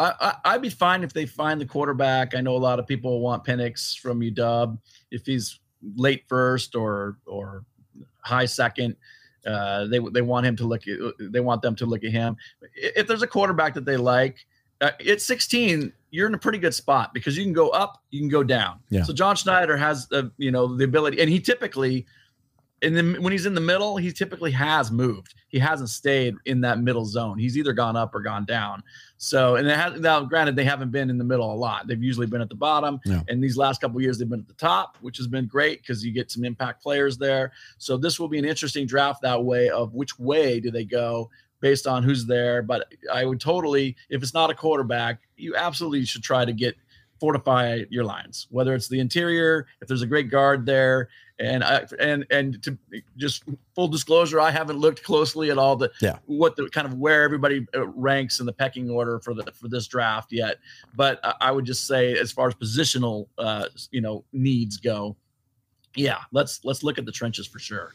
I, 0.00 0.36
I'd 0.44 0.62
be 0.62 0.70
fine 0.70 1.02
if 1.02 1.12
they 1.12 1.26
find 1.26 1.60
the 1.60 1.66
quarterback. 1.66 2.36
I 2.36 2.40
know 2.40 2.54
a 2.54 2.58
lot 2.58 2.78
of 2.78 2.86
people 2.86 3.20
want 3.20 3.44
Penix 3.44 3.98
from 3.98 4.20
UW 4.20 4.78
if 5.10 5.26
he's 5.26 5.58
late 5.96 6.24
first 6.28 6.76
or 6.76 7.18
or 7.26 7.64
high 8.20 8.44
second. 8.44 8.96
Uh, 9.46 9.86
they 9.86 9.98
they 10.12 10.22
want 10.22 10.46
him 10.46 10.54
to 10.56 10.64
look 10.64 10.86
at 10.86 10.98
they 11.18 11.40
want 11.40 11.62
them 11.62 11.74
to 11.76 11.86
look 11.86 12.04
at 12.04 12.10
him. 12.10 12.36
If 12.74 13.06
there's 13.06 13.22
a 13.22 13.26
quarterback 13.26 13.74
that 13.74 13.84
they 13.84 13.96
like, 13.96 14.46
uh, 14.80 14.90
at 15.08 15.20
16, 15.20 15.92
you're 16.10 16.26
in 16.26 16.34
a 16.34 16.38
pretty 16.38 16.58
good 16.58 16.74
spot 16.74 17.12
because 17.12 17.36
you 17.36 17.44
can 17.44 17.52
go 17.52 17.68
up, 17.70 18.02
you 18.10 18.20
can 18.20 18.28
go 18.28 18.42
down. 18.42 18.80
Yeah. 18.90 19.02
So 19.02 19.12
John 19.12 19.36
Schneider 19.36 19.76
has 19.76 20.06
the 20.08 20.30
you 20.38 20.50
know 20.50 20.76
the 20.76 20.84
ability, 20.84 21.20
and 21.20 21.30
he 21.30 21.40
typically 21.40 22.06
and 22.82 22.96
then 22.96 23.22
when 23.22 23.32
he's 23.32 23.46
in 23.46 23.54
the 23.54 23.60
middle, 23.60 23.96
he 23.96 24.12
typically 24.12 24.50
has 24.52 24.90
moved. 24.90 25.34
He 25.48 25.58
hasn't 25.58 25.88
stayed 25.88 26.34
in 26.44 26.60
that 26.60 26.78
middle 26.78 27.04
zone. 27.04 27.38
He's 27.38 27.58
either 27.58 27.72
gone 27.72 27.96
up 27.96 28.14
or 28.14 28.20
gone 28.20 28.44
down. 28.44 28.82
So, 29.16 29.56
and 29.56 29.66
has, 29.66 30.00
now, 30.00 30.20
granted, 30.24 30.54
they 30.54 30.64
haven't 30.64 30.90
been 30.90 31.10
in 31.10 31.18
the 31.18 31.24
middle 31.24 31.52
a 31.52 31.56
lot. 31.56 31.86
They've 31.86 32.02
usually 32.02 32.26
been 32.26 32.40
at 32.40 32.48
the 32.48 32.54
bottom. 32.54 33.00
Yeah. 33.04 33.22
And 33.28 33.42
these 33.42 33.56
last 33.56 33.80
couple 33.80 34.00
years, 34.00 34.18
they've 34.18 34.28
been 34.28 34.40
at 34.40 34.48
the 34.48 34.54
top, 34.54 34.96
which 35.00 35.16
has 35.16 35.26
been 35.26 35.46
great 35.46 35.82
because 35.82 36.04
you 36.04 36.12
get 36.12 36.30
some 36.30 36.44
impact 36.44 36.82
players 36.82 37.18
there. 37.18 37.52
So 37.78 37.96
this 37.96 38.20
will 38.20 38.28
be 38.28 38.38
an 38.38 38.44
interesting 38.44 38.86
draft 38.86 39.22
that 39.22 39.42
way 39.42 39.70
of 39.70 39.94
which 39.94 40.18
way 40.18 40.60
do 40.60 40.70
they 40.70 40.84
go 40.84 41.30
based 41.60 41.88
on 41.88 42.04
who's 42.04 42.26
there. 42.26 42.62
But 42.62 42.94
I 43.12 43.24
would 43.24 43.40
totally, 43.40 43.96
if 44.10 44.22
it's 44.22 44.34
not 44.34 44.50
a 44.50 44.54
quarterback, 44.54 45.20
you 45.36 45.56
absolutely 45.56 46.04
should 46.04 46.22
try 46.22 46.44
to 46.44 46.52
get 46.52 46.76
fortify 47.20 47.84
your 47.90 48.04
lines, 48.04 48.46
whether 48.50 48.74
it's 48.74 48.88
the 48.88 49.00
interior, 49.00 49.66
if 49.80 49.88
there's 49.88 50.02
a 50.02 50.06
great 50.06 50.30
guard 50.30 50.66
there, 50.66 51.08
and 51.38 51.62
I 51.62 51.86
and 52.00 52.26
and 52.30 52.62
to 52.62 52.76
just 53.16 53.44
full 53.74 53.88
disclosure, 53.88 54.40
I 54.40 54.50
haven't 54.50 54.78
looked 54.78 55.02
closely 55.04 55.50
at 55.50 55.58
all 55.58 55.76
the 55.76 55.90
yeah. 56.00 56.18
what 56.26 56.56
the 56.56 56.68
kind 56.68 56.86
of 56.86 56.94
where 56.94 57.22
everybody 57.22 57.66
uh, 57.74 57.86
ranks 57.88 58.40
in 58.40 58.46
the 58.46 58.52
pecking 58.52 58.90
order 58.90 59.20
for 59.20 59.34
the 59.34 59.44
for 59.52 59.68
this 59.68 59.86
draft 59.86 60.32
yet. 60.32 60.56
But 60.96 61.20
I 61.40 61.52
would 61.52 61.64
just 61.64 61.86
say, 61.86 62.18
as 62.18 62.32
far 62.32 62.48
as 62.48 62.54
positional, 62.54 63.28
uh, 63.38 63.66
you 63.90 64.00
know, 64.00 64.24
needs 64.32 64.78
go, 64.78 65.16
yeah, 65.94 66.18
let's 66.32 66.64
let's 66.64 66.82
look 66.82 66.98
at 66.98 67.06
the 67.06 67.12
trenches 67.12 67.46
for 67.46 67.58
sure. 67.58 67.94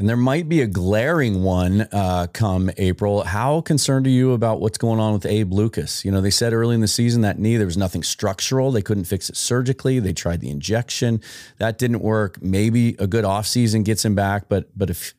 And 0.00 0.08
there 0.08 0.16
might 0.16 0.48
be 0.48 0.62
a 0.62 0.66
glaring 0.66 1.42
one 1.42 1.82
uh, 1.92 2.26
come 2.32 2.70
April. 2.78 3.22
How 3.22 3.60
concerned 3.60 4.06
are 4.06 4.10
you 4.10 4.32
about 4.32 4.58
what's 4.58 4.78
going 4.78 4.98
on 4.98 5.12
with 5.12 5.26
Abe 5.26 5.52
Lucas? 5.52 6.06
You 6.06 6.10
know, 6.10 6.22
they 6.22 6.30
said 6.30 6.54
early 6.54 6.74
in 6.74 6.80
the 6.80 6.88
season 6.88 7.20
that 7.20 7.38
knee, 7.38 7.58
there 7.58 7.66
was 7.66 7.76
nothing 7.76 8.02
structural. 8.02 8.72
They 8.72 8.80
couldn't 8.80 9.04
fix 9.04 9.28
it 9.28 9.36
surgically. 9.36 9.98
They 9.98 10.14
tried 10.14 10.40
the 10.40 10.48
injection. 10.48 11.20
That 11.58 11.76
didn't 11.76 12.00
work. 12.00 12.40
Maybe 12.40 12.96
a 12.98 13.06
good 13.06 13.26
offseason 13.26 13.84
gets 13.84 14.02
him 14.02 14.14
back, 14.14 14.48
but 14.48 14.70
but 14.74 14.88
if 14.88 15.12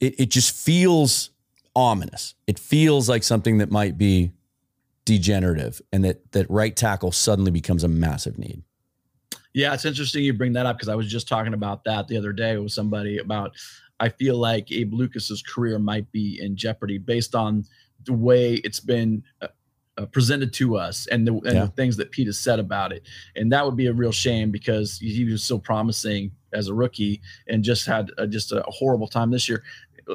it, 0.00 0.18
it 0.18 0.30
just 0.30 0.56
feels 0.56 1.30
ominous. 1.76 2.34
It 2.48 2.58
feels 2.58 3.08
like 3.08 3.22
something 3.22 3.58
that 3.58 3.70
might 3.70 3.96
be 3.96 4.32
degenerative 5.04 5.80
and 5.92 6.04
that 6.04 6.32
that 6.32 6.50
right 6.50 6.74
tackle 6.74 7.12
suddenly 7.12 7.52
becomes 7.52 7.84
a 7.84 7.88
massive 7.88 8.40
need. 8.40 8.64
Yeah, 9.54 9.72
it's 9.72 9.84
interesting 9.84 10.22
you 10.22 10.34
bring 10.34 10.52
that 10.54 10.66
up 10.66 10.76
because 10.76 10.88
I 10.88 10.96
was 10.96 11.10
just 11.10 11.28
talking 11.28 11.54
about 11.54 11.84
that 11.84 12.08
the 12.08 12.18
other 12.18 12.32
day 12.32 12.58
with 12.58 12.72
somebody 12.72 13.18
about 13.18 13.52
I 14.00 14.08
feel 14.08 14.36
like 14.36 14.70
Abe 14.72 14.92
Lucas's 14.92 15.42
career 15.42 15.78
might 15.78 16.10
be 16.12 16.40
in 16.40 16.56
jeopardy 16.56 16.98
based 16.98 17.34
on 17.34 17.64
the 18.04 18.12
way 18.12 18.54
it's 18.56 18.80
been 18.80 19.22
uh, 19.40 19.48
uh, 19.98 20.06
presented 20.06 20.52
to 20.52 20.76
us 20.76 21.06
and, 21.06 21.26
the, 21.26 21.32
and 21.32 21.54
yeah. 21.54 21.64
the, 21.64 21.68
things 21.68 21.96
that 21.96 22.10
Pete 22.10 22.26
has 22.26 22.38
said 22.38 22.58
about 22.58 22.92
it. 22.92 23.02
And 23.34 23.50
that 23.52 23.64
would 23.64 23.76
be 23.76 23.86
a 23.86 23.92
real 23.92 24.12
shame 24.12 24.50
because 24.50 24.98
he 24.98 25.24
was 25.24 25.42
so 25.42 25.58
promising 25.58 26.30
as 26.52 26.68
a 26.68 26.74
rookie 26.74 27.20
and 27.48 27.64
just 27.64 27.86
had 27.86 28.10
a, 28.18 28.26
just 28.26 28.52
a 28.52 28.62
horrible 28.68 29.08
time 29.08 29.30
this 29.30 29.48
year. 29.48 29.62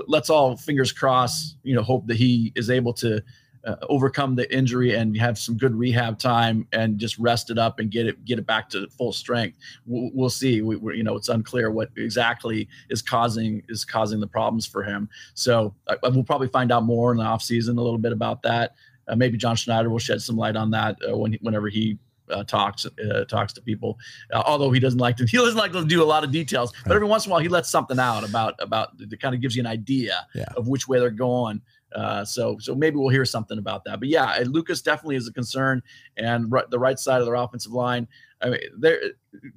Let's 0.07 0.29
all 0.29 0.55
fingers 0.55 0.91
crossed, 0.91 1.57
you 1.63 1.75
know, 1.75 1.81
hope 1.81 2.07
that 2.07 2.17
he 2.17 2.53
is 2.55 2.69
able 2.69 2.93
to 2.93 3.21
uh, 3.65 3.75
overcome 3.89 4.35
the 4.35 4.51
injury 4.55 4.95
and 4.95 5.15
have 5.17 5.37
some 5.37 5.55
good 5.55 5.75
rehab 5.75 6.17
time 6.17 6.67
and 6.71 6.97
just 6.97 7.17
rest 7.19 7.49
it 7.51 7.57
up 7.57 7.79
and 7.79 7.91
get 7.91 8.07
it 8.07 8.23
get 8.25 8.39
it 8.39 8.45
back 8.47 8.69
to 8.69 8.87
full 8.89 9.13
strength. 9.13 9.57
We'll, 9.85 10.09
we'll 10.13 10.29
see. 10.29 10.61
We, 10.61 10.77
you 10.97 11.03
know, 11.03 11.15
it's 11.15 11.29
unclear 11.29 11.69
what 11.71 11.89
exactly 11.97 12.67
is 12.89 13.01
causing 13.01 13.61
is 13.69 13.85
causing 13.85 14.19
the 14.19 14.27
problems 14.27 14.65
for 14.65 14.83
him. 14.83 15.09
So 15.35 15.73
uh, 15.87 15.95
we'll 16.03 16.23
probably 16.23 16.47
find 16.47 16.71
out 16.71 16.83
more 16.83 17.11
in 17.11 17.17
the 17.17 17.23
offseason 17.23 17.77
a 17.77 17.81
little 17.81 17.99
bit 17.99 18.11
about 18.13 18.41
that. 18.43 18.75
Uh, 19.07 19.15
maybe 19.15 19.37
John 19.37 19.55
Schneider 19.55 19.89
will 19.89 19.99
shed 19.99 20.21
some 20.21 20.37
light 20.37 20.55
on 20.55 20.71
that 20.71 20.97
uh, 21.07 21.15
when 21.17 21.33
whenever 21.41 21.69
he 21.69 21.97
uh, 22.29 22.43
talks 22.45 22.85
uh, 22.85 23.25
talks 23.25 23.51
to 23.53 23.61
people. 23.61 23.97
Uh, 24.31 24.41
although 24.45 24.71
he 24.71 24.79
doesn't 24.79 24.99
like 24.99 25.17
to, 25.17 25.25
he 25.29 25.37
doesn't 25.37 25.57
like 25.57 25.73
to 25.73 25.83
do 25.85 26.01
a 26.01 26.05
lot 26.05 26.23
of 26.23 26.31
details. 26.31 26.71
But 26.85 26.95
every 26.95 27.07
once 27.07 27.25
in 27.25 27.31
a 27.31 27.33
while, 27.33 27.41
he 27.41 27.49
lets 27.49 27.69
something 27.69 27.99
out 27.99 28.27
about 28.27 28.55
about 28.59 28.97
that 28.97 29.19
kind 29.19 29.35
of 29.35 29.41
gives 29.41 29.55
you 29.55 29.61
an 29.61 29.67
idea 29.67 30.25
Yeah. 30.33 30.45
of 30.55 30.67
which 30.67 30.87
way 30.87 30.99
they're 30.99 31.09
going. 31.11 31.61
Uh, 31.93 32.23
so 32.23 32.57
so 32.59 32.73
maybe 32.75 32.95
we'll 32.97 33.09
hear 33.09 33.25
something 33.25 33.57
about 33.57 33.83
that. 33.85 33.99
But 33.99 34.09
yeah, 34.09 34.43
Lucas 34.45 34.81
definitely 34.81 35.15
is 35.17 35.27
a 35.27 35.33
concern, 35.33 35.81
and 36.17 36.51
right, 36.51 36.69
the 36.69 36.79
right 36.79 36.97
side 36.97 37.19
of 37.19 37.25
their 37.25 37.35
offensive 37.35 37.71
line. 37.71 38.07
I 38.41 38.49
mean, 38.49 38.59
there 38.77 38.99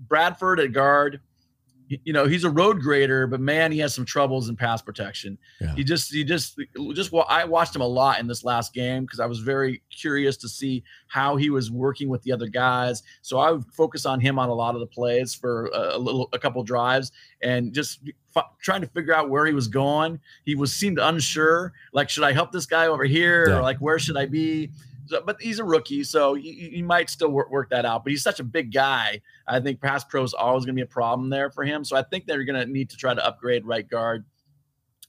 Bradford 0.08 0.60
at 0.60 0.72
guard. 0.72 1.20
You 1.88 2.14
know 2.14 2.26
he's 2.26 2.44
a 2.44 2.50
road 2.50 2.80
grader, 2.80 3.26
but 3.26 3.40
man, 3.40 3.70
he 3.70 3.78
has 3.80 3.94
some 3.94 4.06
troubles 4.06 4.48
in 4.48 4.56
pass 4.56 4.80
protection. 4.80 5.36
Yeah. 5.60 5.74
He 5.74 5.84
just, 5.84 6.10
he 6.12 6.24
just, 6.24 6.58
just. 6.94 7.12
Well, 7.12 7.26
I 7.28 7.44
watched 7.44 7.76
him 7.76 7.82
a 7.82 7.86
lot 7.86 8.20
in 8.20 8.26
this 8.26 8.42
last 8.42 8.72
game 8.72 9.04
because 9.04 9.20
I 9.20 9.26
was 9.26 9.40
very 9.40 9.82
curious 9.90 10.38
to 10.38 10.48
see 10.48 10.82
how 11.08 11.36
he 11.36 11.50
was 11.50 11.70
working 11.70 12.08
with 12.08 12.22
the 12.22 12.32
other 12.32 12.46
guys. 12.48 13.02
So 13.20 13.38
I 13.38 13.52
would 13.52 13.66
focus 13.66 14.06
on 14.06 14.18
him 14.18 14.38
on 14.38 14.48
a 14.48 14.54
lot 14.54 14.74
of 14.74 14.80
the 14.80 14.86
plays 14.86 15.34
for 15.34 15.66
a, 15.74 15.96
a 15.96 15.98
little, 15.98 16.30
a 16.32 16.38
couple 16.38 16.62
drives, 16.64 17.12
and 17.42 17.72
just 17.74 18.00
f- 18.34 18.44
trying 18.62 18.80
to 18.80 18.86
figure 18.88 19.14
out 19.14 19.28
where 19.28 19.44
he 19.44 19.52
was 19.52 19.68
going. 19.68 20.18
He 20.44 20.54
was 20.54 20.72
seemed 20.72 20.98
unsure. 20.98 21.74
Like, 21.92 22.08
should 22.08 22.24
I 22.24 22.32
help 22.32 22.50
this 22.50 22.64
guy 22.66 22.86
over 22.86 23.04
here, 23.04 23.46
Yeah. 23.48 23.58
or 23.58 23.62
like 23.62 23.76
where 23.78 23.98
should 23.98 24.16
I 24.16 24.24
be? 24.24 24.70
So, 25.06 25.22
but 25.24 25.40
he's 25.40 25.58
a 25.58 25.64
rookie, 25.64 26.04
so 26.04 26.34
he, 26.34 26.70
he 26.74 26.82
might 26.82 27.10
still 27.10 27.30
work, 27.30 27.50
work 27.50 27.70
that 27.70 27.84
out. 27.84 28.04
But 28.04 28.10
he's 28.10 28.22
such 28.22 28.40
a 28.40 28.44
big 28.44 28.72
guy. 28.72 29.20
I 29.46 29.60
think 29.60 29.80
pass 29.80 30.04
pro 30.04 30.22
is 30.22 30.34
always 30.34 30.64
going 30.64 30.74
to 30.74 30.80
be 30.80 30.82
a 30.82 30.86
problem 30.86 31.30
there 31.30 31.50
for 31.50 31.64
him. 31.64 31.84
So 31.84 31.96
I 31.96 32.02
think 32.02 32.26
they're 32.26 32.44
going 32.44 32.60
to 32.60 32.70
need 32.70 32.90
to 32.90 32.96
try 32.96 33.14
to 33.14 33.26
upgrade 33.26 33.66
right 33.66 33.88
guard, 33.88 34.24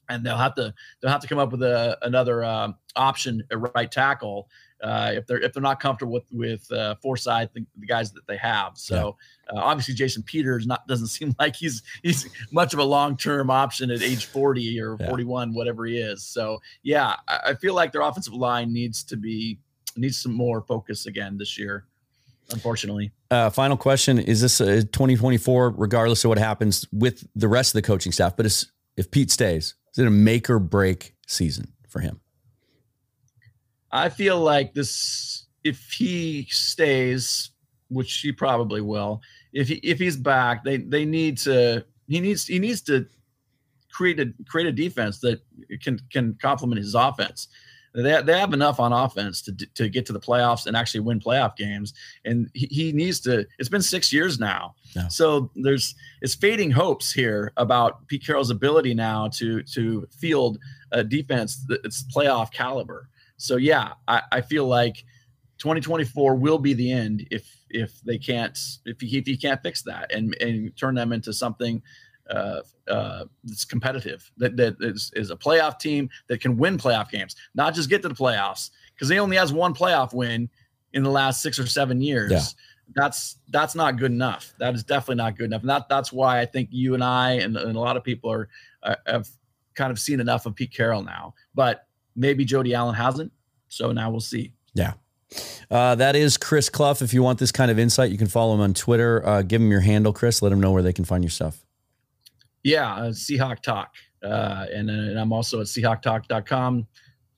and 0.08 0.24
they'll 0.24 0.36
have 0.36 0.54
to 0.56 0.74
they'll 1.00 1.10
have 1.10 1.22
to 1.22 1.28
come 1.28 1.38
up 1.38 1.50
with 1.52 1.62
a, 1.62 1.98
another 2.02 2.44
um, 2.44 2.76
option 2.94 3.42
at 3.50 3.74
right 3.74 3.90
tackle 3.90 4.48
uh, 4.82 5.12
if 5.14 5.26
they're 5.26 5.38
if 5.40 5.52
they're 5.52 5.62
not 5.62 5.80
comfortable 5.80 6.12
with 6.12 6.30
with 6.30 6.70
uh, 6.70 6.94
Forsythe, 7.02 7.48
the, 7.54 7.64
the 7.78 7.86
guys 7.86 8.12
that 8.12 8.26
they 8.26 8.36
have. 8.36 8.72
So 8.76 9.16
uh, 9.50 9.58
obviously 9.58 9.94
Jason 9.94 10.22
Peters 10.22 10.66
not 10.66 10.86
doesn't 10.86 11.06
seem 11.18 11.34
like 11.38 11.56
he's 11.56 11.82
he's 12.02 12.28
much 12.52 12.74
of 12.74 12.78
a 12.78 12.84
long 12.84 13.16
term 13.16 13.50
option 13.50 13.90
at 13.90 14.02
age 14.02 14.26
40 14.26 14.80
or 14.80 14.96
Yeah. 15.00 15.08
41, 15.08 15.54
whatever 15.54 15.86
he 15.86 15.98
is. 15.98 16.22
So 16.22 16.60
yeah, 16.82 17.16
I, 17.26 17.40
I 17.46 17.54
feel 17.54 17.74
like 17.74 17.92
their 17.92 18.02
offensive 18.02 18.34
line 18.34 18.72
needs 18.72 19.02
to 19.04 19.16
be 19.16 19.58
needs 19.96 20.18
some 20.18 20.32
more 20.32 20.62
focus 20.62 21.06
again 21.06 21.38
this 21.38 21.58
year. 21.58 21.84
Unfortunately, 22.52 23.10
Uh, 23.30 23.50
final 23.50 23.76
question: 23.76 24.18
Is 24.18 24.40
this 24.40 24.60
a 24.60 24.84
2024? 24.84 25.70
Regardless 25.70 26.24
of 26.24 26.28
what 26.28 26.38
happens 26.38 26.86
with 26.92 27.26
the 27.34 27.48
rest 27.48 27.70
of 27.74 27.82
the 27.82 27.86
coaching 27.86 28.12
staff, 28.12 28.36
but 28.36 28.46
is, 28.46 28.70
if 28.96 29.10
Pete 29.10 29.32
stays, 29.32 29.74
is 29.92 29.98
it 29.98 30.06
a 30.06 30.10
make 30.10 30.48
or 30.48 30.60
break 30.60 31.14
season 31.26 31.72
for 31.88 31.98
him? 31.98 32.20
I 33.90 34.08
feel 34.10 34.38
like 34.38 34.74
this 34.74 35.46
if 35.64 35.90
he 35.90 36.46
stays, 36.50 37.50
which 37.88 38.20
he 38.20 38.30
probably 38.30 38.80
will, 38.80 39.22
if 39.52 39.68
he 39.68 39.74
if 39.76 39.98
he's 39.98 40.16
back, 40.16 40.62
they 40.62 40.76
they 40.76 41.04
need 41.04 41.38
to 41.38 41.84
he 42.06 42.20
needs 42.20 42.46
he 42.46 42.60
needs 42.60 42.80
to 42.82 43.06
create 43.90 44.20
a 44.20 44.32
create 44.46 44.68
a 44.68 44.72
defense 44.72 45.18
that 45.20 45.40
can 45.80 45.98
can 46.12 46.34
complement 46.40 46.78
his 46.80 46.94
offense. 46.94 47.48
They, 47.96 48.20
they 48.22 48.38
have 48.38 48.52
enough 48.52 48.78
on 48.78 48.92
offense 48.92 49.40
to 49.42 49.52
to 49.52 49.88
get 49.88 50.04
to 50.06 50.12
the 50.12 50.20
playoffs 50.20 50.66
and 50.66 50.76
actually 50.76 51.00
win 51.00 51.18
playoff 51.18 51.56
games. 51.56 51.94
And 52.24 52.50
he, 52.52 52.66
he 52.70 52.92
needs 52.92 53.20
to. 53.20 53.46
It's 53.58 53.68
been 53.70 53.82
six 53.82 54.12
years 54.12 54.38
now, 54.38 54.74
Yeah. 54.94 55.08
so 55.08 55.50
there's 55.56 55.94
it's 56.20 56.34
fading 56.34 56.70
hopes 56.70 57.10
here 57.12 57.52
about 57.56 58.06
Pete 58.06 58.24
Carroll's 58.24 58.50
ability 58.50 58.92
now 58.94 59.28
to 59.28 59.62
to 59.62 60.06
field 60.10 60.58
a 60.92 61.02
defense 61.02 61.64
that's 61.68 62.04
playoff 62.14 62.52
caliber. 62.52 63.08
So 63.38 63.56
yeah, 63.56 63.94
I, 64.06 64.22
I 64.30 64.40
feel 64.40 64.66
like 64.66 65.04
2024 65.58 66.36
will 66.36 66.58
be 66.58 66.74
the 66.74 66.92
end 66.92 67.26
if 67.30 67.50
if 67.70 68.00
they 68.02 68.18
can't 68.18 68.58
if 68.84 69.00
he, 69.00 69.18
if 69.18 69.26
he 69.26 69.36
can't 69.36 69.62
fix 69.62 69.82
that 69.82 70.12
and 70.12 70.36
and 70.40 70.76
turn 70.76 70.94
them 70.94 71.12
into 71.12 71.32
something 71.32 71.82
uh, 72.30 72.60
uh, 72.88 73.24
that's 73.44 73.64
competitive 73.64 74.30
that 74.36 74.56
that 74.56 74.76
is, 74.80 75.12
is 75.14 75.30
a 75.30 75.36
playoff 75.36 75.78
team 75.78 76.08
that 76.28 76.40
can 76.40 76.56
win 76.56 76.76
playoff 76.76 77.10
games, 77.10 77.36
not 77.54 77.74
just 77.74 77.88
get 77.88 78.02
to 78.02 78.08
the 78.08 78.14
playoffs 78.14 78.70
because 78.94 79.08
they 79.08 79.18
only 79.18 79.36
has 79.36 79.52
one 79.52 79.74
playoff 79.74 80.12
win 80.12 80.48
in 80.92 81.02
the 81.02 81.10
last 81.10 81.42
six 81.42 81.58
or 81.58 81.66
seven 81.66 82.00
years. 82.00 82.32
Yeah. 82.32 82.40
That's 82.94 83.38
that's 83.48 83.74
not 83.74 83.98
good 83.98 84.12
enough. 84.12 84.54
That 84.58 84.74
is 84.74 84.84
definitely 84.84 85.16
not 85.16 85.36
good 85.36 85.46
enough. 85.46 85.62
And 85.62 85.70
that 85.70 85.88
that's 85.88 86.12
why 86.12 86.40
I 86.40 86.46
think 86.46 86.68
you 86.70 86.94
and 86.94 87.02
I 87.02 87.32
and, 87.32 87.56
and 87.56 87.76
a 87.76 87.80
lot 87.80 87.96
of 87.96 88.04
people 88.04 88.30
are 88.30 88.48
uh, 88.82 88.94
have 89.06 89.28
kind 89.74 89.90
of 89.90 89.98
seen 89.98 90.20
enough 90.20 90.46
of 90.46 90.54
Pete 90.54 90.72
Carroll 90.72 91.02
now. 91.02 91.34
But 91.54 91.86
maybe 92.14 92.44
Jody 92.44 92.74
Allen 92.74 92.94
hasn't. 92.94 93.32
So 93.68 93.90
now 93.90 94.10
we'll 94.10 94.20
see. 94.20 94.52
Yeah. 94.74 94.94
Uh, 95.68 95.96
that 95.96 96.14
is 96.14 96.36
Chris 96.36 96.68
Cluff. 96.68 97.02
If 97.02 97.12
you 97.12 97.22
want 97.22 97.40
this 97.40 97.50
kind 97.50 97.72
of 97.72 97.78
insight, 97.78 98.12
you 98.12 98.18
can 98.18 98.28
follow 98.28 98.54
him 98.54 98.60
on 98.60 98.72
Twitter. 98.72 99.26
Uh, 99.26 99.42
give 99.42 99.60
him 99.60 99.70
your 99.70 99.80
handle, 99.80 100.12
Chris. 100.12 100.40
Let 100.40 100.52
him 100.52 100.60
know 100.60 100.70
where 100.70 100.82
they 100.82 100.92
can 100.92 101.04
find 101.04 101.24
your 101.24 101.30
stuff. 101.32 101.65
Yeah, 102.66 102.94
uh, 102.96 103.10
Seahawk 103.10 103.60
Talk. 103.60 103.94
Uh, 104.24 104.66
and, 104.74 104.90
uh, 104.90 104.92
and 104.92 105.20
I'm 105.20 105.32
also 105.32 105.60
at 105.60 105.66
SeahawkTalk.com, 105.66 106.84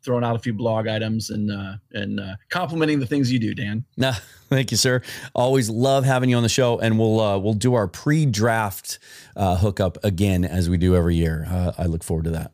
throwing 0.02 0.24
out 0.24 0.36
a 0.36 0.38
few 0.38 0.54
blog 0.54 0.88
items 0.88 1.28
and 1.28 1.52
uh, 1.52 1.74
and 1.92 2.18
uh, 2.18 2.36
complimenting 2.48 2.98
the 2.98 3.04
things 3.04 3.30
you 3.30 3.38
do, 3.38 3.52
Dan. 3.54 3.84
No, 3.98 4.12
thank 4.48 4.70
you, 4.70 4.78
sir. 4.78 5.02
Always 5.34 5.68
love 5.68 6.06
having 6.06 6.30
you 6.30 6.36
on 6.38 6.42
the 6.42 6.48
show, 6.48 6.78
and 6.78 6.98
we'll 6.98 7.20
uh, 7.20 7.36
we'll 7.36 7.52
do 7.52 7.74
our 7.74 7.86
pre-draft 7.86 9.00
uh, 9.36 9.56
hookup 9.58 10.02
again 10.02 10.46
as 10.46 10.70
we 10.70 10.78
do 10.78 10.96
every 10.96 11.16
year. 11.16 11.46
Uh, 11.46 11.72
I 11.76 11.84
look 11.84 12.02
forward 12.02 12.24
to 12.24 12.30
that. 12.30 12.52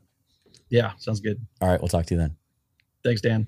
Yeah, 0.69 0.93
sounds 0.99 1.21
good. 1.21 1.41
All 1.61 1.69
right, 1.69 1.81
we'll 1.81 1.87
talk 1.87 2.07
to 2.07 2.15
you 2.15 2.19
then. 2.19 2.35
Thanks, 3.05 3.21
Dan. 3.21 3.47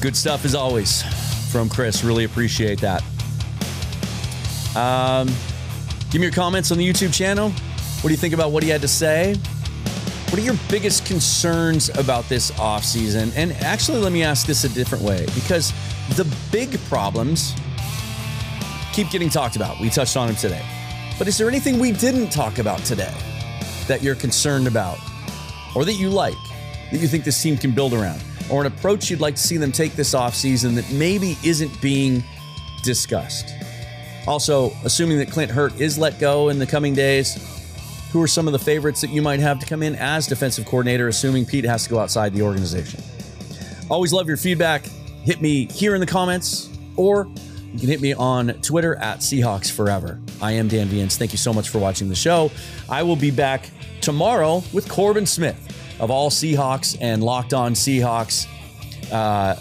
Good 0.00 0.14
stuff 0.14 0.44
as 0.44 0.54
always 0.54 1.02
from 1.50 1.68
Chris. 1.68 2.04
Really 2.04 2.22
appreciate 2.22 2.80
that. 2.82 3.02
Um, 4.76 5.28
give 6.10 6.20
me 6.20 6.26
your 6.26 6.34
comments 6.34 6.70
on 6.72 6.78
the 6.78 6.88
YouTube 6.88 7.12
channel. 7.12 7.50
What 7.50 8.08
do 8.08 8.10
you 8.10 8.16
think 8.16 8.34
about 8.34 8.52
what 8.52 8.62
he 8.62 8.68
had 8.68 8.80
to 8.82 8.88
say? 8.88 9.34
What 10.30 10.38
are 10.40 10.44
your 10.44 10.58
biggest 10.68 11.06
concerns 11.06 11.88
about 11.96 12.28
this 12.28 12.50
offseason? 12.52 13.32
And 13.36 13.52
actually, 13.62 14.00
let 14.00 14.12
me 14.12 14.22
ask 14.22 14.46
this 14.46 14.64
a 14.64 14.68
different 14.68 15.04
way 15.04 15.24
because 15.34 15.72
the 16.16 16.26
big 16.50 16.78
problems 16.84 17.54
keep 18.92 19.10
getting 19.10 19.28
talked 19.28 19.56
about. 19.56 19.78
We 19.80 19.88
touched 19.90 20.16
on 20.16 20.26
them 20.26 20.36
today. 20.36 20.64
But 21.18 21.28
is 21.28 21.38
there 21.38 21.48
anything 21.48 21.78
we 21.78 21.92
didn't 21.92 22.30
talk 22.30 22.58
about 22.58 22.80
today 22.80 23.14
that 23.88 24.02
you're 24.02 24.14
concerned 24.14 24.66
about 24.66 24.98
or 25.74 25.84
that 25.84 25.94
you 25.94 26.10
like, 26.10 26.34
that 26.90 26.98
you 26.98 27.08
think 27.08 27.24
this 27.24 27.40
team 27.42 27.56
can 27.56 27.72
build 27.72 27.94
around, 27.94 28.20
or 28.50 28.60
an 28.60 28.66
approach 28.66 29.10
you'd 29.10 29.20
like 29.20 29.36
to 29.36 29.42
see 29.42 29.56
them 29.56 29.72
take 29.72 29.94
this 29.94 30.14
offseason 30.14 30.74
that 30.74 30.90
maybe 30.92 31.38
isn't 31.44 31.80
being 31.80 32.22
discussed? 32.82 33.54
Also, 34.26 34.72
assuming 34.84 35.18
that 35.18 35.30
Clint 35.30 35.50
Hurtt 35.50 35.80
is 35.80 35.98
let 35.98 36.18
go 36.18 36.48
in 36.48 36.58
the 36.58 36.66
coming 36.66 36.94
days, 36.94 37.36
who 38.12 38.22
are 38.22 38.26
some 38.26 38.46
of 38.46 38.52
the 38.52 38.58
favorites 38.58 39.00
that 39.00 39.10
you 39.10 39.22
might 39.22 39.40
have 39.40 39.58
to 39.60 39.66
come 39.66 39.82
in 39.82 39.94
as 39.96 40.26
defensive 40.26 40.64
coordinator, 40.64 41.08
assuming 41.08 41.44
Pete 41.44 41.64
has 41.64 41.84
to 41.84 41.90
go 41.90 41.98
outside 41.98 42.32
the 42.32 42.42
organization? 42.42 43.00
Always 43.90 44.12
love 44.12 44.26
your 44.26 44.36
feedback. 44.36 44.86
Hit 45.22 45.40
me 45.40 45.66
here 45.66 45.94
in 45.94 46.00
the 46.00 46.06
comments, 46.06 46.70
or 46.96 47.28
you 47.72 47.78
can 47.78 47.88
hit 47.88 48.00
me 48.00 48.14
on 48.14 48.48
Twitter 48.62 48.96
at 48.96 49.18
Seahawks 49.18 49.70
Forever. 49.70 50.18
I 50.40 50.52
am 50.52 50.68
Dan 50.68 50.86
Viens. 50.88 51.16
Thank 51.16 51.32
you 51.32 51.38
so 51.38 51.52
much 51.52 51.68
for 51.68 51.78
watching 51.78 52.08
the 52.08 52.14
show. 52.14 52.50
I 52.88 53.02
will 53.02 53.16
be 53.16 53.30
back 53.30 53.70
tomorrow 54.00 54.62
with 54.72 54.88
Corbin 54.88 55.26
Smith 55.26 55.62
of 56.00 56.10
All 56.10 56.30
Seahawks 56.30 56.96
and 57.00 57.22
Locked 57.22 57.54
On 57.54 57.74
Seahawks, 57.74 58.46
uh, 59.12 59.56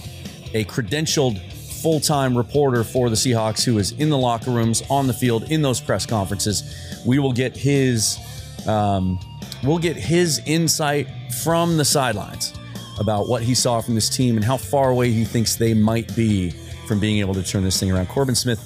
a 0.54 0.66
credentialed 0.66 1.42
full 1.86 2.00
time 2.00 2.36
reporter 2.36 2.84
for 2.84 3.12
the 3.12 3.16
Seahawks 3.16 3.64
who 3.64 3.78
is 3.78 3.92
in 3.92 4.10
the 4.10 4.18
locker 4.18 4.50
rooms, 4.50 4.82
on 4.90 5.06
the 5.06 5.14
field, 5.14 5.52
in 5.52 5.62
those 5.62 5.80
press 5.80 6.04
conferences. 6.04 7.04
We 7.06 7.20
will 7.20 7.32
get 7.32 7.56
his. 7.56 8.18
Um, 8.66 9.20
we'll 9.64 9.78
get 9.78 9.96
his 9.96 10.42
insight 10.48 11.08
from 11.44 11.78
the 11.78 11.86
sidelines 11.86 12.56
about 13.00 13.30
what 13.30 13.44
he 13.44 13.54
saw 13.54 13.82
from 13.82 13.94
this 13.94 14.10
team 14.10 14.36
and 14.36 14.44
how 14.44 14.58
far 14.58 14.90
away 14.90 15.12
he 15.12 15.24
thinks 15.24 15.58
they 15.58 15.76
might 15.76 16.16
be 16.16 16.50
from 16.88 17.00
being 17.00 17.20
able 17.20 17.36
to 17.36 17.44
turn 17.44 17.64
this 17.64 17.80
thing 17.80 17.92
around. 17.92 18.08
Corbin 18.08 18.34
Smith 18.34 18.60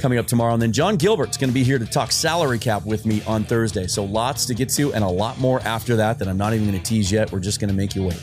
coming 0.00 0.18
up 0.18 0.28
tomorrow. 0.28 0.52
And 0.52 0.62
then 0.62 0.72
John 0.72 0.96
Gilbert's 0.96 1.36
going 1.36 1.50
to 1.50 1.54
be 1.54 1.64
here 1.64 1.80
to 1.80 1.86
talk 1.86 2.12
salary 2.12 2.60
cap 2.60 2.86
with 2.86 3.04
me 3.04 3.22
on 3.26 3.42
Thursday. 3.42 3.88
So 3.88 4.04
lots 4.04 4.46
to 4.46 4.54
get 4.54 4.68
to 4.70 4.92
and 4.92 5.02
a 5.02 5.08
lot 5.08 5.36
more 5.40 5.60
after 5.62 5.96
that 5.96 6.20
that 6.20 6.28
I'm 6.28 6.38
not 6.38 6.54
even 6.54 6.68
going 6.68 6.80
to 6.80 6.84
tease 6.88 7.10
yet. 7.10 7.32
We're 7.32 7.40
just 7.40 7.58
going 7.58 7.70
to 7.70 7.76
make 7.76 7.96
you 7.96 8.04
wait. 8.04 8.22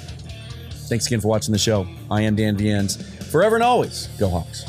Thanks 0.88 1.08
again 1.08 1.20
for 1.20 1.28
watching 1.28 1.52
the 1.52 1.58
show. 1.58 1.86
I 2.10 2.22
am 2.22 2.38
Dan 2.38 2.56
Viens. 2.56 3.19
Forever 3.30 3.56
and 3.58 3.64
always, 3.64 4.08
go 4.18 4.28
Hawks. 4.28 4.66